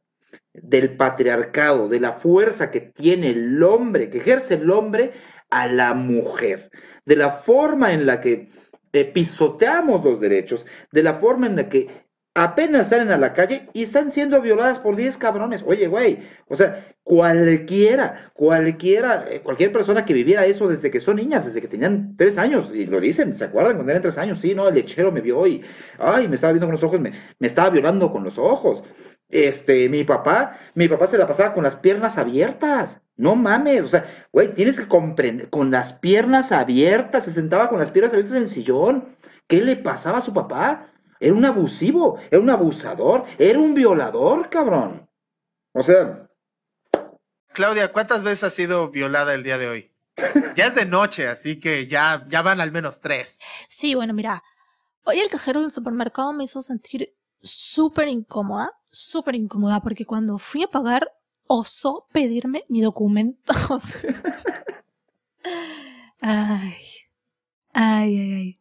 del 0.62 0.96
patriarcado, 0.96 1.88
de 1.88 2.00
la 2.00 2.12
fuerza 2.12 2.70
que 2.70 2.80
tiene 2.80 3.30
el 3.30 3.62
hombre, 3.62 4.10
que 4.10 4.18
ejerce 4.18 4.54
el 4.54 4.70
hombre 4.70 5.12
a 5.50 5.66
la 5.66 5.94
mujer, 5.94 6.70
de 7.04 7.16
la 7.16 7.30
forma 7.30 7.92
en 7.92 8.06
la 8.06 8.20
que 8.20 8.48
eh, 8.92 9.04
pisoteamos 9.04 10.04
los 10.04 10.20
derechos, 10.20 10.66
de 10.90 11.02
la 11.02 11.14
forma 11.14 11.46
en 11.46 11.56
la 11.56 11.68
que 11.68 12.05
apenas 12.36 12.90
salen 12.90 13.10
a 13.10 13.16
la 13.16 13.32
calle 13.32 13.68
y 13.72 13.82
están 13.82 14.10
siendo 14.10 14.42
violadas 14.42 14.78
por 14.78 14.94
10 14.94 15.16
cabrones. 15.16 15.64
Oye, 15.66 15.86
güey, 15.88 16.18
o 16.48 16.54
sea, 16.54 16.86
cualquiera, 17.02 18.30
cualquiera, 18.34 19.24
eh, 19.30 19.40
cualquier 19.40 19.72
persona 19.72 20.04
que 20.04 20.12
viviera 20.12 20.44
eso 20.44 20.68
desde 20.68 20.90
que 20.90 21.00
son 21.00 21.16
niñas, 21.16 21.46
desde 21.46 21.62
que 21.62 21.68
tenían 21.68 22.14
3 22.14 22.36
años, 22.36 22.70
y 22.74 22.84
lo 22.84 23.00
dicen, 23.00 23.34
¿se 23.34 23.44
acuerdan 23.44 23.76
cuando 23.76 23.90
eran 23.90 24.02
3 24.02 24.18
años? 24.18 24.38
Sí, 24.38 24.54
no, 24.54 24.68
el 24.68 24.74
lechero 24.74 25.10
me 25.10 25.22
vio 25.22 25.46
y, 25.46 25.64
ay, 25.98 26.28
me 26.28 26.34
estaba 26.34 26.52
viendo 26.52 26.66
con 26.66 26.72
los 26.72 26.84
ojos, 26.84 27.00
me, 27.00 27.10
me 27.38 27.46
estaba 27.46 27.70
violando 27.70 28.10
con 28.10 28.22
los 28.22 28.36
ojos. 28.36 28.84
Este, 29.30 29.88
mi 29.88 30.04
papá, 30.04 30.58
mi 30.74 30.88
papá 30.88 31.06
se 31.06 31.18
la 31.18 31.26
pasaba 31.26 31.54
con 31.54 31.64
las 31.64 31.76
piernas 31.76 32.18
abiertas. 32.18 33.02
No 33.16 33.34
mames, 33.34 33.82
o 33.82 33.88
sea, 33.88 34.04
güey, 34.30 34.52
tienes 34.52 34.78
que 34.78 34.88
comprender, 34.88 35.48
con 35.48 35.70
las 35.70 35.94
piernas 35.94 36.52
abiertas, 36.52 37.24
se 37.24 37.30
sentaba 37.32 37.70
con 37.70 37.78
las 37.78 37.90
piernas 37.90 38.12
abiertas 38.12 38.36
en 38.36 38.42
el 38.42 38.48
sillón. 38.48 39.16
¿Qué 39.46 39.62
le 39.62 39.76
pasaba 39.76 40.18
a 40.18 40.20
su 40.20 40.34
papá? 40.34 40.92
Era 41.20 41.34
un 41.34 41.44
abusivo, 41.44 42.18
era 42.30 42.40
un 42.40 42.50
abusador, 42.50 43.24
era 43.38 43.58
un 43.58 43.74
violador, 43.74 44.48
cabrón. 44.50 45.08
O 45.72 45.82
sea. 45.82 46.28
Claudia, 47.52 47.92
¿cuántas 47.92 48.22
veces 48.22 48.44
has 48.44 48.54
sido 48.54 48.90
violada 48.90 49.34
el 49.34 49.42
día 49.42 49.58
de 49.58 49.68
hoy? 49.68 49.92
ya 50.54 50.66
es 50.66 50.74
de 50.74 50.86
noche, 50.86 51.28
así 51.28 51.60
que 51.60 51.86
ya, 51.86 52.24
ya 52.28 52.42
van 52.42 52.60
al 52.60 52.72
menos 52.72 53.00
tres. 53.00 53.38
Sí, 53.68 53.94
bueno, 53.94 54.14
mira. 54.14 54.42
Hoy 55.04 55.20
el 55.20 55.28
cajero 55.28 55.60
del 55.60 55.70
supermercado 55.70 56.32
me 56.32 56.44
hizo 56.44 56.62
sentir 56.62 57.14
súper 57.42 58.08
incómoda, 58.08 58.72
súper 58.90 59.36
incómoda, 59.36 59.80
porque 59.80 60.04
cuando 60.04 60.38
fui 60.38 60.64
a 60.64 60.68
pagar 60.68 61.12
osó 61.46 62.08
pedirme 62.12 62.64
mi 62.68 62.80
documentos. 62.80 63.98
Ay. 66.20 66.74
Ay, 67.78 68.16
ay, 68.16 68.32
ay. 68.32 68.58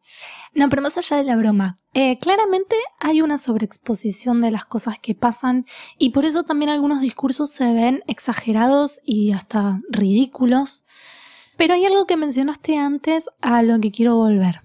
No, 0.52 0.68
pero 0.68 0.82
más 0.82 0.98
allá 0.98 1.16
de 1.16 1.24
la 1.24 1.36
broma, 1.36 1.80
eh, 1.94 2.18
claramente 2.18 2.76
hay 3.00 3.22
una 3.22 3.38
sobreexposición 3.38 4.42
de 4.42 4.50
las 4.50 4.66
cosas 4.66 4.98
que 4.98 5.14
pasan 5.14 5.64
y 5.96 6.10
por 6.10 6.26
eso 6.26 6.42
también 6.42 6.70
algunos 6.70 7.00
discursos 7.00 7.48
se 7.48 7.72
ven 7.72 8.02
exagerados 8.08 9.00
y 9.06 9.32
hasta 9.32 9.80
ridículos. 9.88 10.84
Pero 11.56 11.72
hay 11.72 11.86
algo 11.86 12.04
que 12.04 12.18
mencionaste 12.18 12.76
antes 12.76 13.30
a 13.40 13.62
lo 13.62 13.80
que 13.80 13.90
quiero 13.90 14.16
volver. 14.16 14.60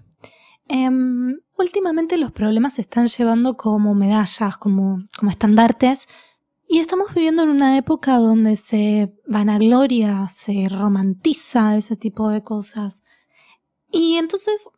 Em, 0.68 1.38
últimamente 1.56 2.18
los 2.18 2.30
problemas 2.30 2.74
se 2.74 2.82
están 2.82 3.06
llevando 3.06 3.56
como 3.56 3.94
medallas, 3.94 4.58
como, 4.58 4.98
como 5.18 5.30
estandartes, 5.30 6.06
y 6.68 6.80
estamos 6.80 7.14
viviendo 7.14 7.42
en 7.42 7.48
una 7.48 7.78
época 7.78 8.18
donde 8.18 8.56
se 8.56 9.14
vanagloria, 9.26 10.26
se 10.26 10.68
romantiza 10.68 11.74
ese 11.78 11.96
tipo 11.96 12.28
de 12.28 12.42
cosas. 12.42 13.02
Y 13.92 14.16
entonces 14.16 14.68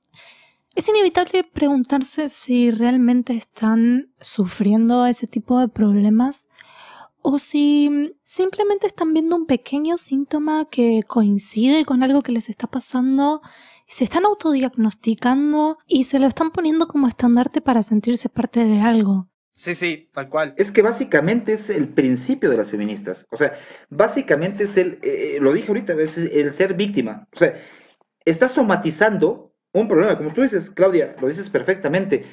es 0.74 0.88
inevitable 0.88 1.44
preguntarse 1.44 2.28
si 2.28 2.70
realmente 2.70 3.34
están 3.34 4.12
sufriendo 4.20 5.06
ese 5.06 5.26
tipo 5.26 5.58
de 5.58 5.68
problemas 5.68 6.48
o 7.22 7.38
si 7.38 8.12
simplemente 8.22 8.86
están 8.86 9.14
viendo 9.14 9.36
un 9.36 9.46
pequeño 9.46 9.96
síntoma 9.96 10.66
que 10.68 11.02
coincide 11.06 11.86
con 11.86 12.02
algo 12.02 12.22
que 12.22 12.32
les 12.32 12.50
está 12.50 12.66
pasando 12.66 13.40
se 13.86 14.04
están 14.04 14.24
autodiagnosticando 14.24 15.78
y 15.86 16.04
se 16.04 16.18
lo 16.18 16.26
están 16.26 16.50
poniendo 16.50 16.88
como 16.88 17.08
estandarte 17.08 17.60
para 17.60 17.82
sentirse 17.82 18.28
parte 18.28 18.64
de 18.64 18.80
algo. 18.80 19.28
Sí, 19.52 19.76
sí, 19.76 20.10
tal 20.12 20.28
cual. 20.28 20.52
Es 20.56 20.72
que 20.72 20.82
básicamente 20.82 21.52
es 21.52 21.70
el 21.70 21.88
principio 21.88 22.50
de 22.50 22.56
las 22.56 22.70
feministas. 22.70 23.24
O 23.30 23.36
sea, 23.36 23.54
básicamente 23.88 24.64
es 24.64 24.76
el, 24.76 24.98
eh, 25.02 25.38
lo 25.40 25.52
dije 25.52 25.68
ahorita, 25.68 25.92
es 25.92 26.18
el 26.18 26.50
ser 26.50 26.74
víctima. 26.74 27.28
O 27.32 27.38
sea, 27.38 27.54
está 28.24 28.48
somatizando 28.48 29.54
un 29.72 29.88
problema. 29.88 30.16
Como 30.16 30.32
tú 30.32 30.42
dices, 30.42 30.70
Claudia, 30.70 31.16
lo 31.20 31.28
dices 31.28 31.50
perfectamente. 31.50 32.24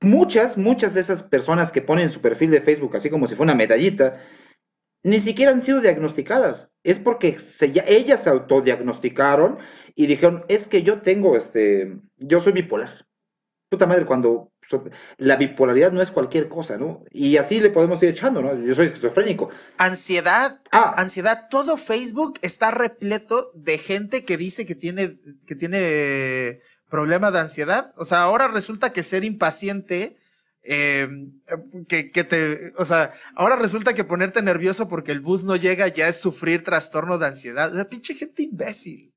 Muchas, 0.00 0.56
muchas 0.56 0.94
de 0.94 1.00
esas 1.00 1.22
personas 1.22 1.72
que 1.72 1.82
ponen 1.82 2.08
su 2.08 2.20
perfil 2.20 2.50
de 2.50 2.60
Facebook 2.60 2.96
así 2.96 3.10
como 3.10 3.26
si 3.26 3.34
fuera 3.34 3.52
una 3.52 3.58
medallita, 3.58 4.20
ni 5.02 5.20
siquiera 5.20 5.52
han 5.52 5.62
sido 5.62 5.80
diagnosticadas. 5.80 6.70
Es 6.84 6.98
porque 6.98 7.36
ellas 7.86 8.22
se 8.22 8.30
autodiagnosticaron 8.30 9.58
y 9.94 10.06
dijeron, 10.06 10.44
es 10.48 10.66
que 10.66 10.82
yo 10.82 11.02
tengo 11.02 11.36
este, 11.36 11.98
yo 12.16 12.40
soy 12.40 12.52
bipolar. 12.52 13.07
Puta 13.68 13.86
madre, 13.86 14.06
cuando 14.06 14.50
la 15.18 15.36
bipolaridad 15.36 15.92
no 15.92 16.00
es 16.00 16.10
cualquier 16.10 16.48
cosa, 16.48 16.78
¿no? 16.78 17.04
Y 17.10 17.36
así 17.36 17.60
le 17.60 17.70
podemos 17.70 18.02
ir 18.02 18.08
echando, 18.10 18.40
¿no? 18.40 18.54
Yo 18.54 18.74
soy 18.74 18.86
esquizofrénico. 18.86 19.50
Ansiedad, 19.76 20.60
Ah. 20.72 20.94
ansiedad, 20.96 21.48
todo 21.50 21.76
Facebook 21.76 22.38
está 22.42 22.70
repleto 22.70 23.50
de 23.54 23.78
gente 23.78 24.24
que 24.24 24.36
dice 24.36 24.64
que 24.64 24.74
tiene, 24.74 25.18
que 25.46 25.54
tiene 25.54 26.60
problema 26.88 27.30
de 27.30 27.40
ansiedad. 27.40 27.92
O 27.96 28.04
sea, 28.04 28.22
ahora 28.22 28.48
resulta 28.48 28.92
que 28.92 29.02
ser 29.02 29.24
impaciente, 29.24 30.16
eh, 30.62 31.08
que, 31.88 32.10
que 32.10 32.24
te, 32.24 32.72
o 32.78 32.84
sea, 32.84 33.12
ahora 33.36 33.56
resulta 33.56 33.94
que 33.94 34.04
ponerte 34.04 34.42
nervioso 34.42 34.88
porque 34.88 35.12
el 35.12 35.20
bus 35.20 35.44
no 35.44 35.56
llega 35.56 35.88
ya 35.88 36.08
es 36.08 36.16
sufrir 36.16 36.62
trastorno 36.62 37.18
de 37.18 37.26
ansiedad. 37.26 37.70
La 37.72 37.88
pinche 37.88 38.14
gente 38.14 38.42
imbécil. 38.42 39.12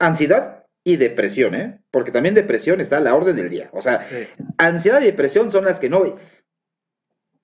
Ansiedad 0.00 0.64
y 0.84 0.96
depresión, 0.96 1.54
¿eh? 1.54 1.80
Porque 1.90 2.12
también 2.12 2.34
depresión 2.34 2.80
está 2.80 2.98
a 2.98 3.00
la 3.00 3.14
orden 3.14 3.36
del 3.36 3.50
día. 3.50 3.70
O 3.72 3.82
sea, 3.82 4.04
ansiedad 4.56 5.00
y 5.00 5.06
depresión 5.06 5.50
son 5.50 5.64
las 5.64 5.78
que 5.78 5.90
no. 5.90 6.16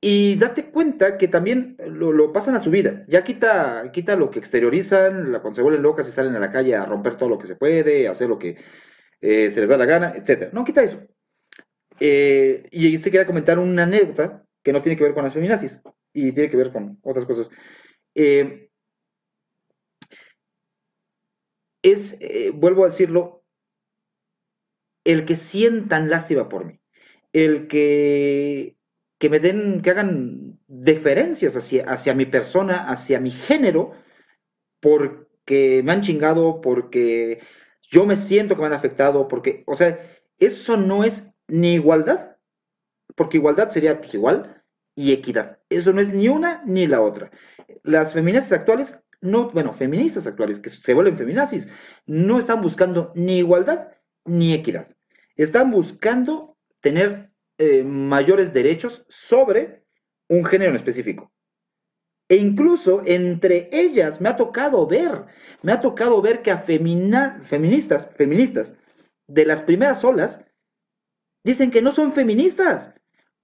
Y 0.00 0.36
date 0.36 0.66
cuenta 0.66 1.16
que 1.16 1.28
también 1.28 1.76
lo, 1.86 2.12
lo 2.12 2.32
pasan 2.32 2.54
a 2.54 2.60
su 2.60 2.70
vida. 2.70 3.04
Ya 3.08 3.24
quita, 3.24 3.90
quita 3.92 4.16
lo 4.16 4.30
que 4.30 4.38
exteriorizan, 4.38 5.32
la, 5.32 5.40
cuando 5.40 5.56
se 5.56 5.62
vuelven 5.62 5.82
locas 5.82 6.06
y 6.08 6.10
salen 6.10 6.36
a 6.36 6.38
la 6.40 6.50
calle 6.50 6.74
a 6.74 6.84
romper 6.84 7.16
todo 7.16 7.30
lo 7.30 7.38
que 7.38 7.46
se 7.46 7.56
puede, 7.56 8.06
a 8.06 8.10
hacer 8.10 8.28
lo 8.28 8.38
que 8.38 8.56
eh, 9.20 9.50
se 9.50 9.60
les 9.60 9.68
da 9.68 9.78
la 9.78 9.86
gana, 9.86 10.12
etc. 10.14 10.52
No, 10.52 10.64
quita 10.64 10.82
eso. 10.82 11.06
Eh, 12.00 12.68
y 12.70 12.98
se 12.98 13.10
quería 13.10 13.26
comentar 13.26 13.58
una 13.58 13.84
anécdota 13.84 14.44
que 14.62 14.72
no 14.72 14.82
tiene 14.82 14.96
que 14.96 15.04
ver 15.04 15.14
con 15.14 15.24
las 15.24 15.32
feminazis 15.32 15.80
y 16.12 16.32
tiene 16.32 16.50
que 16.50 16.56
ver 16.56 16.70
con 16.70 16.98
otras 17.02 17.24
cosas. 17.24 17.50
Eh, 18.14 18.70
es, 21.84 22.16
eh, 22.20 22.50
vuelvo 22.52 22.82
a 22.82 22.88
decirlo, 22.88 23.44
el 25.04 25.24
que 25.24 25.36
sientan 25.36 26.10
lástima 26.10 26.48
por 26.48 26.64
mí, 26.64 26.80
el 27.32 27.68
que, 27.68 28.76
que 29.18 29.30
me 29.30 29.38
den, 29.38 29.82
que 29.82 29.90
hagan 29.90 30.58
deferencias 30.66 31.54
hacia, 31.56 31.84
hacia 31.84 32.14
mi 32.14 32.24
persona, 32.24 32.88
hacia 32.88 33.20
mi 33.20 33.30
género, 33.30 33.92
porque 34.80 35.82
me 35.84 35.92
han 35.92 36.00
chingado, 36.00 36.60
porque 36.60 37.40
yo 37.82 38.06
me 38.06 38.16
siento 38.16 38.54
que 38.54 38.62
me 38.62 38.66
han 38.68 38.72
afectado, 38.72 39.28
porque, 39.28 39.62
o 39.66 39.74
sea, 39.74 40.00
eso 40.38 40.76
no 40.78 41.04
es 41.04 41.32
ni 41.48 41.74
igualdad, 41.74 42.38
porque 43.14 43.36
igualdad 43.36 43.68
sería 43.68 44.00
pues 44.00 44.14
igual, 44.14 44.64
y 44.96 45.12
equidad. 45.12 45.58
Eso 45.68 45.92
no 45.92 46.00
es 46.00 46.12
ni 46.12 46.28
una 46.28 46.62
ni 46.64 46.86
la 46.86 47.02
otra. 47.02 47.30
Las 47.82 48.14
feministas 48.14 48.60
actuales, 48.60 49.02
no, 49.24 49.50
bueno, 49.50 49.72
feministas 49.72 50.26
actuales 50.26 50.60
que 50.60 50.68
se 50.68 50.94
vuelven 50.94 51.16
feminazis, 51.16 51.68
no 52.06 52.38
están 52.38 52.60
buscando 52.62 53.12
ni 53.16 53.38
igualdad 53.38 53.88
ni 54.24 54.52
equidad. 54.52 54.88
Están 55.36 55.70
buscando 55.70 56.56
tener 56.80 57.32
eh, 57.58 57.82
mayores 57.82 58.52
derechos 58.52 59.04
sobre 59.08 59.84
un 60.28 60.44
género 60.44 60.70
en 60.70 60.76
específico. 60.76 61.32
E 62.28 62.36
incluso 62.36 63.02
entre 63.04 63.68
ellas 63.72 64.20
me 64.20 64.28
ha 64.28 64.36
tocado 64.36 64.86
ver, 64.86 65.26
me 65.62 65.72
ha 65.72 65.80
tocado 65.80 66.22
ver 66.22 66.42
que 66.42 66.50
a 66.50 66.58
femina- 66.58 67.40
feministas, 67.42 68.08
feministas 68.14 68.74
de 69.26 69.44
las 69.44 69.62
primeras 69.62 70.04
olas 70.04 70.44
dicen 71.44 71.70
que 71.70 71.82
no 71.82 71.92
son 71.92 72.12
feministas. 72.12 72.94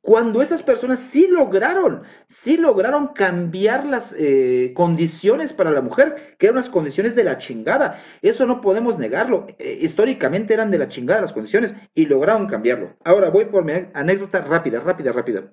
Cuando 0.03 0.41
esas 0.41 0.63
personas 0.63 0.99
sí 0.99 1.27
lograron, 1.29 2.05
sí 2.27 2.57
lograron 2.57 3.09
cambiar 3.09 3.85
las 3.85 4.15
eh, 4.19 4.73
condiciones 4.75 5.53
para 5.53 5.71
la 5.71 5.83
mujer, 5.83 6.37
que 6.39 6.47
eran 6.47 6.57
unas 6.57 6.71
condiciones 6.71 7.15
de 7.15 7.25
la 7.25 7.37
chingada. 7.37 8.01
Eso 8.23 8.47
no 8.47 8.63
podemos 8.63 8.99
negarlo. 8.99 9.47
Eh, 9.59 9.79
históricamente 9.83 10.55
eran 10.55 10.71
de 10.71 10.79
la 10.79 10.89
chingada 10.89 11.21
las 11.21 11.35
condiciones 11.35 11.75
y 11.95 12.07
lograron 12.07 12.47
cambiarlo. 12.47 12.97
Ahora 13.05 13.29
voy 13.29 13.45
por 13.45 13.63
mi 13.63 13.73
anécdota 13.93 14.41
rápida, 14.41 14.81
rápida, 14.81 15.13
rápida. 15.13 15.53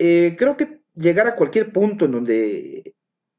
Eh, 0.00 0.34
creo 0.36 0.56
que 0.56 0.82
llegar 0.94 1.28
a 1.28 1.36
cualquier 1.36 1.72
punto 1.72 2.06
en 2.06 2.12
donde 2.12 2.96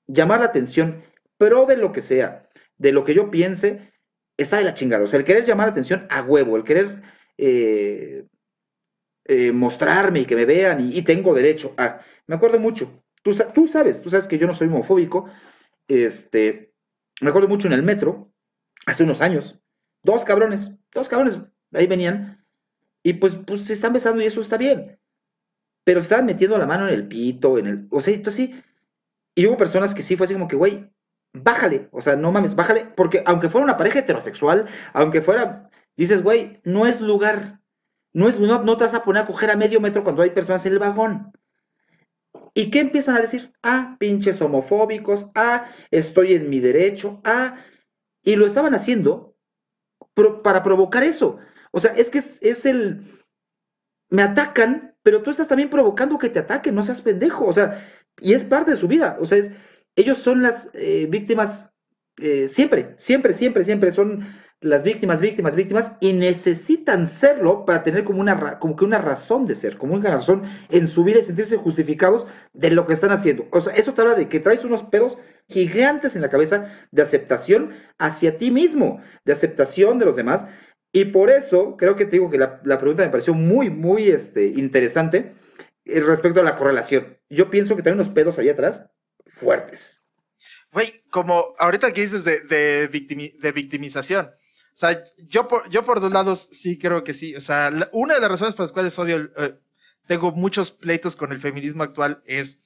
llamar 0.08 0.40
la 0.40 0.46
atención, 0.46 1.04
pero 1.38 1.66
de 1.66 1.76
lo 1.76 1.92
que 1.92 2.02
sea, 2.02 2.48
de 2.78 2.94
lo 2.94 3.04
que 3.04 3.14
yo 3.14 3.30
piense, 3.30 3.92
está 4.38 4.58
de 4.58 4.64
la 4.64 4.74
chingada. 4.74 5.04
O 5.04 5.08
sea, 5.08 5.20
el 5.20 5.26
querer 5.26 5.44
llamar 5.44 5.68
la 5.68 5.72
atención 5.72 6.08
a 6.10 6.22
huevo, 6.22 6.56
el 6.56 6.64
querer 6.64 7.02
eh, 9.26 9.52
mostrarme 9.52 10.22
y 10.22 10.26
que 10.26 10.36
me 10.36 10.46
vean 10.46 10.80
y, 10.82 11.02
tengo 11.04 11.34
derecho 11.34 11.74
a. 11.78 12.00
Me 12.28 12.36
acuerdo 12.36 12.60
mucho. 12.60 13.04
Tú, 13.22 13.32
tú 13.54 13.68
sabes, 13.68 14.02
tú 14.02 14.10
sabes 14.10 14.28
que 14.28 14.38
yo 14.38 14.48
no 14.48 14.54
soy 14.54 14.68
homofóbico. 14.68 15.26
Este, 15.88 16.74
me 17.22 17.30
acuerdo 17.30 17.48
mucho 17.48 17.68
en 17.68 17.74
el 17.74 17.84
metro, 17.84 18.34
hace 18.86 19.04
unos 19.04 19.22
años. 19.22 19.60
Dos 20.04 20.26
cabrones, 20.26 20.72
dos 20.94 21.08
cabrones, 21.08 21.40
ahí 21.74 21.88
venían. 21.88 22.46
Y 23.04 23.14
pues, 23.14 23.36
pues 23.36 23.66
se 23.66 23.74
están 23.74 23.94
besando 23.94 24.22
y 24.22 24.26
eso 24.26 24.42
está 24.42 24.58
bien. 24.58 25.00
Pero 25.84 26.00
se 26.00 26.06
estaban 26.06 26.26
metiendo 26.26 26.58
la 26.58 26.66
mano 26.66 26.88
en 26.88 26.94
el 26.94 27.08
pito, 27.08 27.58
en 27.58 27.68
el. 27.68 27.88
O 27.92 28.02
sea, 28.02 28.14
entonces 28.14 28.48
sí. 28.48 28.64
Y 29.36 29.46
hubo 29.46 29.58
personas 29.58 29.94
que 29.94 30.02
sí 30.02 30.16
fue 30.16 30.26
así 30.26 30.34
como 30.34 30.48
que, 30.48 30.56
güey, 30.56 30.90
bájale. 31.34 31.90
O 31.92 32.02
sea, 32.02 32.16
no 32.16 32.32
mames, 32.32 32.56
bájale. 32.56 32.86
Porque 32.96 33.24
aunque 33.26 33.50
fuera 33.50 33.66
una 33.66 33.78
pareja 33.78 34.00
heterosexual, 34.00 34.68
aunque 34.94 35.22
fuera. 35.22 35.70
Dices, 35.96 36.24
güey, 36.24 36.62
no 36.64 36.88
es 36.88 37.02
lugar. 37.02 37.62
No, 38.14 38.30
es, 38.30 38.40
no, 38.40 38.64
no 38.64 38.78
te 38.78 38.84
vas 38.84 38.94
a 38.94 39.04
poner 39.04 39.24
a 39.24 39.26
coger 39.26 39.52
a 39.52 39.56
medio 39.56 39.82
metro 39.82 40.04
cuando 40.04 40.22
hay 40.22 40.30
personas 40.30 40.66
en 40.66 40.74
el 40.74 40.80
vagón. 40.80 41.32
¿Y 42.54 42.70
qué 42.70 42.80
empiezan 42.80 43.16
a 43.16 43.22
decir? 43.22 43.52
Ah, 43.64 43.96
pinches 44.00 44.42
homofóbicos. 44.42 45.28
Ah, 45.36 45.66
estoy 45.90 46.34
en 46.34 46.50
mi 46.50 46.60
derecho. 46.60 47.22
Ah, 47.24 47.58
y 48.24 48.36
lo 48.36 48.46
estaban 48.46 48.76
haciendo 48.76 49.36
para 50.44 50.62
provocar 50.62 51.04
eso. 51.04 51.40
O 51.72 51.80
sea, 51.80 51.92
es 51.94 52.10
que 52.10 52.20
es, 52.20 52.38
es 52.42 52.66
el. 52.66 53.02
Me 54.10 54.22
atacan, 54.22 54.96
pero 55.02 55.24
tú 55.24 55.32
estás 55.32 55.48
también 55.48 55.72
provocando 55.72 56.20
que 56.20 56.30
te 56.30 56.40
ataquen, 56.40 56.76
no 56.76 56.84
seas 56.84 57.02
pendejo. 57.02 57.46
O 57.46 57.54
sea, 57.54 57.84
y 58.20 58.34
es 58.34 58.44
parte 58.44 58.72
de 58.72 58.78
su 58.78 58.88
vida. 58.88 59.18
O 59.20 59.26
sea, 59.26 59.40
es, 59.40 59.52
ellos 59.96 60.20
son 60.20 60.44
las 60.44 60.70
eh, 60.74 61.08
víctimas 61.10 61.74
eh, 62.18 62.48
siempre, 62.48 62.94
siempre, 62.98 63.34
siempre, 63.34 63.64
siempre 63.64 63.92
son 63.92 64.28
las 64.64 64.84
víctimas, 64.84 65.22
víctimas, 65.22 65.56
víctimas 65.56 65.92
y 66.00 66.14
necesitan 66.14 67.08
serlo 67.08 67.66
para 67.66 67.84
tener 67.84 68.04
como 68.04 68.22
una, 68.22 68.60
como 68.60 68.76
que 68.76 68.86
una 68.86 68.98
razón 68.98 69.46
de 69.46 69.56
ser, 69.56 69.78
como 69.78 69.94
una 69.94 70.10
razón 70.10 70.44
en 70.70 70.88
su 70.88 71.04
vida 71.04 71.20
y 71.20 71.24
sentirse 71.24 71.58
justificados 71.58 72.26
de 72.54 72.72
lo 72.72 72.86
que 72.86 72.94
están 72.94 73.12
haciendo. 73.12 73.48
O 73.52 73.62
sea, 73.62 73.74
eso 73.76 73.94
te 73.94 74.02
habla 74.02 74.16
de 74.16 74.30
que 74.30 74.40
traes 74.40 74.64
unos 74.64 74.84
pedos 74.84 75.20
gigantes 75.50 76.16
en 76.16 76.22
la 76.22 76.30
cabeza 76.30 76.66
de 76.92 77.02
aceptación 77.02 77.72
hacia 78.00 78.38
ti 78.38 78.52
mismo, 78.52 79.02
de 79.26 79.34
aceptación 79.34 80.00
de 80.00 80.06
los 80.06 80.16
demás. 80.16 80.46
Y 80.92 81.06
por 81.06 81.30
eso 81.30 81.76
creo 81.78 81.96
que 81.96 82.06
te 82.06 82.12
digo 82.12 82.30
que 82.30 82.38
la, 82.38 82.62
la 82.64 82.80
pregunta 82.80 83.04
me 83.04 83.10
pareció 83.10 83.34
muy, 83.34 83.70
muy 83.70 84.08
este, 84.08 84.46
interesante 84.46 85.34
eh, 85.86 86.00
respecto 86.00 86.40
a 86.40 86.44
la 86.44 86.56
correlación. 86.56 87.20
Yo 87.30 87.50
pienso 87.50 87.76
que 87.76 87.82
trae 87.82 87.94
unos 87.94 88.10
pedos 88.10 88.40
allá 88.40 88.54
atrás 88.54 88.88
fuertes. 89.26 90.04
Güey, 90.72 91.04
como 91.12 91.54
ahorita 91.60 91.92
que 91.92 92.02
dices 92.02 92.24
de, 92.24 92.40
de, 92.42 92.88
de 92.88 93.52
victimización. 93.52 94.32
O 94.74 94.78
sea, 94.78 95.04
yo 95.28 95.48
por, 95.48 95.70
yo 95.70 95.84
por 95.84 96.02
dos 96.02 96.12
lados 96.12 96.40
sí 96.52 96.80
creo 96.80 97.04
que 97.04 97.14
sí. 97.14 97.36
O 97.36 97.42
sea, 97.42 97.72
una 97.92 98.16
de 98.16 98.22
las 98.22 98.32
razones 98.32 98.56
por 98.56 98.64
las 98.64 98.72
cuales 98.72 98.98
odio, 98.98 99.30
eh, 99.38 99.56
tengo 100.08 100.32
muchos 100.32 100.72
pleitos 100.72 101.16
con 101.16 101.32
el 101.32 101.40
feminismo 101.40 101.84
actual 101.84 102.24
es 102.26 102.64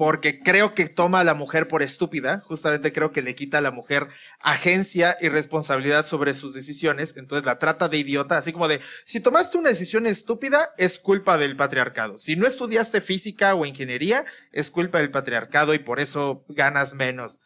porque 0.00 0.40
creo 0.40 0.74
que 0.74 0.88
toma 0.88 1.20
a 1.20 1.24
la 1.24 1.34
mujer 1.34 1.68
por 1.68 1.82
estúpida. 1.82 2.40
Justamente 2.46 2.90
creo 2.90 3.12
que 3.12 3.20
le 3.20 3.34
quita 3.34 3.58
a 3.58 3.60
la 3.60 3.70
mujer 3.70 4.08
agencia 4.40 5.14
y 5.20 5.28
responsabilidad 5.28 6.06
sobre 6.06 6.32
sus 6.32 6.54
decisiones. 6.54 7.18
Entonces 7.18 7.44
la 7.44 7.58
trata 7.58 7.90
de 7.90 7.98
idiota, 7.98 8.38
así 8.38 8.50
como 8.50 8.66
de, 8.66 8.80
si 9.04 9.20
tomaste 9.20 9.58
una 9.58 9.68
decisión 9.68 10.06
estúpida, 10.06 10.70
es 10.78 10.98
culpa 10.98 11.36
del 11.36 11.54
patriarcado. 11.54 12.16
Si 12.16 12.34
no 12.34 12.46
estudiaste 12.46 13.02
física 13.02 13.54
o 13.54 13.66
ingeniería, 13.66 14.24
es 14.52 14.70
culpa 14.70 15.00
del 15.00 15.10
patriarcado 15.10 15.74
y 15.74 15.80
por 15.80 16.00
eso 16.00 16.46
ganas 16.48 16.94
menos. 16.94 17.38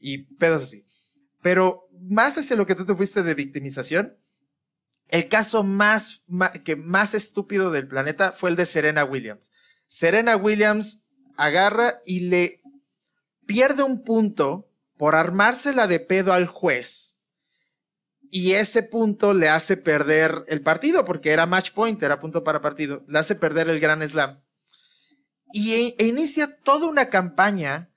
Y 0.00 0.34
pedos 0.34 0.64
así. 0.64 0.84
Pero 1.42 1.88
más 2.00 2.36
hacia 2.38 2.56
lo 2.56 2.66
que 2.66 2.74
tú 2.74 2.84
te 2.84 2.94
fuiste 2.94 3.22
de 3.22 3.34
victimización, 3.34 4.16
el 5.08 5.28
caso 5.28 5.62
más, 5.62 6.22
que 6.64 6.76
más 6.76 7.14
estúpido 7.14 7.70
del 7.70 7.88
planeta 7.88 8.32
fue 8.32 8.50
el 8.50 8.56
de 8.56 8.66
Serena 8.66 9.04
Williams. 9.04 9.50
Serena 9.88 10.36
Williams 10.36 11.04
agarra 11.36 12.00
y 12.06 12.20
le 12.20 12.62
pierde 13.46 13.82
un 13.82 14.04
punto 14.04 14.70
por 14.96 15.14
armársela 15.14 15.86
de 15.86 15.98
pedo 15.98 16.32
al 16.32 16.46
juez. 16.46 17.18
Y 18.30 18.52
ese 18.52 18.84
punto 18.84 19.34
le 19.34 19.48
hace 19.48 19.76
perder 19.76 20.44
el 20.46 20.62
partido, 20.62 21.04
porque 21.04 21.30
era 21.30 21.46
match 21.46 21.72
point, 21.72 22.00
era 22.00 22.20
punto 22.20 22.44
para 22.44 22.60
partido. 22.60 23.04
Le 23.08 23.18
hace 23.18 23.34
perder 23.34 23.68
el 23.68 23.80
Gran 23.80 24.08
Slam. 24.08 24.40
Y 25.52 25.96
e 25.98 26.06
inicia 26.06 26.56
toda 26.58 26.86
una 26.86 27.08
campaña 27.08 27.90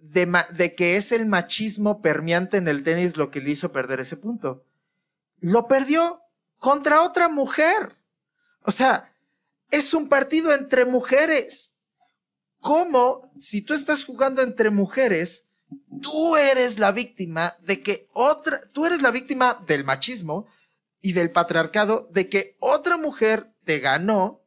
de, 0.00 0.30
de 0.50 0.74
que 0.74 0.96
es 0.96 1.12
el 1.12 1.26
machismo 1.26 2.00
permeante 2.02 2.56
en 2.56 2.68
el 2.68 2.82
tenis 2.82 3.16
lo 3.16 3.30
que 3.30 3.40
le 3.40 3.50
hizo 3.50 3.72
perder 3.72 4.00
ese 4.00 4.16
punto. 4.16 4.64
Lo 5.38 5.68
perdió 5.68 6.20
contra 6.58 7.02
otra 7.02 7.28
mujer. 7.28 7.96
O 8.62 8.70
sea, 8.70 9.12
es 9.70 9.94
un 9.94 10.08
partido 10.08 10.54
entre 10.54 10.84
mujeres. 10.84 11.74
¿Cómo, 12.60 13.32
si 13.38 13.62
tú 13.62 13.72
estás 13.72 14.04
jugando 14.04 14.42
entre 14.42 14.70
mujeres, 14.70 15.46
tú 16.02 16.36
eres 16.36 16.78
la 16.78 16.92
víctima 16.92 17.56
de 17.60 17.82
que 17.82 18.08
otra, 18.12 18.60
tú 18.72 18.86
eres 18.86 19.00
la 19.02 19.10
víctima 19.10 19.62
del 19.66 19.84
machismo 19.84 20.46
y 21.00 21.12
del 21.12 21.30
patriarcado 21.30 22.08
de 22.12 22.28
que 22.28 22.56
otra 22.60 22.96
mujer 22.96 23.54
te 23.64 23.78
ganó 23.78 24.39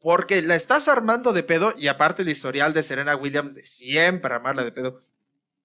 porque 0.00 0.42
la 0.42 0.56
estás 0.56 0.88
armando 0.88 1.32
de 1.32 1.42
pedo 1.42 1.74
y 1.76 1.88
aparte 1.88 2.22
el 2.22 2.28
historial 2.28 2.72
de 2.72 2.82
Serena 2.82 3.16
Williams 3.16 3.54
de 3.54 3.64
siempre 3.64 4.34
armarla 4.34 4.64
de 4.64 4.72
pedo. 4.72 5.02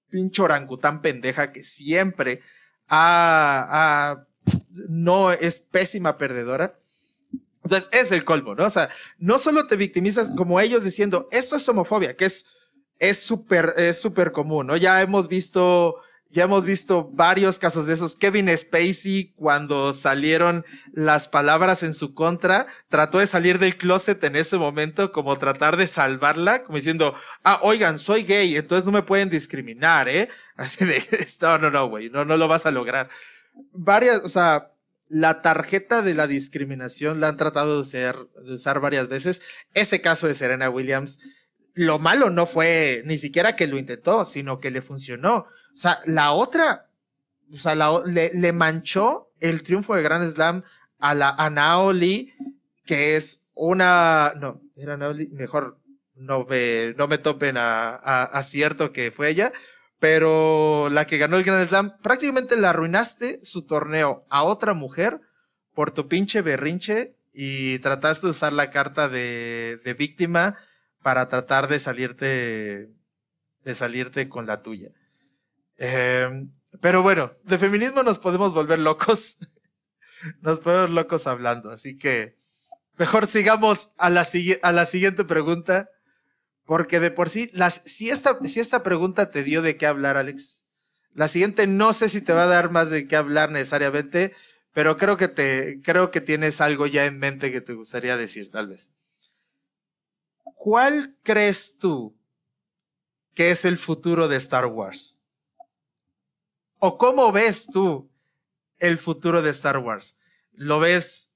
Pinche 0.09 0.41
orangután 0.41 1.01
pendeja 1.01 1.51
que 1.51 1.63
siempre 1.63 2.41
ha, 2.89 4.25
no 4.89 5.31
es 5.31 5.59
pésima 5.59 6.17
perdedora. 6.17 6.77
Entonces 7.63 7.89
es 7.91 8.11
el 8.11 8.23
colmo, 8.25 8.53
¿no? 8.53 8.65
O 8.65 8.69
sea, 8.69 8.89
no 9.17 9.39
solo 9.39 9.65
te 9.65 9.75
victimizas 9.75 10.31
como 10.38 10.59
ellos 10.59 10.83
diciendo 10.83 11.27
esto 11.31 11.55
es 11.55 11.67
homofobia, 11.67 12.15
que 12.15 12.25
es 12.25 12.45
es 12.99 13.17
súper 13.17 13.73
es 13.77 13.99
súper 13.99 14.31
común, 14.31 14.67
¿no? 14.67 14.77
Ya 14.77 15.01
hemos 15.01 15.27
visto 15.27 15.95
ya 16.36 16.43
hemos 16.43 16.65
visto 16.65 17.09
varios 17.13 17.59
casos 17.59 17.86
de 17.86 17.93
esos. 17.93 18.17
Kevin 18.17 18.49
Spacey, 18.55 19.31
cuando 19.38 19.93
salieron 19.93 20.65
las 20.91 21.29
palabras 21.29 21.81
en 21.81 21.93
su 21.93 22.13
contra, 22.13 22.67
trató 22.89 23.19
de 23.19 23.27
salir 23.27 23.57
del 23.57 23.77
closet 23.77 24.21
en 24.25 24.36
ese 24.36 24.57
momento, 24.57 25.13
como 25.13 25.38
tratar 25.38 25.77
de 25.77 25.88
salvarla, 25.88 26.63
como 26.63 26.75
diciendo, 26.75 27.15
ah, 27.45 27.59
oigan, 27.61 27.99
soy 27.99 28.23
gay, 28.23 28.57
entonces 28.57 28.86
no 28.86 28.91
me 28.91 29.03
pueden 29.03 29.29
discriminar, 29.29 30.09
¿eh? 30.09 30.27
Así 30.57 30.83
de, 30.83 31.01
no, 31.41 31.57
no, 31.57 31.71
no, 31.71 31.88
güey, 31.88 32.09
no, 32.09 32.25
no 32.25 32.36
lo 32.36 32.49
vas 32.49 32.65
a 32.65 32.71
lograr. 32.71 33.07
Varias, 33.71 34.19
o 34.25 34.27
sea, 34.27 34.73
la 35.07 35.41
tarjeta 35.41 36.01
de 36.01 36.15
la 36.15 36.27
discriminación 36.27 37.21
la 37.21 37.29
han 37.29 37.38
tratado 37.38 37.75
de 37.75 37.79
usar, 37.79 38.27
de 38.43 38.55
usar 38.55 38.81
varias 38.81 39.07
veces. 39.07 39.41
Ese 39.73 40.01
caso 40.01 40.27
de 40.27 40.33
Serena 40.33 40.69
Williams, 40.69 41.19
lo 41.73 41.97
malo 41.97 42.29
no 42.29 42.45
fue 42.45 43.03
ni 43.05 43.17
siquiera 43.17 43.55
que 43.55 43.67
lo 43.67 43.77
intentó, 43.77 44.25
sino 44.25 44.59
que 44.59 44.71
le 44.71 44.81
funcionó 44.81 45.47
o 45.76 45.78
sea, 45.78 45.99
la 46.05 46.32
otra, 46.32 46.89
o 47.53 47.57
sea, 47.57 47.76
le, 47.76 48.53
manchó 48.53 49.32
el 49.41 49.61
triunfo 49.61 49.95
de 49.95 50.03
Grand 50.03 50.30
Slam 50.32 50.63
a 50.99 51.13
la 51.13 51.30
a 51.30 51.49
Naoli, 51.49 52.34
que 52.86 53.17
es 53.17 53.43
una, 53.53 54.32
no, 54.38 54.61
era 54.78 54.95
Naoli, 54.95 55.28
mejor 55.28 55.78
no 56.15 56.45
me, 56.45 56.93
no 56.97 57.07
me 57.07 57.17
topen 57.17 57.57
a, 57.57 57.95
a, 57.95 58.43
cierto 58.43 58.93
que 58.93 59.11
fue 59.11 59.30
ella, 59.30 59.51
pero 59.99 60.88
la 60.89 61.05
que 61.05 61.17
ganó 61.17 61.36
el 61.36 61.43
Grand 61.43 61.67
Slam, 61.67 61.97
prácticamente 62.01 62.55
le 62.55 62.67
arruinaste 62.67 63.39
su 63.43 63.65
torneo 63.65 64.26
a 64.30 64.43
otra 64.43 64.73
mujer 64.73 65.19
por 65.73 65.91
tu 65.91 66.07
pinche 66.07 66.41
berrinche 66.41 67.17
y 67.34 67.80
trataste 67.80 68.28
de 68.28 68.32
usar 68.32 68.53
la 68.53 68.71
carta 68.71 69.09
de, 69.09 69.82
de 69.84 69.93
víctima 69.93 70.55
para 71.03 71.28
tratar 71.28 71.67
de 71.67 71.80
salirte, 71.80 72.89
de 73.65 73.76
salirte 73.76 74.30
con 74.30 74.45
la 74.45 74.63
tuya. 74.63 74.91
Em, 75.78 76.51
pero 76.82 77.01
bueno, 77.01 77.32
de 77.43 77.57
feminismo 77.57 78.03
nos 78.03 78.19
podemos 78.19 78.53
volver 78.53 78.80
locos. 78.80 79.38
nos 80.41 80.59
podemos 80.59 80.89
locos 80.91 81.28
hablando. 81.28 81.71
Así 81.71 81.97
que 81.97 82.36
mejor 82.97 83.28
sigamos 83.28 83.91
a 83.97 84.09
la, 84.09 84.26
siguiente 84.26 85.23
pregunta. 85.23 85.89
Porque 86.65 86.99
de 86.99 87.11
por 87.11 87.30
sí, 87.30 87.51
si, 87.86 88.09
esta, 88.09 88.84
pregunta 88.84 89.30
te 89.30 89.43
dio 89.43 89.61
de 89.61 89.78
qué 89.78 89.86
hablar, 89.86 90.17
Alex, 90.17 90.63
la 91.13 91.28
siguiente 91.28 91.67
no 91.67 91.93
sé 91.93 92.09
si 92.09 92.21
te 92.21 92.34
va 92.34 92.43
a 92.43 92.47
dar 92.47 92.71
más 92.71 92.89
de 92.89 93.07
qué 93.07 93.15
hablar 93.15 93.51
necesariamente, 93.51 94.34
pero 94.73 94.97
creo 94.97 95.15
que 95.17 96.21
tienes 96.21 96.61
algo 96.61 96.88
ya 96.88 97.05
en 97.05 97.19
mente 97.19 97.51
que 97.51 97.61
te 97.61 97.73
gustaría 97.73 98.17
decir, 98.17 98.49
tal 98.49 98.67
vez. 98.69 98.91
¿Cuál 100.55 101.15
crees 101.21 101.78
tú 101.78 102.17
que 103.36 103.51
es 103.51 103.63
el 103.65 103.78
futuro 103.78 104.28
de 104.28 104.38
Star 104.38 104.65
Wars? 104.65 105.19
¿O 106.86 106.99
cómo 106.99 107.31
ves 107.31 107.65
tú 107.65 108.11
el 108.77 108.99
futuro 108.99 109.41
de 109.41 109.49
Star 109.49 109.79
Wars? 109.79 110.19
¿Lo 110.51 110.79
ves 110.79 111.33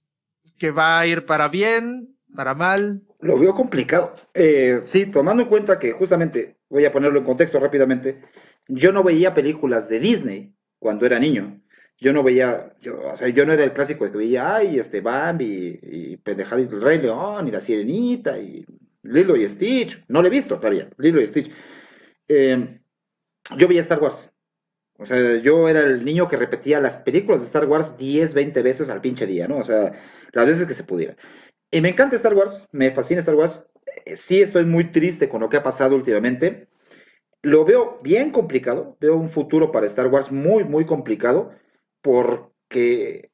que 0.60 0.70
va 0.70 1.00
a 1.00 1.08
ir 1.08 1.26
para 1.26 1.48
bien, 1.48 2.16
para 2.36 2.54
mal? 2.54 3.02
Lo 3.20 3.40
veo 3.40 3.56
complicado. 3.56 4.14
Eh, 4.36 4.78
sí, 4.84 5.08
tomando 5.08 5.42
en 5.42 5.50
cuenta 5.50 5.80
que 5.80 5.92
justamente, 5.92 6.60
voy 6.70 6.86
a 6.86 6.92
ponerlo 6.92 7.18
en 7.18 7.26
contexto 7.26 7.60
rápidamente, 7.60 8.22
yo 8.68 8.92
no 8.92 9.04
veía 9.04 9.34
películas 9.34 9.90
de 9.90 10.00
Disney 10.00 10.54
cuando 10.78 11.08
era 11.08 11.18
niño. 11.18 11.60
Yo 11.98 12.14
no 12.14 12.22
veía, 12.22 12.76
yo, 12.80 13.00
o 13.12 13.16
sea, 13.16 13.30
yo 13.30 13.44
no 13.44 13.52
era 13.52 13.64
el 13.64 13.74
clásico 13.74 14.06
de 14.06 14.12
que 14.12 14.20
veía, 14.20 14.56
ay, 14.56 14.78
este 14.78 15.02
Bambi 15.02 15.80
y, 15.82 16.12
y 16.12 16.18
Pendejadito 16.18 16.76
el 16.76 16.84
Rey 16.84 17.00
León 17.00 17.48
y 17.48 17.52
la 17.52 17.60
Sirenita 17.60 18.38
y 18.38 18.64
Lilo 19.02 19.36
y 19.36 19.50
Stitch. 19.50 20.06
No 20.10 20.22
lo 20.22 20.28
he 20.28 20.32
visto 20.32 20.58
todavía, 20.58 20.88
Lilo 21.00 21.20
y 21.20 21.28
Stitch. 21.28 21.52
Eh, 22.28 22.82
yo 23.58 23.68
veía 23.68 23.82
Star 23.82 24.00
Wars. 24.00 24.32
O 25.00 25.06
sea, 25.06 25.38
yo 25.38 25.70
era 25.70 25.80
el 25.80 26.04
niño 26.04 26.28
que 26.28 26.36
repetía 26.36 26.82
las 26.82 26.98
películas 26.98 27.40
de 27.40 27.46
Star 27.46 27.66
Wars 27.66 27.98
10, 27.98 28.34
20 28.34 28.62
veces 28.62 28.90
al 28.90 29.00
pinche 29.00 29.26
día, 29.26 29.48
¿no? 29.48 29.58
O 29.58 29.64
sea, 29.64 29.94
las 30.34 30.46
veces 30.46 30.66
que 30.66 30.74
se 30.74 30.84
pudiera. 30.84 31.16
Y 31.72 31.80
me 31.80 31.90
encanta 31.90 32.18
Star 32.18 32.34
Wars, 32.34 32.68
me 32.72 32.92
fascina 32.92 33.20
Star 33.20 33.36
Wars. 33.36 33.68
Eh, 34.06 34.18
sí 34.18 34.42
estoy 34.42 34.66
muy 34.66 34.92
triste 34.92 35.30
con 35.30 35.40
lo 35.40 35.48
que 35.48 35.56
ha 35.56 35.64
pasado 35.64 35.96
últimamente. 35.96 36.68
Lo 37.42 37.64
veo 37.64 37.98
bien 38.04 38.32
complicado, 38.32 38.98
veo 39.00 39.16
un 39.16 39.30
futuro 39.30 39.72
para 39.72 39.86
Star 39.86 40.08
Wars 40.08 40.34
muy, 40.34 40.66
muy 40.66 40.86
complicado, 40.86 41.52
porque 42.02 43.32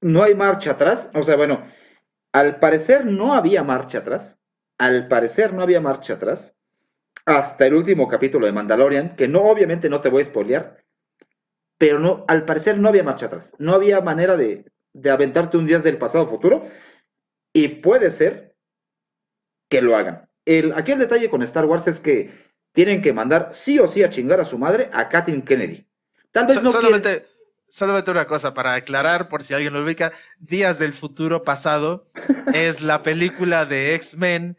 no 0.00 0.22
hay 0.22 0.34
marcha 0.34 0.70
atrás. 0.70 1.10
O 1.14 1.22
sea, 1.22 1.36
bueno, 1.36 1.62
al 2.32 2.58
parecer 2.58 3.04
no 3.04 3.34
había 3.34 3.64
marcha 3.64 3.98
atrás. 3.98 4.38
Al 4.78 5.08
parecer 5.08 5.52
no 5.52 5.60
había 5.60 5.82
marcha 5.82 6.14
atrás 6.14 6.57
hasta 7.28 7.66
el 7.66 7.74
último 7.74 8.08
capítulo 8.08 8.46
de 8.46 8.52
Mandalorian, 8.52 9.14
que 9.14 9.28
no, 9.28 9.42
obviamente 9.42 9.90
no 9.90 10.00
te 10.00 10.08
voy 10.08 10.22
a 10.22 10.24
spoilear, 10.24 10.82
pero 11.76 11.98
no, 11.98 12.24
al 12.26 12.46
parecer 12.46 12.78
no 12.78 12.88
había 12.88 13.04
marcha 13.04 13.26
atrás, 13.26 13.52
no 13.58 13.74
había 13.74 14.00
manera 14.00 14.34
de, 14.38 14.64
de 14.94 15.10
aventarte 15.10 15.58
un 15.58 15.66
día 15.66 15.78
del 15.78 15.98
pasado 15.98 16.26
futuro, 16.26 16.66
y 17.52 17.68
puede 17.68 18.10
ser 18.10 18.56
que 19.68 19.82
lo 19.82 19.94
hagan. 19.94 20.30
El, 20.46 20.72
aquí 20.72 20.92
el 20.92 21.00
detalle 21.00 21.28
con 21.28 21.42
Star 21.42 21.66
Wars 21.66 21.86
es 21.86 22.00
que 22.00 22.30
tienen 22.72 23.02
que 23.02 23.12
mandar 23.12 23.50
sí 23.52 23.78
o 23.78 23.86
sí 23.88 24.02
a 24.02 24.08
chingar 24.08 24.40
a 24.40 24.46
su 24.46 24.56
madre 24.56 24.88
a 24.94 25.10
Kathleen 25.10 25.42
Kennedy. 25.42 25.86
Tal 26.30 26.46
vez 26.46 26.62
no 26.62 26.72
solamente, 26.72 27.26
solamente 27.66 28.10
una 28.10 28.26
cosa 28.26 28.54
para 28.54 28.72
aclarar, 28.72 29.28
por 29.28 29.42
si 29.42 29.52
alguien 29.52 29.74
lo 29.74 29.84
ubica, 29.84 30.12
Días 30.38 30.78
del 30.78 30.94
Futuro 30.94 31.42
Pasado 31.42 32.10
es 32.54 32.80
la 32.80 33.02
película 33.02 33.66
de 33.66 33.94
X-Men 33.96 34.56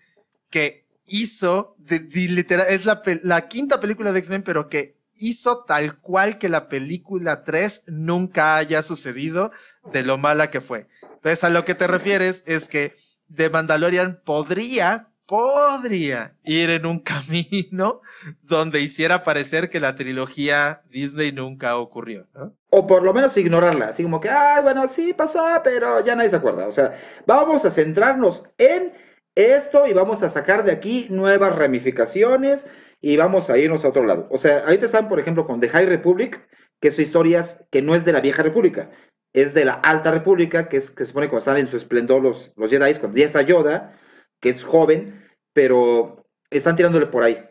que 0.51 0.88
hizo, 1.09 1.75
de, 1.77 1.99
literal, 1.99 2.67
es 2.69 2.85
la, 2.85 3.01
la 3.23 3.47
quinta 3.47 3.79
película 3.79 4.11
de 4.11 4.19
X-Men, 4.19 4.43
pero 4.43 4.69
que 4.69 4.99
hizo 5.19 5.63
tal 5.63 5.99
cual 5.99 6.37
que 6.37 6.49
la 6.49 6.69
película 6.69 7.43
3 7.43 7.83
nunca 7.87 8.55
haya 8.55 8.81
sucedido 8.81 9.51
de 9.91 10.03
lo 10.03 10.17
mala 10.17 10.49
que 10.49 10.61
fue. 10.61 10.87
Entonces, 11.01 11.43
a 11.43 11.49
lo 11.49 11.65
que 11.65 11.75
te 11.75 11.87
refieres 11.87 12.43
es 12.45 12.67
que 12.67 12.95
The 13.35 13.49
Mandalorian 13.49 14.21
podría, 14.23 15.09
podría 15.25 16.37
ir 16.43 16.69
en 16.69 16.85
un 16.85 16.99
camino 16.99 18.01
donde 18.41 18.81
hiciera 18.81 19.23
parecer 19.23 19.69
que 19.69 19.79
la 19.79 19.95
trilogía 19.95 20.83
Disney 20.89 21.31
nunca 21.31 21.77
ocurrió. 21.77 22.27
O 22.69 22.87
por 22.87 23.03
lo 23.03 23.13
menos 23.13 23.35
ignorarla, 23.37 23.89
así 23.89 24.03
como 24.03 24.21
que, 24.21 24.29
ay, 24.29 24.63
bueno, 24.63 24.87
sí 24.87 25.13
pasó, 25.13 25.43
pero 25.63 26.03
ya 26.03 26.15
nadie 26.15 26.29
se 26.29 26.37
acuerda. 26.37 26.67
O 26.67 26.71
sea, 26.71 26.93
vamos 27.25 27.65
a 27.65 27.71
centrarnos 27.71 28.43
en 28.57 28.93
esto 29.35 29.87
y 29.87 29.93
vamos 29.93 30.23
a 30.23 30.29
sacar 30.29 30.63
de 30.63 30.71
aquí 30.71 31.07
nuevas 31.09 31.55
ramificaciones 31.55 32.67
y 33.01 33.17
vamos 33.17 33.49
a 33.49 33.57
irnos 33.57 33.85
a 33.85 33.89
otro 33.89 34.05
lado. 34.05 34.27
O 34.31 34.37
sea, 34.37 34.65
te 34.65 34.85
están, 34.85 35.07
por 35.07 35.19
ejemplo, 35.19 35.45
con 35.45 35.59
The 35.59 35.69
High 35.69 35.85
Republic, 35.85 36.47
que 36.79 36.91
son 36.91 37.03
historias 37.03 37.65
que 37.71 37.81
no 37.81 37.95
es 37.95 38.05
de 38.05 38.13
la 38.13 38.21
vieja 38.21 38.43
república, 38.43 38.91
es 39.33 39.53
de 39.53 39.65
la 39.65 39.73
alta 39.73 40.11
república, 40.11 40.69
que 40.69 40.77
es 40.77 40.91
que 40.91 41.05
se 41.05 41.13
pone 41.13 41.27
cuando 41.27 41.39
están 41.39 41.57
en 41.57 41.67
su 41.67 41.77
esplendor 41.77 42.21
los, 42.21 42.51
los 42.55 42.69
Jedi, 42.69 42.93
cuando 42.95 43.17
ya 43.17 43.25
está 43.25 43.41
Yoda, 43.41 43.97
que 44.39 44.49
es 44.49 44.63
joven, 44.63 45.21
pero 45.53 46.25
están 46.49 46.75
tirándole 46.75 47.07
por 47.07 47.23
ahí. 47.23 47.45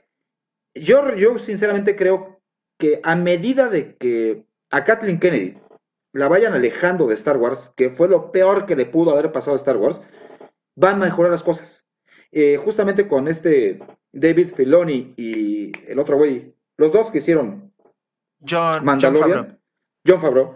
Yo, 0.75 1.15
yo 1.15 1.39
sinceramente 1.39 1.97
creo 1.97 2.41
que 2.79 3.01
a 3.03 3.17
medida 3.17 3.69
de 3.69 3.97
que 3.97 4.47
a 4.71 4.85
Kathleen 4.85 5.19
Kennedy 5.19 5.59
la 6.13 6.29
vayan 6.29 6.55
alejando 6.55 7.07
de 7.07 7.15
Star 7.15 7.37
Wars, 7.37 7.73
que 7.77 7.91
fue 7.91 8.09
lo 8.09 8.33
peor 8.33 8.67
que 8.67 8.77
le 8.77 8.87
pudo 8.87 9.13
haber 9.13 9.33
pasado 9.33 9.55
a 9.55 9.57
Star 9.57 9.77
Wars, 9.77 10.01
van 10.79 10.97
a 11.03 11.07
mejorar 11.07 11.33
las 11.33 11.43
cosas. 11.43 11.87
Eh, 12.31 12.57
justamente 12.57 13.09
con 13.09 13.27
este 13.27 13.81
David 14.13 14.51
Filoni 14.55 15.15
y 15.17 15.73
el 15.91 15.99
otro 15.99 16.17
güey, 16.17 16.55
los 16.77 16.93
dos 16.93 17.11
que 17.11 17.19
hicieron 17.19 17.75
John, 18.49 18.85
Mandalorian, 18.85 19.61
John 20.07 20.21
Favreau. 20.21 20.55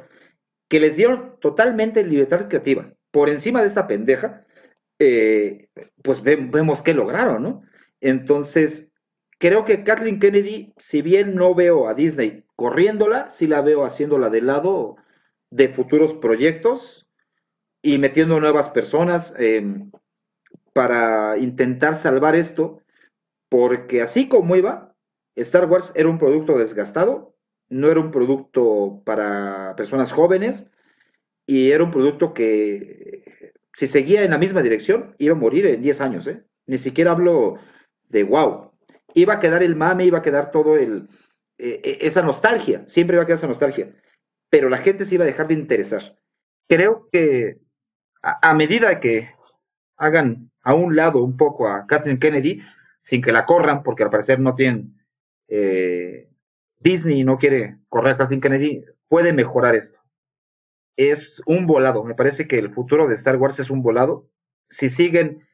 que 0.69 0.79
les 0.79 0.97
dieron 0.97 1.37
totalmente 1.41 2.05
libertad 2.05 2.47
creativa. 2.49 2.95
Por 3.11 3.29
encima 3.29 3.63
de 3.63 3.69
esta 3.69 3.87
pendeja, 3.87 4.47
eh, 4.99 5.69
pues 6.03 6.23
vemos 6.23 6.83
qué 6.83 6.95
lograron, 6.95 7.43
¿no? 7.43 7.63
Entonces, 8.01 8.93
creo 9.39 9.65
que 9.65 9.83
Kathleen 9.83 10.21
Kennedy, 10.21 10.73
si 10.79 11.03
bien 11.03 11.35
no 11.35 11.55
veo 11.55 11.89
a 11.89 11.95
Disney 11.95 12.45
corriéndola, 12.55 13.29
sí 13.29 13.49
la 13.49 13.61
veo 13.61 13.85
haciéndola 13.85 14.31
de 14.31 14.41
lado 14.41 14.97
de 15.51 15.69
futuros 15.69 16.15
proyectos 16.15 17.09
y 17.83 17.99
metiendo 17.99 18.39
nuevas 18.39 18.69
personas. 18.69 19.35
Eh, 19.39 19.91
para 20.73 21.39
intentar 21.39 21.95
salvar 21.95 22.35
esto, 22.35 22.83
porque 23.49 24.03
así 24.03 24.29
como 24.29 24.57
iba, 24.57 24.95
Star 25.37 25.69
Wars 25.69 25.93
era 25.95 26.09
un 26.09 26.19
producto 26.19 26.59
desgastado, 26.59 27.37
no 27.69 27.89
era 27.89 28.01
un 28.01 28.11
producto 28.11 29.03
para 29.05 29.75
personas 29.77 30.13
jóvenes, 30.13 30.71
y 31.47 31.73
era 31.73 31.85
un 31.85 31.91
producto 31.91 32.35
que 32.35 33.53
si 33.75 33.87
seguía 33.87 34.23
en 34.23 34.31
la 34.31 34.39
misma 34.39 34.63
dirección 34.63 35.15
iba 35.19 35.35
a 35.35 35.39
morir 35.39 35.67
en 35.67 35.83
10 35.83 36.01
años, 36.01 36.27
¿eh? 36.27 36.45
Ni 36.67 36.79
siquiera 36.79 37.11
hablo 37.11 37.59
de 38.09 38.25
wow. 38.25 38.73
Iba 39.15 39.35
a 39.35 39.41
quedar 39.41 39.63
el 39.63 39.77
mame, 39.77 40.05
iba 40.05 40.19
a 40.19 40.23
quedar 40.23 40.51
todo 40.51 40.77
el 40.77 41.09
eh, 41.59 41.81
eh, 41.83 41.99
esa 42.03 42.23
nostalgia, 42.23 42.85
siempre 42.87 43.17
iba 43.17 43.23
a 43.23 43.27
quedar 43.27 43.39
esa 43.39 43.47
nostalgia, 43.47 43.95
pero 44.51 44.69
la 44.69 44.79
gente 44.79 45.05
se 45.05 45.15
iba 45.17 45.25
a 45.25 45.27
dejar 45.27 45.49
de 45.49 45.55
interesar. 45.55 46.19
Creo 46.69 47.09
que 47.11 47.59
a, 48.23 48.55
medida 48.55 49.01
que 49.01 49.35
hagan 49.97 50.52
a 50.63 50.75
un 50.75 50.97
lado 50.97 51.23
un 51.23 51.37
poco 51.37 51.69
a 51.69 51.87
Kathleen 51.87 52.19
Kennedy, 52.19 52.61
sin 53.01 53.21
que 53.21 53.33
la 53.33 53.45
corran, 53.45 53.83
porque 53.83 54.05
al 54.05 54.11
parecer 54.11 54.39
no 54.39 54.55
tienen 54.55 55.03
eh, 55.49 56.31
Disney 56.79 57.25
no 57.25 57.39
quiere 57.39 57.79
correr 57.89 58.15
a 58.15 58.17
Kathleen 58.17 58.41
Kennedy, 58.41 58.85
puede 59.09 59.33
mejorar 59.33 59.75
esto. 59.75 60.01
Es 60.97 61.43
un 61.47 61.67
volado. 61.67 62.05
Me 62.05 62.15
parece 62.15 62.49
que 62.49 62.59
el 62.59 62.73
futuro 62.73 63.07
de 63.07 63.15
Star 63.15 63.37
Wars 63.37 63.61
es 63.61 63.71
un 63.71 63.83
volado. 63.83 64.29
Si 64.69 64.89
siguen 64.89 65.47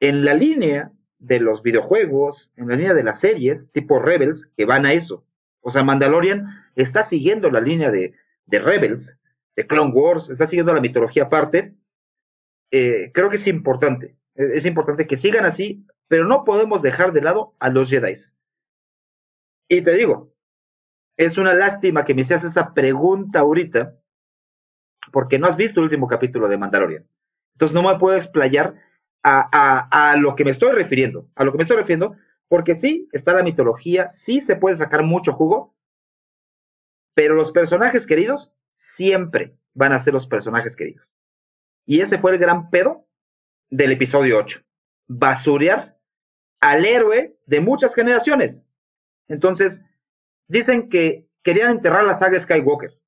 en 0.00 0.24
la 0.24 0.34
línea 0.34 0.92
de 1.18 1.40
los 1.40 1.62
videojuegos, 1.62 2.50
en 2.56 2.68
la 2.68 2.76
línea 2.76 2.94
de 2.94 3.04
las 3.04 3.20
series, 3.20 3.70
tipo 3.72 3.98
Rebels, 3.98 4.50
que 4.56 4.64
van 4.64 4.86
a 4.86 4.92
eso. 4.92 5.24
O 5.60 5.70
sea, 5.70 5.82
Mandalorian 5.82 6.46
está 6.74 7.02
siguiendo 7.02 7.50
la 7.50 7.60
línea 7.60 7.90
de, 7.90 8.14
Rebels, 8.46 9.18
de 9.54 9.66
Clone 9.66 9.92
Wars, 9.92 10.30
está 10.30 10.46
siguiendo 10.46 10.74
la 10.74 10.80
mitología 10.80 11.24
aparte. 11.24 11.74
Eh, 12.70 13.10
creo 13.12 13.28
que 13.28 13.36
es 13.36 13.46
importante. 13.46 14.16
Es 14.36 14.66
importante 14.66 15.06
que 15.06 15.16
sigan 15.16 15.44
así, 15.44 15.84
pero 16.08 16.26
no 16.26 16.44
podemos 16.44 16.82
dejar 16.82 17.12
de 17.12 17.22
lado 17.22 17.54
a 17.58 17.70
los 17.70 17.90
Jedi. 17.90 18.14
Y 19.68 19.82
te 19.82 19.94
digo, 19.94 20.32
es 21.16 21.38
una 21.38 21.54
lástima 21.54 22.04
que 22.04 22.14
me 22.14 22.24
seas 22.24 22.44
esta 22.44 22.74
pregunta 22.74 23.40
ahorita, 23.40 23.98
porque 25.12 25.38
no 25.38 25.46
has 25.46 25.56
visto 25.56 25.80
el 25.80 25.84
último 25.84 26.06
capítulo 26.06 26.48
de 26.48 26.58
Mandalorian. 26.58 27.08
Entonces 27.54 27.74
no 27.74 27.82
me 27.82 27.98
puedo 27.98 28.16
explayar 28.16 28.76
a, 29.22 30.14
lo 30.18 30.36
que 30.36 30.44
me 30.44 30.50
estoy 30.50 30.72
refiriendo, 30.72 31.28
a 31.34 31.44
lo 31.44 31.50
que 31.50 31.56
me 31.56 31.62
estoy 31.62 31.78
refiriendo, 31.78 32.16
porque 32.48 32.74
sí, 32.74 33.08
está 33.12 33.32
la 33.32 33.42
mitología, 33.42 34.06
sí 34.06 34.40
se 34.40 34.56
puede 34.56 34.76
sacar 34.76 35.02
mucho 35.02 35.32
jugo, 35.32 35.74
pero 37.14 37.34
los 37.34 37.50
personajes 37.50 38.06
queridos 38.06 38.52
siempre 38.76 39.56
van 39.74 39.92
a 39.92 39.98
ser 39.98 40.12
los 40.12 40.26
personajes 40.26 40.76
queridos. 40.76 41.10
Y 41.86 42.00
ese 42.00 42.18
fue 42.18 42.32
el 42.32 42.38
gran 42.38 42.70
pedo 42.70 43.05
del 43.70 43.92
episodio 43.92 44.38
8. 44.38 44.62
Basurear 45.08 45.98
al 46.60 46.84
héroe 46.84 47.38
de 47.46 47.60
muchas 47.60 47.94
generaciones. 47.94 48.66
Entonces, 49.28 49.84
dicen 50.48 50.88
que 50.88 51.28
querían 51.42 51.70
enterrar 51.70 52.04
la 52.04 52.14
saga 52.14 52.38
Skywalker. 52.38 53.00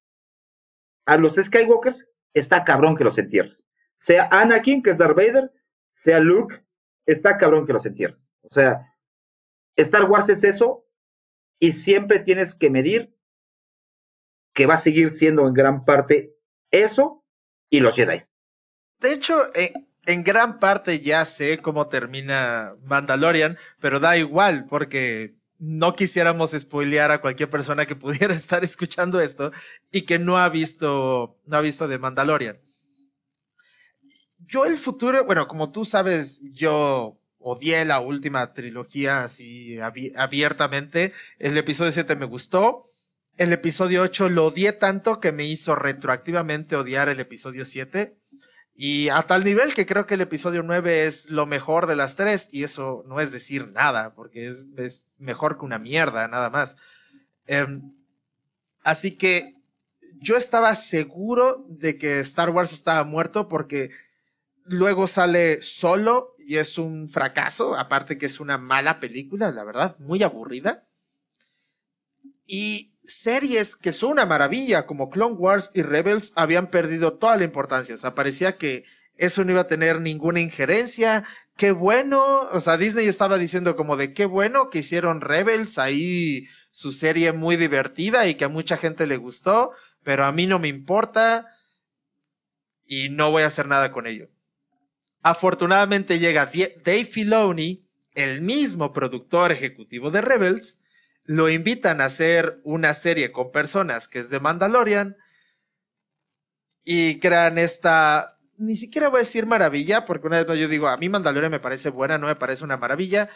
A 1.06 1.16
los 1.16 1.36
Skywalkers 1.36 2.08
está 2.34 2.64
cabrón 2.64 2.96
que 2.96 3.04
los 3.04 3.18
entierres. 3.18 3.64
Sea 3.98 4.28
Anakin, 4.30 4.82
que 4.82 4.90
es 4.90 4.98
Darth 4.98 5.16
Vader, 5.16 5.52
sea 5.92 6.20
Luke, 6.20 6.62
está 7.06 7.36
cabrón 7.36 7.66
que 7.66 7.72
los 7.72 7.86
entierres. 7.86 8.32
O 8.42 8.48
sea, 8.50 8.94
Star 9.76 10.04
Wars 10.04 10.28
es 10.28 10.44
eso 10.44 10.86
y 11.58 11.72
siempre 11.72 12.20
tienes 12.20 12.54
que 12.54 12.70
medir 12.70 13.16
que 14.54 14.66
va 14.66 14.74
a 14.74 14.78
seguir 14.78 15.10
siendo 15.10 15.46
en 15.46 15.54
gran 15.54 15.84
parte 15.84 16.36
eso 16.70 17.24
y 17.70 17.80
los 17.80 17.96
Jedi. 17.96 18.18
De 19.00 19.12
hecho, 19.12 19.40
en 20.08 20.24
gran 20.24 20.58
parte 20.58 21.00
ya 21.00 21.26
sé 21.26 21.58
cómo 21.58 21.88
termina 21.88 22.74
Mandalorian, 22.84 23.58
pero 23.78 24.00
da 24.00 24.16
igual 24.16 24.64
porque 24.66 25.34
no 25.58 25.92
quisiéramos 25.92 26.52
spoilear 26.52 27.10
a 27.10 27.20
cualquier 27.20 27.50
persona 27.50 27.84
que 27.84 27.94
pudiera 27.94 28.32
estar 28.34 28.64
escuchando 28.64 29.20
esto 29.20 29.52
y 29.92 30.02
que 30.02 30.18
no 30.18 30.38
ha 30.38 30.48
visto, 30.48 31.38
no 31.44 31.58
ha 31.58 31.60
visto 31.60 31.86
de 31.88 31.98
Mandalorian. 31.98 32.58
Yo 34.38 34.64
el 34.64 34.78
futuro, 34.78 35.26
bueno, 35.26 35.46
como 35.46 35.72
tú 35.72 35.84
sabes, 35.84 36.40
yo 36.52 37.20
odié 37.38 37.84
la 37.84 38.00
última 38.00 38.54
trilogía 38.54 39.24
así 39.24 39.78
abiertamente. 40.16 41.12
El 41.38 41.58
episodio 41.58 41.92
7 41.92 42.16
me 42.16 42.24
gustó. 42.24 42.86
El 43.36 43.52
episodio 43.52 44.00
8 44.02 44.30
lo 44.30 44.46
odié 44.46 44.72
tanto 44.72 45.20
que 45.20 45.32
me 45.32 45.44
hizo 45.44 45.74
retroactivamente 45.74 46.76
odiar 46.76 47.10
el 47.10 47.20
episodio 47.20 47.66
7. 47.66 48.16
Y 48.80 49.08
a 49.08 49.22
tal 49.22 49.42
nivel 49.42 49.74
que 49.74 49.86
creo 49.86 50.06
que 50.06 50.14
el 50.14 50.20
episodio 50.20 50.62
9 50.62 51.04
es 51.08 51.30
lo 51.30 51.46
mejor 51.46 51.88
de 51.88 51.96
las 51.96 52.14
tres, 52.14 52.48
y 52.52 52.62
eso 52.62 53.02
no 53.08 53.18
es 53.18 53.32
decir 53.32 53.72
nada, 53.72 54.14
porque 54.14 54.46
es, 54.46 54.66
es 54.76 55.04
mejor 55.18 55.58
que 55.58 55.64
una 55.64 55.80
mierda, 55.80 56.28
nada 56.28 56.48
más. 56.48 56.76
Em, 57.48 57.92
así 58.84 59.16
que 59.16 59.56
yo 60.20 60.36
estaba 60.36 60.76
seguro 60.76 61.66
de 61.68 61.98
que 61.98 62.20
Star 62.20 62.50
Wars 62.50 62.72
estaba 62.72 63.02
muerto 63.02 63.48
porque 63.48 63.90
luego 64.62 65.08
sale 65.08 65.60
solo 65.60 66.36
y 66.38 66.58
es 66.58 66.78
un 66.78 67.08
fracaso, 67.08 67.74
aparte 67.74 68.16
que 68.16 68.26
es 68.26 68.38
una 68.38 68.58
mala 68.58 69.00
película, 69.00 69.50
la 69.50 69.64
verdad, 69.64 69.96
muy 69.98 70.22
aburrida. 70.22 70.86
Y 72.46 72.92
series 73.08 73.74
que 73.74 73.90
son 73.90 74.12
una 74.12 74.26
maravilla, 74.26 74.86
como 74.86 75.10
Clone 75.10 75.34
Wars 75.34 75.70
y 75.74 75.82
Rebels, 75.82 76.32
habían 76.36 76.70
perdido 76.70 77.14
toda 77.14 77.36
la 77.36 77.44
importancia. 77.44 77.94
O 77.94 77.98
sea, 77.98 78.14
parecía 78.14 78.56
que 78.56 78.84
eso 79.16 79.44
no 79.44 79.52
iba 79.52 79.62
a 79.62 79.66
tener 79.66 80.00
ninguna 80.00 80.40
injerencia. 80.40 81.24
Qué 81.56 81.72
bueno. 81.72 82.48
O 82.52 82.60
sea, 82.60 82.76
Disney 82.76 83.08
estaba 83.08 83.38
diciendo 83.38 83.74
como 83.74 83.96
de 83.96 84.12
qué 84.14 84.26
bueno 84.26 84.70
que 84.70 84.78
hicieron 84.78 85.20
Rebels 85.20 85.78
ahí 85.78 86.46
su 86.70 86.92
serie 86.92 87.32
muy 87.32 87.56
divertida 87.56 88.28
y 88.28 88.36
que 88.36 88.44
a 88.44 88.48
mucha 88.48 88.76
gente 88.76 89.06
le 89.06 89.16
gustó, 89.16 89.72
pero 90.04 90.24
a 90.24 90.32
mí 90.32 90.46
no 90.46 90.60
me 90.60 90.68
importa 90.68 91.46
y 92.86 93.08
no 93.08 93.32
voy 93.32 93.42
a 93.42 93.48
hacer 93.48 93.66
nada 93.66 93.90
con 93.90 94.06
ello. 94.06 94.28
Afortunadamente 95.22 96.20
llega 96.20 96.46
Dave 96.46 97.04
Filoni, 97.04 97.84
el 98.14 98.40
mismo 98.40 98.92
productor 98.92 99.50
ejecutivo 99.50 100.10
de 100.10 100.20
Rebels, 100.20 100.80
lo 101.28 101.50
invitan 101.50 102.00
a 102.00 102.06
hacer 102.06 102.58
una 102.64 102.94
serie 102.94 103.32
con 103.32 103.52
personas 103.52 104.08
que 104.08 104.18
es 104.18 104.30
de 104.30 104.40
Mandalorian 104.40 105.18
y 106.84 107.20
crean 107.20 107.58
esta, 107.58 108.38
ni 108.56 108.76
siquiera 108.76 109.08
voy 109.08 109.18
a 109.18 109.24
decir 109.24 109.44
maravilla, 109.44 110.06
porque 110.06 110.26
una 110.26 110.42
vez 110.42 110.58
yo 110.58 110.68
digo, 110.68 110.88
a 110.88 110.96
mí 110.96 111.10
Mandalorian 111.10 111.50
me 111.52 111.60
parece 111.60 111.90
buena, 111.90 112.16
no 112.16 112.28
me 112.28 112.36
parece 112.36 112.64
una 112.64 112.78
maravilla, 112.78 113.28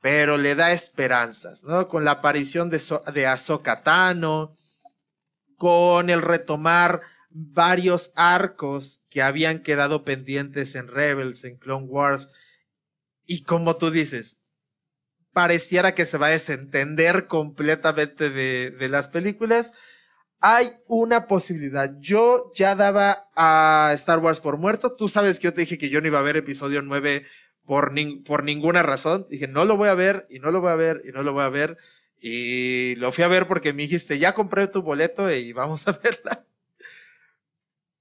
pero 0.00 0.38
le 0.38 0.54
da 0.54 0.70
esperanzas, 0.70 1.64
¿no? 1.64 1.88
Con 1.88 2.04
la 2.04 2.12
aparición 2.12 2.70
de, 2.70 2.80
de 3.12 3.26
Ahsoka 3.26 3.82
Tano, 3.82 4.54
con 5.56 6.08
el 6.08 6.22
retomar 6.22 7.00
varios 7.30 8.12
arcos 8.14 9.06
que 9.10 9.22
habían 9.22 9.58
quedado 9.58 10.04
pendientes 10.04 10.76
en 10.76 10.86
Rebels, 10.86 11.42
en 11.42 11.58
Clone 11.58 11.86
Wars, 11.86 12.30
y 13.26 13.42
como 13.42 13.76
tú 13.76 13.90
dices, 13.90 14.39
pareciera 15.32 15.94
que 15.94 16.06
se 16.06 16.18
va 16.18 16.26
a 16.26 16.30
desentender 16.30 17.26
completamente 17.26 18.30
de, 18.30 18.70
de 18.70 18.88
las 18.88 19.08
películas, 19.08 19.72
hay 20.40 20.70
una 20.86 21.26
posibilidad. 21.26 21.94
Yo 21.98 22.50
ya 22.54 22.74
daba 22.74 23.28
a 23.36 23.90
Star 23.94 24.18
Wars 24.18 24.40
por 24.40 24.56
muerto. 24.56 24.96
Tú 24.96 25.08
sabes 25.08 25.38
que 25.38 25.44
yo 25.44 25.54
te 25.54 25.60
dije 25.60 25.78
que 25.78 25.90
yo 25.90 26.00
no 26.00 26.06
iba 26.06 26.18
a 26.18 26.22
ver 26.22 26.36
episodio 26.36 26.80
9 26.82 27.26
por, 27.64 27.92
por 28.24 28.44
ninguna 28.44 28.82
razón. 28.82 29.26
Dije, 29.28 29.46
no 29.46 29.64
lo 29.64 29.76
voy 29.76 29.90
a 29.90 29.94
ver 29.94 30.26
y 30.30 30.38
no 30.38 30.50
lo 30.50 30.60
voy 30.60 30.72
a 30.72 30.76
ver 30.76 31.02
y 31.04 31.12
no 31.12 31.22
lo 31.22 31.32
voy 31.32 31.44
a 31.44 31.50
ver. 31.50 31.76
Y 32.18 32.96
lo 32.96 33.12
fui 33.12 33.24
a 33.24 33.28
ver 33.28 33.46
porque 33.46 33.72
me 33.72 33.82
dijiste, 33.82 34.18
ya 34.18 34.34
compré 34.34 34.66
tu 34.66 34.82
boleto 34.82 35.30
y 35.30 35.52
vamos 35.52 35.86
a 35.88 35.92
verla. 36.02 36.46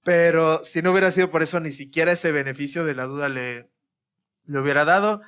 Pero 0.03 0.63
si 0.63 0.81
no 0.81 0.91
hubiera 0.91 1.11
sido 1.11 1.29
por 1.29 1.43
eso, 1.43 1.59
ni 1.59 1.73
siquiera 1.73 2.13
ese 2.13 2.31
beneficio 2.31 2.85
de 2.85 2.95
la 2.95 3.03
duda 3.03 3.27
le, 3.27 3.69
le 4.45 4.59
hubiera 4.59 4.85
dado. 4.85 5.21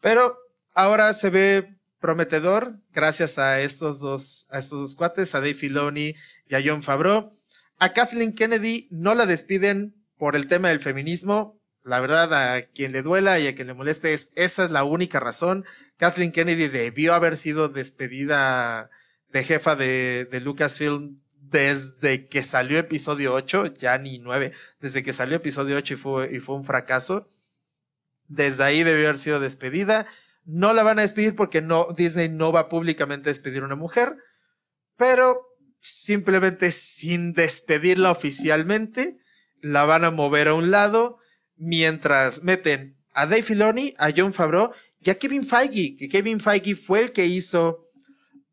Pero 0.00 0.36
ahora 0.74 1.12
se 1.14 1.30
ve 1.30 1.76
prometedor 2.00 2.78
gracias 2.92 3.38
a 3.38 3.60
estos 3.60 4.00
dos, 4.00 4.46
a 4.50 4.58
estos 4.58 4.80
dos 4.80 4.94
cuates, 4.94 5.34
a 5.34 5.40
Dave 5.40 5.54
Filoni 5.54 6.14
y 6.48 6.54
a 6.54 6.62
John 6.64 6.82
Favreau. 6.82 7.38
A 7.78 7.92
Kathleen 7.92 8.34
Kennedy 8.34 8.88
no 8.90 9.14
la 9.14 9.26
despiden 9.26 9.94
por 10.16 10.36
el 10.36 10.46
tema 10.46 10.68
del 10.68 10.80
feminismo. 10.80 11.60
La 11.84 12.00
verdad, 12.00 12.32
a 12.32 12.62
quien 12.66 12.92
le 12.92 13.02
duela 13.02 13.38
y 13.40 13.46
a 13.46 13.54
quien 13.54 13.66
le 13.66 13.74
moleste 13.74 14.14
es, 14.14 14.32
esa 14.36 14.64
es 14.64 14.70
la 14.70 14.84
única 14.84 15.18
razón. 15.18 15.64
Kathleen 15.96 16.32
Kennedy 16.32 16.68
debió 16.68 17.14
haber 17.14 17.36
sido 17.36 17.68
despedida 17.68 18.90
de 19.28 19.44
jefa 19.44 19.74
de, 19.74 20.28
de 20.30 20.40
Lucasfilm 20.40 21.22
desde 21.52 22.28
que 22.28 22.42
salió 22.42 22.78
episodio 22.78 23.34
8, 23.34 23.74
ya 23.74 23.98
ni 23.98 24.18
9, 24.18 24.52
desde 24.80 25.02
que 25.02 25.12
salió 25.12 25.36
episodio 25.36 25.76
8 25.76 25.94
y 25.94 25.96
fue, 25.96 26.36
y 26.36 26.40
fue 26.40 26.56
un 26.56 26.64
fracaso. 26.64 27.28
Desde 28.26 28.64
ahí 28.64 28.82
debió 28.82 29.08
haber 29.08 29.18
sido 29.18 29.38
despedida. 29.38 30.06
No 30.44 30.72
la 30.72 30.82
van 30.82 30.98
a 30.98 31.02
despedir 31.02 31.36
porque 31.36 31.60
no, 31.60 31.88
Disney 31.96 32.28
no 32.28 32.52
va 32.52 32.68
públicamente 32.68 33.28
a 33.28 33.32
despedir 33.32 33.62
a 33.62 33.66
una 33.66 33.76
mujer, 33.76 34.16
pero 34.96 35.40
simplemente 35.80 36.72
sin 36.72 37.32
despedirla 37.32 38.10
oficialmente, 38.10 39.18
la 39.60 39.84
van 39.84 40.04
a 40.04 40.10
mover 40.10 40.48
a 40.48 40.54
un 40.54 40.70
lado 40.70 41.18
mientras 41.56 42.42
meten 42.42 42.96
a 43.14 43.26
Dave 43.26 43.42
Filoni, 43.42 43.94
a 43.98 44.10
John 44.14 44.32
Favreau 44.32 44.72
y 45.00 45.10
a 45.10 45.18
Kevin 45.18 45.44
Feige, 45.44 45.96
que 45.96 46.08
Kevin 46.08 46.40
Feige 46.40 46.76
fue 46.76 47.00
el 47.00 47.12
que 47.12 47.26
hizo 47.26 47.86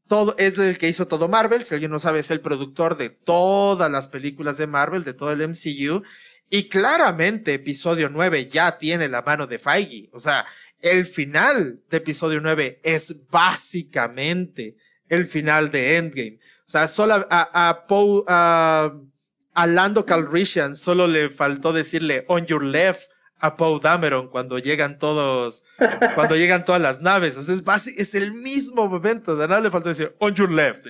todo, 0.08 0.36
es 0.38 0.58
el 0.58 0.78
que 0.78 0.90
hizo 0.90 1.08
todo 1.08 1.28
Marvel, 1.28 1.64
si 1.64 1.76
alguien 1.76 1.92
no 1.92 2.00
sabe, 2.00 2.20
es 2.20 2.32
el 2.32 2.42
productor 2.42 2.98
de 2.98 3.10
todas 3.10 3.92
las 3.92 4.08
películas 4.08 4.58
de 4.58 4.68
Marvel, 4.68 5.04
de 5.04 5.14
todo 5.14 5.32
el 5.32 5.48
MCU, 5.48 6.04
y 6.50 6.68
claramente 6.68 7.54
episodio 7.54 8.10
9 8.10 8.50
ya 8.50 8.78
tiene 8.80 9.08
la 9.08 9.22
mano 9.22 9.46
de 9.46 9.60
Feige, 9.60 10.10
o 10.12 10.20
sea, 10.20 10.46
el 10.82 11.06
final 11.06 11.82
de 11.90 11.98
episodio 11.98 12.40
9 12.40 12.82
es 12.84 13.28
básicamente 13.30 14.78
el 15.10 15.26
final 15.26 15.72
de 15.72 15.98
Endgame. 15.98 16.40
O 16.66 16.70
sea, 16.70 16.88
solo 16.88 17.16
a, 17.16 17.28
a, 17.30 17.86
a, 18.28 18.94
a 19.54 19.68
Lando 19.68 20.06
Calrissian 20.06 20.76
solo 20.76 21.08
le 21.08 21.30
faltó 21.30 21.74
decirle 21.74 22.26
on 22.28 22.46
your 22.46 22.64
left 22.64 23.10
a 23.42 23.56
Poe 23.56 23.80
Dameron 23.82 24.30
cuando 24.30 24.60
llegan 24.60 24.98
todos, 24.98 25.64
cuando 26.16 26.36
llegan 26.36 26.66
todas 26.66 26.82
las 26.82 27.02
naves. 27.02 27.38
O 27.38 27.42
sea, 27.42 27.56
es, 27.56 27.88
es 27.88 28.16
el 28.16 28.32
mismo 28.32 28.88
momento. 28.88 29.36
De 29.36 29.48
nada 29.48 29.62
le 29.62 29.72
faltó 29.72 29.90
decir 29.90 30.16
on 30.20 30.36
your 30.36 30.52
left. 30.52 30.86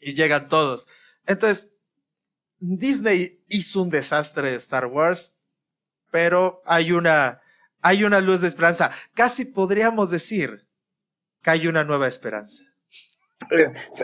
Y 0.00 0.14
llegan 0.14 0.48
todos. 0.48 0.86
Entonces, 1.26 1.72
Disney 2.58 3.42
hizo 3.48 3.82
un 3.82 3.90
desastre 3.90 4.50
de 4.50 4.56
Star 4.56 4.86
Wars, 4.86 5.38
pero 6.10 6.62
hay 6.66 6.92
una, 6.92 7.40
hay 7.84 8.02
una 8.02 8.20
luz 8.22 8.40
de 8.40 8.48
esperanza. 8.48 8.90
Casi 9.12 9.44
podríamos 9.44 10.10
decir 10.10 10.66
que 11.42 11.50
hay 11.50 11.66
una 11.66 11.84
nueva 11.84 12.08
esperanza. 12.08 12.62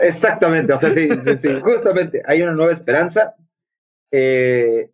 Exactamente, 0.01 0.71
o 0.71 0.77
sea, 0.77 0.91
sí, 0.91 1.09
sí, 1.35 1.59
justamente, 1.61 2.21
hay 2.25 2.43
una 2.43 2.53
nueva 2.53 2.71
esperanza. 2.71 3.35
Eh, 4.11 4.91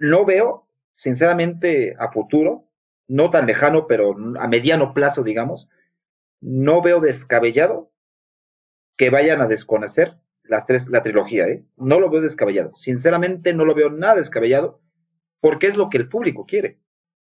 no 0.00 0.24
veo, 0.24 0.66
sinceramente, 0.94 1.94
a 2.00 2.10
futuro, 2.10 2.68
no 3.06 3.30
tan 3.30 3.46
lejano, 3.46 3.86
pero 3.86 4.16
a 4.40 4.48
mediano 4.48 4.92
plazo, 4.92 5.22
digamos, 5.22 5.68
no 6.40 6.82
veo 6.82 6.98
descabellado 6.98 7.92
que 8.96 9.10
vayan 9.10 9.40
a 9.40 9.46
desconocer 9.46 10.18
las 10.42 10.66
tres, 10.66 10.88
la 10.88 11.02
trilogía, 11.02 11.46
¿eh? 11.46 11.64
No 11.76 12.00
lo 12.00 12.10
veo 12.10 12.22
descabellado. 12.22 12.74
Sinceramente, 12.74 13.54
no 13.54 13.64
lo 13.64 13.76
veo 13.76 13.88
nada 13.88 14.16
descabellado, 14.16 14.80
porque 15.38 15.68
es 15.68 15.76
lo 15.76 15.90
que 15.90 15.98
el 15.98 16.08
público 16.08 16.44
quiere. 16.44 16.79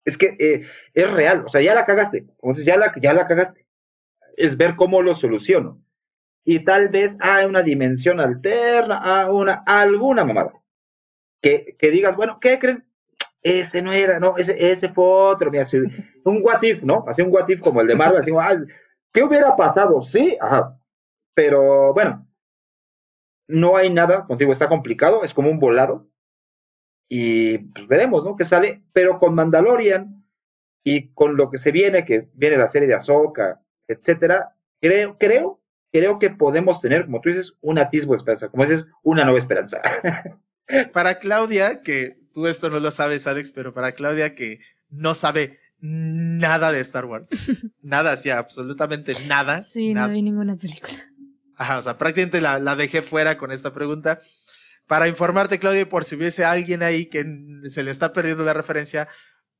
Es 0.05 0.18
que 0.18 0.36
eh, 0.38 0.66
es 0.94 1.11
real, 1.11 1.44
o 1.46 1.48
sea, 1.48 1.61
ya 1.61 1.74
la 1.74 1.84
cagaste, 1.84 2.26
ya 2.64 2.76
la, 2.76 2.92
ya 3.00 3.12
la 3.12 3.26
cagaste. 3.26 3.66
Es 4.36 4.57
ver 4.57 4.74
cómo 4.74 5.03
lo 5.03 5.14
soluciono. 5.14 5.82
Y 6.44 6.64
tal 6.64 6.88
vez 6.88 7.16
hay 7.20 7.46
una 7.46 7.62
dimensión 7.62 8.18
alterna, 8.18 8.96
a 8.98 9.30
una, 9.30 9.62
alguna 9.66 10.24
mamada 10.24 10.53
que, 11.42 11.76
que 11.78 11.90
digas, 11.90 12.16
bueno, 12.16 12.38
¿qué 12.40 12.59
creen? 12.59 12.86
Ese 13.42 13.82
no 13.82 13.92
era, 13.92 14.20
no, 14.20 14.36
ese, 14.36 14.70
ese 14.70 14.88
fue 14.88 15.05
otro, 15.05 15.50
un 16.24 16.40
what 16.42 16.62
if, 16.62 16.84
¿no? 16.84 17.05
Así 17.09 17.22
un 17.22 17.34
what 17.34 17.48
if 17.48 17.61
como 17.61 17.80
el 17.80 17.88
de 17.88 17.96
Marvel, 17.96 18.20
así, 18.20 18.30
¿qué 19.12 19.24
hubiera 19.24 19.57
pasado? 19.57 20.00
Sí, 20.00 20.36
ajá, 20.40 20.78
pero 21.34 21.92
bueno, 21.92 22.28
no 23.48 23.76
hay 23.76 23.90
nada, 23.90 24.26
contigo 24.26 24.53
está 24.53 24.68
complicado, 24.68 25.24
es 25.24 25.34
como 25.34 25.50
un 25.50 25.59
volado, 25.59 26.09
y 27.15 27.59
pues 27.59 27.87
veremos, 27.89 28.25
¿no? 28.25 28.37
¿Qué 28.37 28.47
sale? 28.47 28.85
Pero 28.95 29.19
con 29.19 29.35
Mandalorian 29.35 30.25
y 30.83 31.09
con 31.09 31.37
lo 31.37 31.51
que 31.51 31.59
se 31.59 31.71
viene, 31.71 32.07
que 32.07 32.31
viene 32.33 32.57
la 32.57 32.67
serie 32.67 32.89
de 32.89 32.95
Ahsoka, 32.95 33.61
etcétera, 33.87 34.57
creo, 34.81 35.19
creo, 35.19 35.61
creo 35.93 36.19
que 36.19 36.31
podemos 36.31 36.81
tener, 36.81 37.05
como 37.05 37.21
tú 37.21 37.29
dices, 37.29 37.53
un 37.61 37.79
atisbo 37.79 38.13
de 38.15 38.17
esperanza, 38.17 38.49
como 38.49 38.65
dices, 38.65 38.87
una 39.03 39.25
nueva 39.25 39.39
esperanza. 39.39 39.83
para 40.95 41.19
Claudia, 41.19 41.83
que 41.83 42.17
tú 42.33 42.47
esto 42.47 42.71
no 42.71 42.81
lo 42.81 42.91
sabes, 42.91 43.27
Alex, 43.27 43.53
pero 43.53 43.75
para 43.75 43.93
Claudia 43.93 44.35
que 44.35 44.61
no 44.89 45.15
sabe 45.15 45.59
nada 45.81 46.73
de 46.73 46.81
Star 46.81 47.05
Wars. 47.05 47.29
nada, 47.83 48.17
sí, 48.17 48.31
absolutamente 48.31 49.13
nada. 49.29 49.61
Sí, 49.61 49.93
no 49.93 50.09
vi 50.09 50.23
ninguna 50.23 50.57
película. 50.57 51.13
Ajá, 51.57 51.77
o 51.77 51.83
sea, 51.83 51.99
prácticamente 51.99 52.41
la, 52.41 52.59
la 52.59 52.75
dejé 52.75 53.03
fuera 53.03 53.37
con 53.37 53.53
esta 53.53 53.71
pregunta. 53.75 54.19
Para 54.87 55.09
informarte, 55.09 55.59
Claudia, 55.59 55.89
por 55.89 56.05
si 56.05 56.16
hubiese 56.16 56.45
alguien 56.45 56.83
ahí 56.83 57.07
que 57.07 57.24
se 57.68 57.83
le 57.83 57.91
está 57.91 58.12
perdiendo 58.12 58.45
la 58.45 58.53
referencia, 58.53 59.09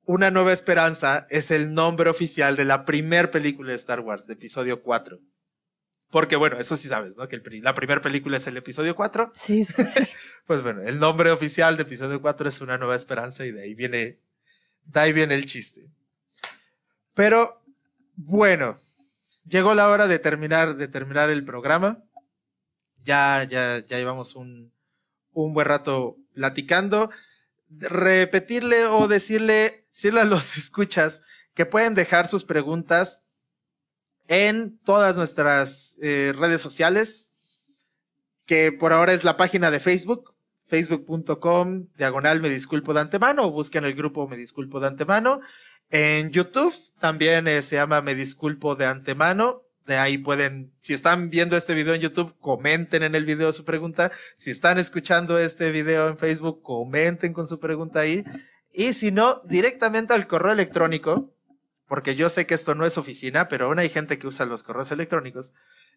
Una 0.05 0.31
Nueva 0.31 0.53
Esperanza 0.53 1.27
es 1.31 1.51
el 1.51 1.75
nombre 1.75 2.11
oficial 2.11 2.57
de 2.57 2.65
la 2.65 2.85
primer 2.85 3.31
película 3.31 3.71
de 3.71 3.77
Star 3.77 4.01
Wars, 4.01 4.27
de 4.27 4.35
episodio 4.35 4.83
4. 4.83 5.21
Porque 6.11 6.37
bueno, 6.37 6.59
eso 6.59 6.77
sí 6.77 6.89
sabes, 6.89 7.17
¿no? 7.17 7.27
Que 7.27 7.41
la 7.63 7.73
primera 7.73 8.03
película 8.03 8.37
es 8.37 8.47
el 8.47 8.57
episodio 8.57 8.95
4. 8.95 9.33
Sí, 9.35 9.65
sí. 9.65 9.83
pues 10.47 10.63
bueno, 10.63 10.83
el 10.83 10.99
nombre 10.99 11.31
oficial 11.31 11.77
de 11.77 11.85
episodio 11.85 12.21
4 12.21 12.49
es 12.49 12.61
Una 12.61 12.77
Nueva 12.77 12.97
Esperanza 12.97 13.47
y 13.47 13.53
de 13.53 13.63
ahí 13.63 13.75
viene, 13.75 14.19
de 14.85 15.01
ahí 15.01 15.13
viene 15.13 15.35
el 15.35 15.47
chiste. 15.47 15.89
Pero 17.15 17.63
bueno, 18.17 18.77
llegó 19.47 19.75
la 19.75 19.89
hora 19.89 20.07
de 20.07 20.19
terminar, 20.19 20.77
de 20.77 20.89
terminar 20.89 21.31
el 21.31 21.45
programa. 21.45 22.03
Ya, 23.05 23.45
ya, 23.45 23.79
ya 23.79 23.99
llevamos 23.99 24.37
un, 24.37 24.72
un 25.33 25.55
buen 25.55 25.67
rato 25.67 26.17
platicando. 26.35 27.11
Repetirle 27.71 28.87
o 28.87 29.09
decirle, 29.09 29.87
decirle 29.91 30.21
a 30.21 30.25
los 30.25 30.57
escuchas 30.57 31.23
que 31.55 31.67
pueden 31.67 31.95
dejar 31.95 32.27
sus 32.27 32.45
preguntas 32.45 33.25
en 34.29 34.79
todas 34.79 35.17
nuestras 35.17 35.99
eh, 36.03 36.33
redes 36.37 36.61
sociales, 36.61 37.35
que 38.47 38.73
por 38.73 38.93
ahora 38.93 39.13
es 39.13 39.25
la 39.25 39.37
página 39.37 39.71
de 39.71 39.81
Facebook, 39.81 40.35
facebook.com, 40.65 41.89
diagonal 41.97 42.41
me 42.41 42.49
disculpo 42.49 42.95
de 42.95 43.01
antemano, 43.01 43.45
o 43.45 43.51
busquen 43.51 43.85
el 43.85 43.95
grupo 43.95 44.29
me 44.29 44.37
disculpo 44.37 44.81
de 44.81 44.87
antemano. 44.87 45.41
En 45.91 46.31
YouTube 46.31 46.75
también 46.99 47.47
eh, 47.47 47.61
se 47.61 47.77
llama 47.77 48.01
me 48.01 48.15
disculpo 48.15 48.75
de 48.75 48.87
antemano. 48.87 49.63
De 49.87 49.97
ahí 49.97 50.19
pueden, 50.19 50.73
si 50.81 50.95
están 50.95 51.29
viendo 51.31 51.57
este 51.57 51.75
video 51.75 51.95
en 51.95 52.01
YouTube, 52.01 52.39
comenten 52.39 53.03
en 53.03 53.15
el 53.15 53.25
video 53.25 53.53
su 53.53 53.65
pregunta. 53.65 54.13
Si 54.37 54.51
están 54.51 54.79
escuchando 54.79 55.39
este 55.39 55.71
video 55.71 56.09
en 56.09 56.19
Facebook, 56.19 56.63
comenten 56.63 57.33
con 57.33 57.47
su 57.47 57.59
pregunta 57.59 58.01
ahí. 58.01 58.25
Y 58.73 58.93
si 58.93 59.11
no, 59.11 59.43
directamente 59.45 60.15
al 60.15 60.27
correo 60.27 60.53
electrónico, 60.53 61.35
porque 61.89 62.15
yo 62.15 62.29
sé 62.29 62.47
que 62.47 62.55
esto 62.55 62.75
no 62.75 62.87
es 62.87 62.97
oficina, 62.97 63.49
pero 63.49 63.67
aún 63.67 63.79
hay 63.79 63.89
gente 63.89 64.19
que 64.19 64.27
usa 64.27 64.47
los 64.47 64.63
correos 64.63 64.93
electrónicos. 64.93 65.53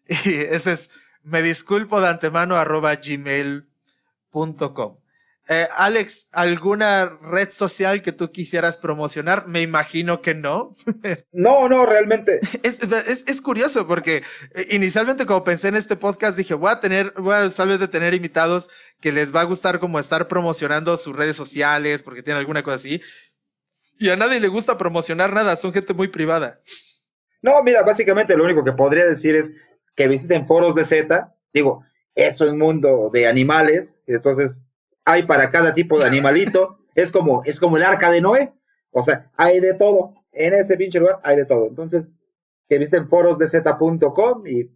Y 0.24 0.34
ese 0.34 0.72
es, 0.72 0.90
me 1.22 1.42
disculpo 1.42 2.00
de 2.00 2.08
antemano, 2.08 2.56
arroba 2.56 2.94
gmail.com. 2.94 3.68
Eh, 5.48 5.68
Alex, 5.76 6.28
¿alguna 6.32 7.18
red 7.22 7.50
social 7.50 8.02
que 8.02 8.10
tú 8.10 8.32
quisieras 8.32 8.78
promocionar? 8.78 9.46
Me 9.46 9.62
imagino 9.62 10.20
que 10.20 10.34
no. 10.34 10.74
no, 11.32 11.68
no, 11.68 11.86
realmente. 11.86 12.40
Es, 12.64 12.82
es, 12.82 13.24
es, 13.28 13.40
curioso 13.40 13.86
porque 13.86 14.24
eh, 14.54 14.66
inicialmente 14.70 15.24
como 15.24 15.44
pensé 15.44 15.68
en 15.68 15.76
este 15.76 15.94
podcast 15.94 16.36
dije, 16.36 16.54
voy 16.54 16.72
a 16.72 16.80
tener, 16.80 17.12
voy 17.16 17.34
a 17.34 17.48
tal 17.50 17.68
vez 17.68 17.78
de 17.78 17.86
tener 17.86 18.12
invitados 18.12 18.68
que 19.00 19.12
les 19.12 19.34
va 19.34 19.42
a 19.42 19.44
gustar 19.44 19.78
como 19.78 20.00
estar 20.00 20.26
promocionando 20.26 20.96
sus 20.96 21.14
redes 21.14 21.36
sociales 21.36 22.02
porque 22.02 22.24
tienen 22.24 22.40
alguna 22.40 22.64
cosa 22.64 22.76
así. 22.76 23.00
Y 23.98 24.10
a 24.10 24.16
nadie 24.16 24.40
le 24.40 24.48
gusta 24.48 24.76
promocionar 24.76 25.32
nada, 25.32 25.54
son 25.54 25.72
gente 25.72 25.94
muy 25.94 26.08
privada. 26.08 26.60
No, 27.40 27.62
mira, 27.62 27.84
básicamente 27.84 28.36
lo 28.36 28.42
único 28.42 28.64
que 28.64 28.72
podría 28.72 29.06
decir 29.06 29.36
es 29.36 29.54
que 29.94 30.08
visiten 30.08 30.48
foros 30.48 30.74
de 30.74 30.84
Z. 30.84 31.32
Digo, 31.52 31.84
eso 32.16 32.44
es 32.44 32.52
mundo 32.52 33.10
de 33.12 33.28
animales, 33.28 34.00
entonces 34.06 34.62
hay 35.06 35.22
para 35.22 35.48
cada 35.50 35.72
tipo 35.72 35.98
de 35.98 36.04
animalito. 36.04 36.80
es 36.94 37.10
como, 37.10 37.42
es 37.44 37.58
como 37.58 37.78
el 37.78 37.84
arca 37.84 38.10
de 38.10 38.20
Noé. 38.20 38.52
O 38.90 39.00
sea, 39.00 39.30
hay 39.36 39.60
de 39.60 39.72
todo. 39.72 40.14
En 40.32 40.52
ese 40.52 40.76
pinche 40.76 40.98
lugar 40.98 41.20
hay 41.22 41.36
de 41.36 41.46
todo. 41.46 41.66
Entonces, 41.66 42.12
que 42.68 42.76
visiten 42.76 43.08
foros 43.08 43.38
de 43.38 43.46
Z.com 43.46 44.46
y 44.46 44.70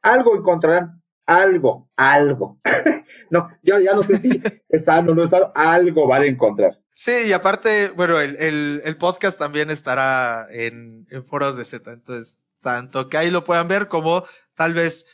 algo 0.00 0.36
encontrarán. 0.36 1.02
Algo, 1.26 1.88
algo. 1.96 2.58
no, 3.30 3.48
yo 3.62 3.78
ya 3.78 3.94
no 3.94 4.02
sé 4.02 4.18
si 4.18 4.42
es 4.68 4.84
sano 4.84 5.12
o 5.12 5.14
no 5.14 5.24
es 5.24 5.30
sano. 5.30 5.52
Algo 5.54 6.06
van 6.06 6.22
a 6.22 6.26
encontrar. 6.26 6.78
Sí, 6.94 7.12
y 7.26 7.32
aparte, 7.32 7.90
bueno, 7.90 8.20
el, 8.20 8.36
el, 8.36 8.82
el 8.84 8.96
podcast 8.96 9.38
también 9.38 9.70
estará 9.70 10.46
en, 10.50 11.06
en, 11.10 11.24
foros 11.24 11.56
de 11.56 11.64
Z, 11.64 11.90
entonces, 11.90 12.38
tanto 12.60 13.08
que 13.08 13.16
ahí 13.16 13.30
lo 13.30 13.42
puedan 13.42 13.66
ver 13.66 13.88
como 13.88 14.24
tal 14.54 14.74
vez 14.74 15.06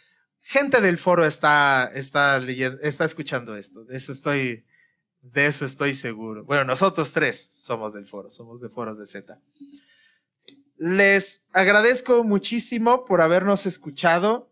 gente 0.49 0.81
del 0.81 0.97
foro 0.97 1.27
está, 1.27 1.91
está 1.95 2.39
está 2.39 3.05
escuchando 3.05 3.55
esto. 3.55 3.85
De 3.85 3.99
eso 3.99 4.13
estoy, 4.13 4.65
de 5.21 5.45
eso 5.45 5.67
estoy 5.67 5.93
seguro. 5.93 6.43
Bueno, 6.45 6.65
nosotros 6.65 7.13
tres 7.13 7.51
somos 7.53 7.93
del 7.93 8.07
foro, 8.07 8.31
somos 8.31 8.63
de 8.63 8.71
foros 8.71 8.99
de 8.99 9.07
Z. 9.07 9.39
Les 10.79 11.45
agradezco 11.53 12.25
muchísimo 12.25 13.05
por 13.05 13.21
habernos 13.21 13.67
escuchado. 13.67 14.51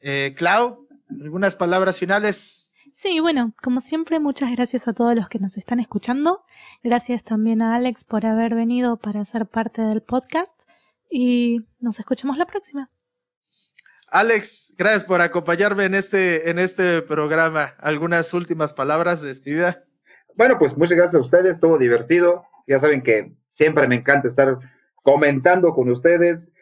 Eh, 0.00 0.34
Clau, 0.36 0.88
algunas 1.08 1.54
palabras 1.54 1.96
finales. 1.96 2.72
Sí, 2.92 3.20
bueno, 3.20 3.54
como 3.62 3.80
siempre, 3.80 4.18
muchas 4.18 4.50
gracias 4.50 4.88
a 4.88 4.94
todos 4.94 5.14
los 5.14 5.28
que 5.28 5.38
nos 5.38 5.56
están 5.58 5.78
escuchando. 5.78 6.42
Gracias 6.82 7.22
también 7.22 7.62
a 7.62 7.76
Alex 7.76 8.04
por 8.04 8.26
haber 8.26 8.56
venido 8.56 8.96
para 8.96 9.24
ser 9.24 9.46
parte 9.46 9.82
del 9.82 10.02
podcast 10.02 10.68
y 11.08 11.60
nos 11.78 12.00
escuchamos 12.00 12.36
la 12.36 12.46
próxima. 12.46 12.90
Alex, 14.10 14.74
gracias 14.78 15.04
por 15.04 15.20
acompañarme 15.20 15.84
en 15.84 15.94
este, 15.94 16.50
en 16.50 16.58
este 16.58 17.02
programa. 17.02 17.74
¿Algunas 17.78 18.32
últimas 18.34 18.72
palabras 18.72 19.20
de 19.20 19.28
despedida? 19.28 19.84
Bueno, 20.36 20.58
pues 20.58 20.76
muchas 20.76 20.96
gracias 20.96 21.16
a 21.16 21.22
ustedes, 21.22 21.52
estuvo 21.52 21.78
divertido. 21.78 22.44
Ya 22.66 22.78
saben 22.78 23.02
que 23.02 23.32
siempre 23.48 23.88
me 23.88 23.96
encanta 23.96 24.28
estar 24.28 24.58
comentando 25.02 25.72
con 25.72 25.88
ustedes. 25.88 26.52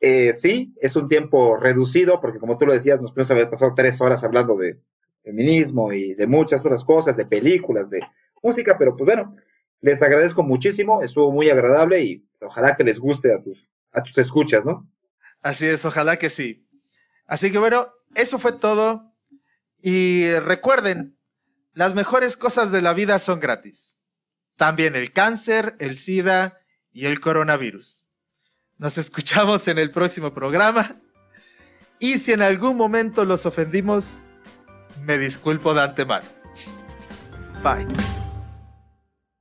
eh, 0.00 0.32
sí, 0.32 0.74
es 0.80 0.94
un 0.96 1.08
tiempo 1.08 1.56
reducido, 1.56 2.20
porque 2.20 2.38
como 2.38 2.58
tú 2.58 2.66
lo 2.66 2.72
decías, 2.72 3.00
nos 3.00 3.12
pudimos 3.12 3.30
haber 3.30 3.48
pasado 3.50 3.72
tres 3.74 4.00
horas 4.00 4.22
hablando 4.24 4.56
de 4.56 4.78
feminismo 5.22 5.92
y 5.92 6.14
de 6.14 6.26
muchas 6.26 6.60
otras 6.60 6.84
cosas, 6.84 7.16
de 7.16 7.26
películas, 7.26 7.90
de 7.90 8.00
música, 8.42 8.76
pero 8.78 8.94
pues 8.94 9.06
bueno, 9.06 9.34
les 9.80 10.02
agradezco 10.02 10.42
muchísimo, 10.42 11.02
estuvo 11.02 11.32
muy 11.32 11.50
agradable 11.50 12.02
y 12.02 12.24
ojalá 12.40 12.76
que 12.76 12.84
les 12.84 12.98
guste 12.98 13.32
a 13.32 13.42
tus, 13.42 13.68
a 13.92 14.02
tus 14.02 14.16
escuchas, 14.18 14.64
¿no? 14.64 14.88
Así 15.42 15.66
es, 15.66 15.84
ojalá 15.84 16.16
que 16.16 16.30
sí. 16.30 16.65
Así 17.26 17.50
que 17.50 17.58
bueno, 17.58 17.92
eso 18.14 18.38
fue 18.38 18.52
todo. 18.52 19.12
Y 19.82 20.32
recuerden, 20.38 21.18
las 21.72 21.94
mejores 21.94 22.36
cosas 22.36 22.72
de 22.72 22.82
la 22.82 22.94
vida 22.94 23.18
son 23.18 23.40
gratis. 23.40 23.98
También 24.56 24.96
el 24.96 25.12
cáncer, 25.12 25.76
el 25.78 25.98
SIDA 25.98 26.58
y 26.92 27.06
el 27.06 27.20
coronavirus. 27.20 28.08
Nos 28.78 28.98
escuchamos 28.98 29.68
en 29.68 29.78
el 29.78 29.90
próximo 29.90 30.32
programa. 30.32 31.00
Y 31.98 32.18
si 32.18 32.32
en 32.32 32.42
algún 32.42 32.76
momento 32.76 33.24
los 33.24 33.46
ofendimos, 33.46 34.20
me 35.02 35.18
disculpo 35.18 35.74
de 35.74 35.82
antemano. 35.82 36.26
Bye. 37.62 38.25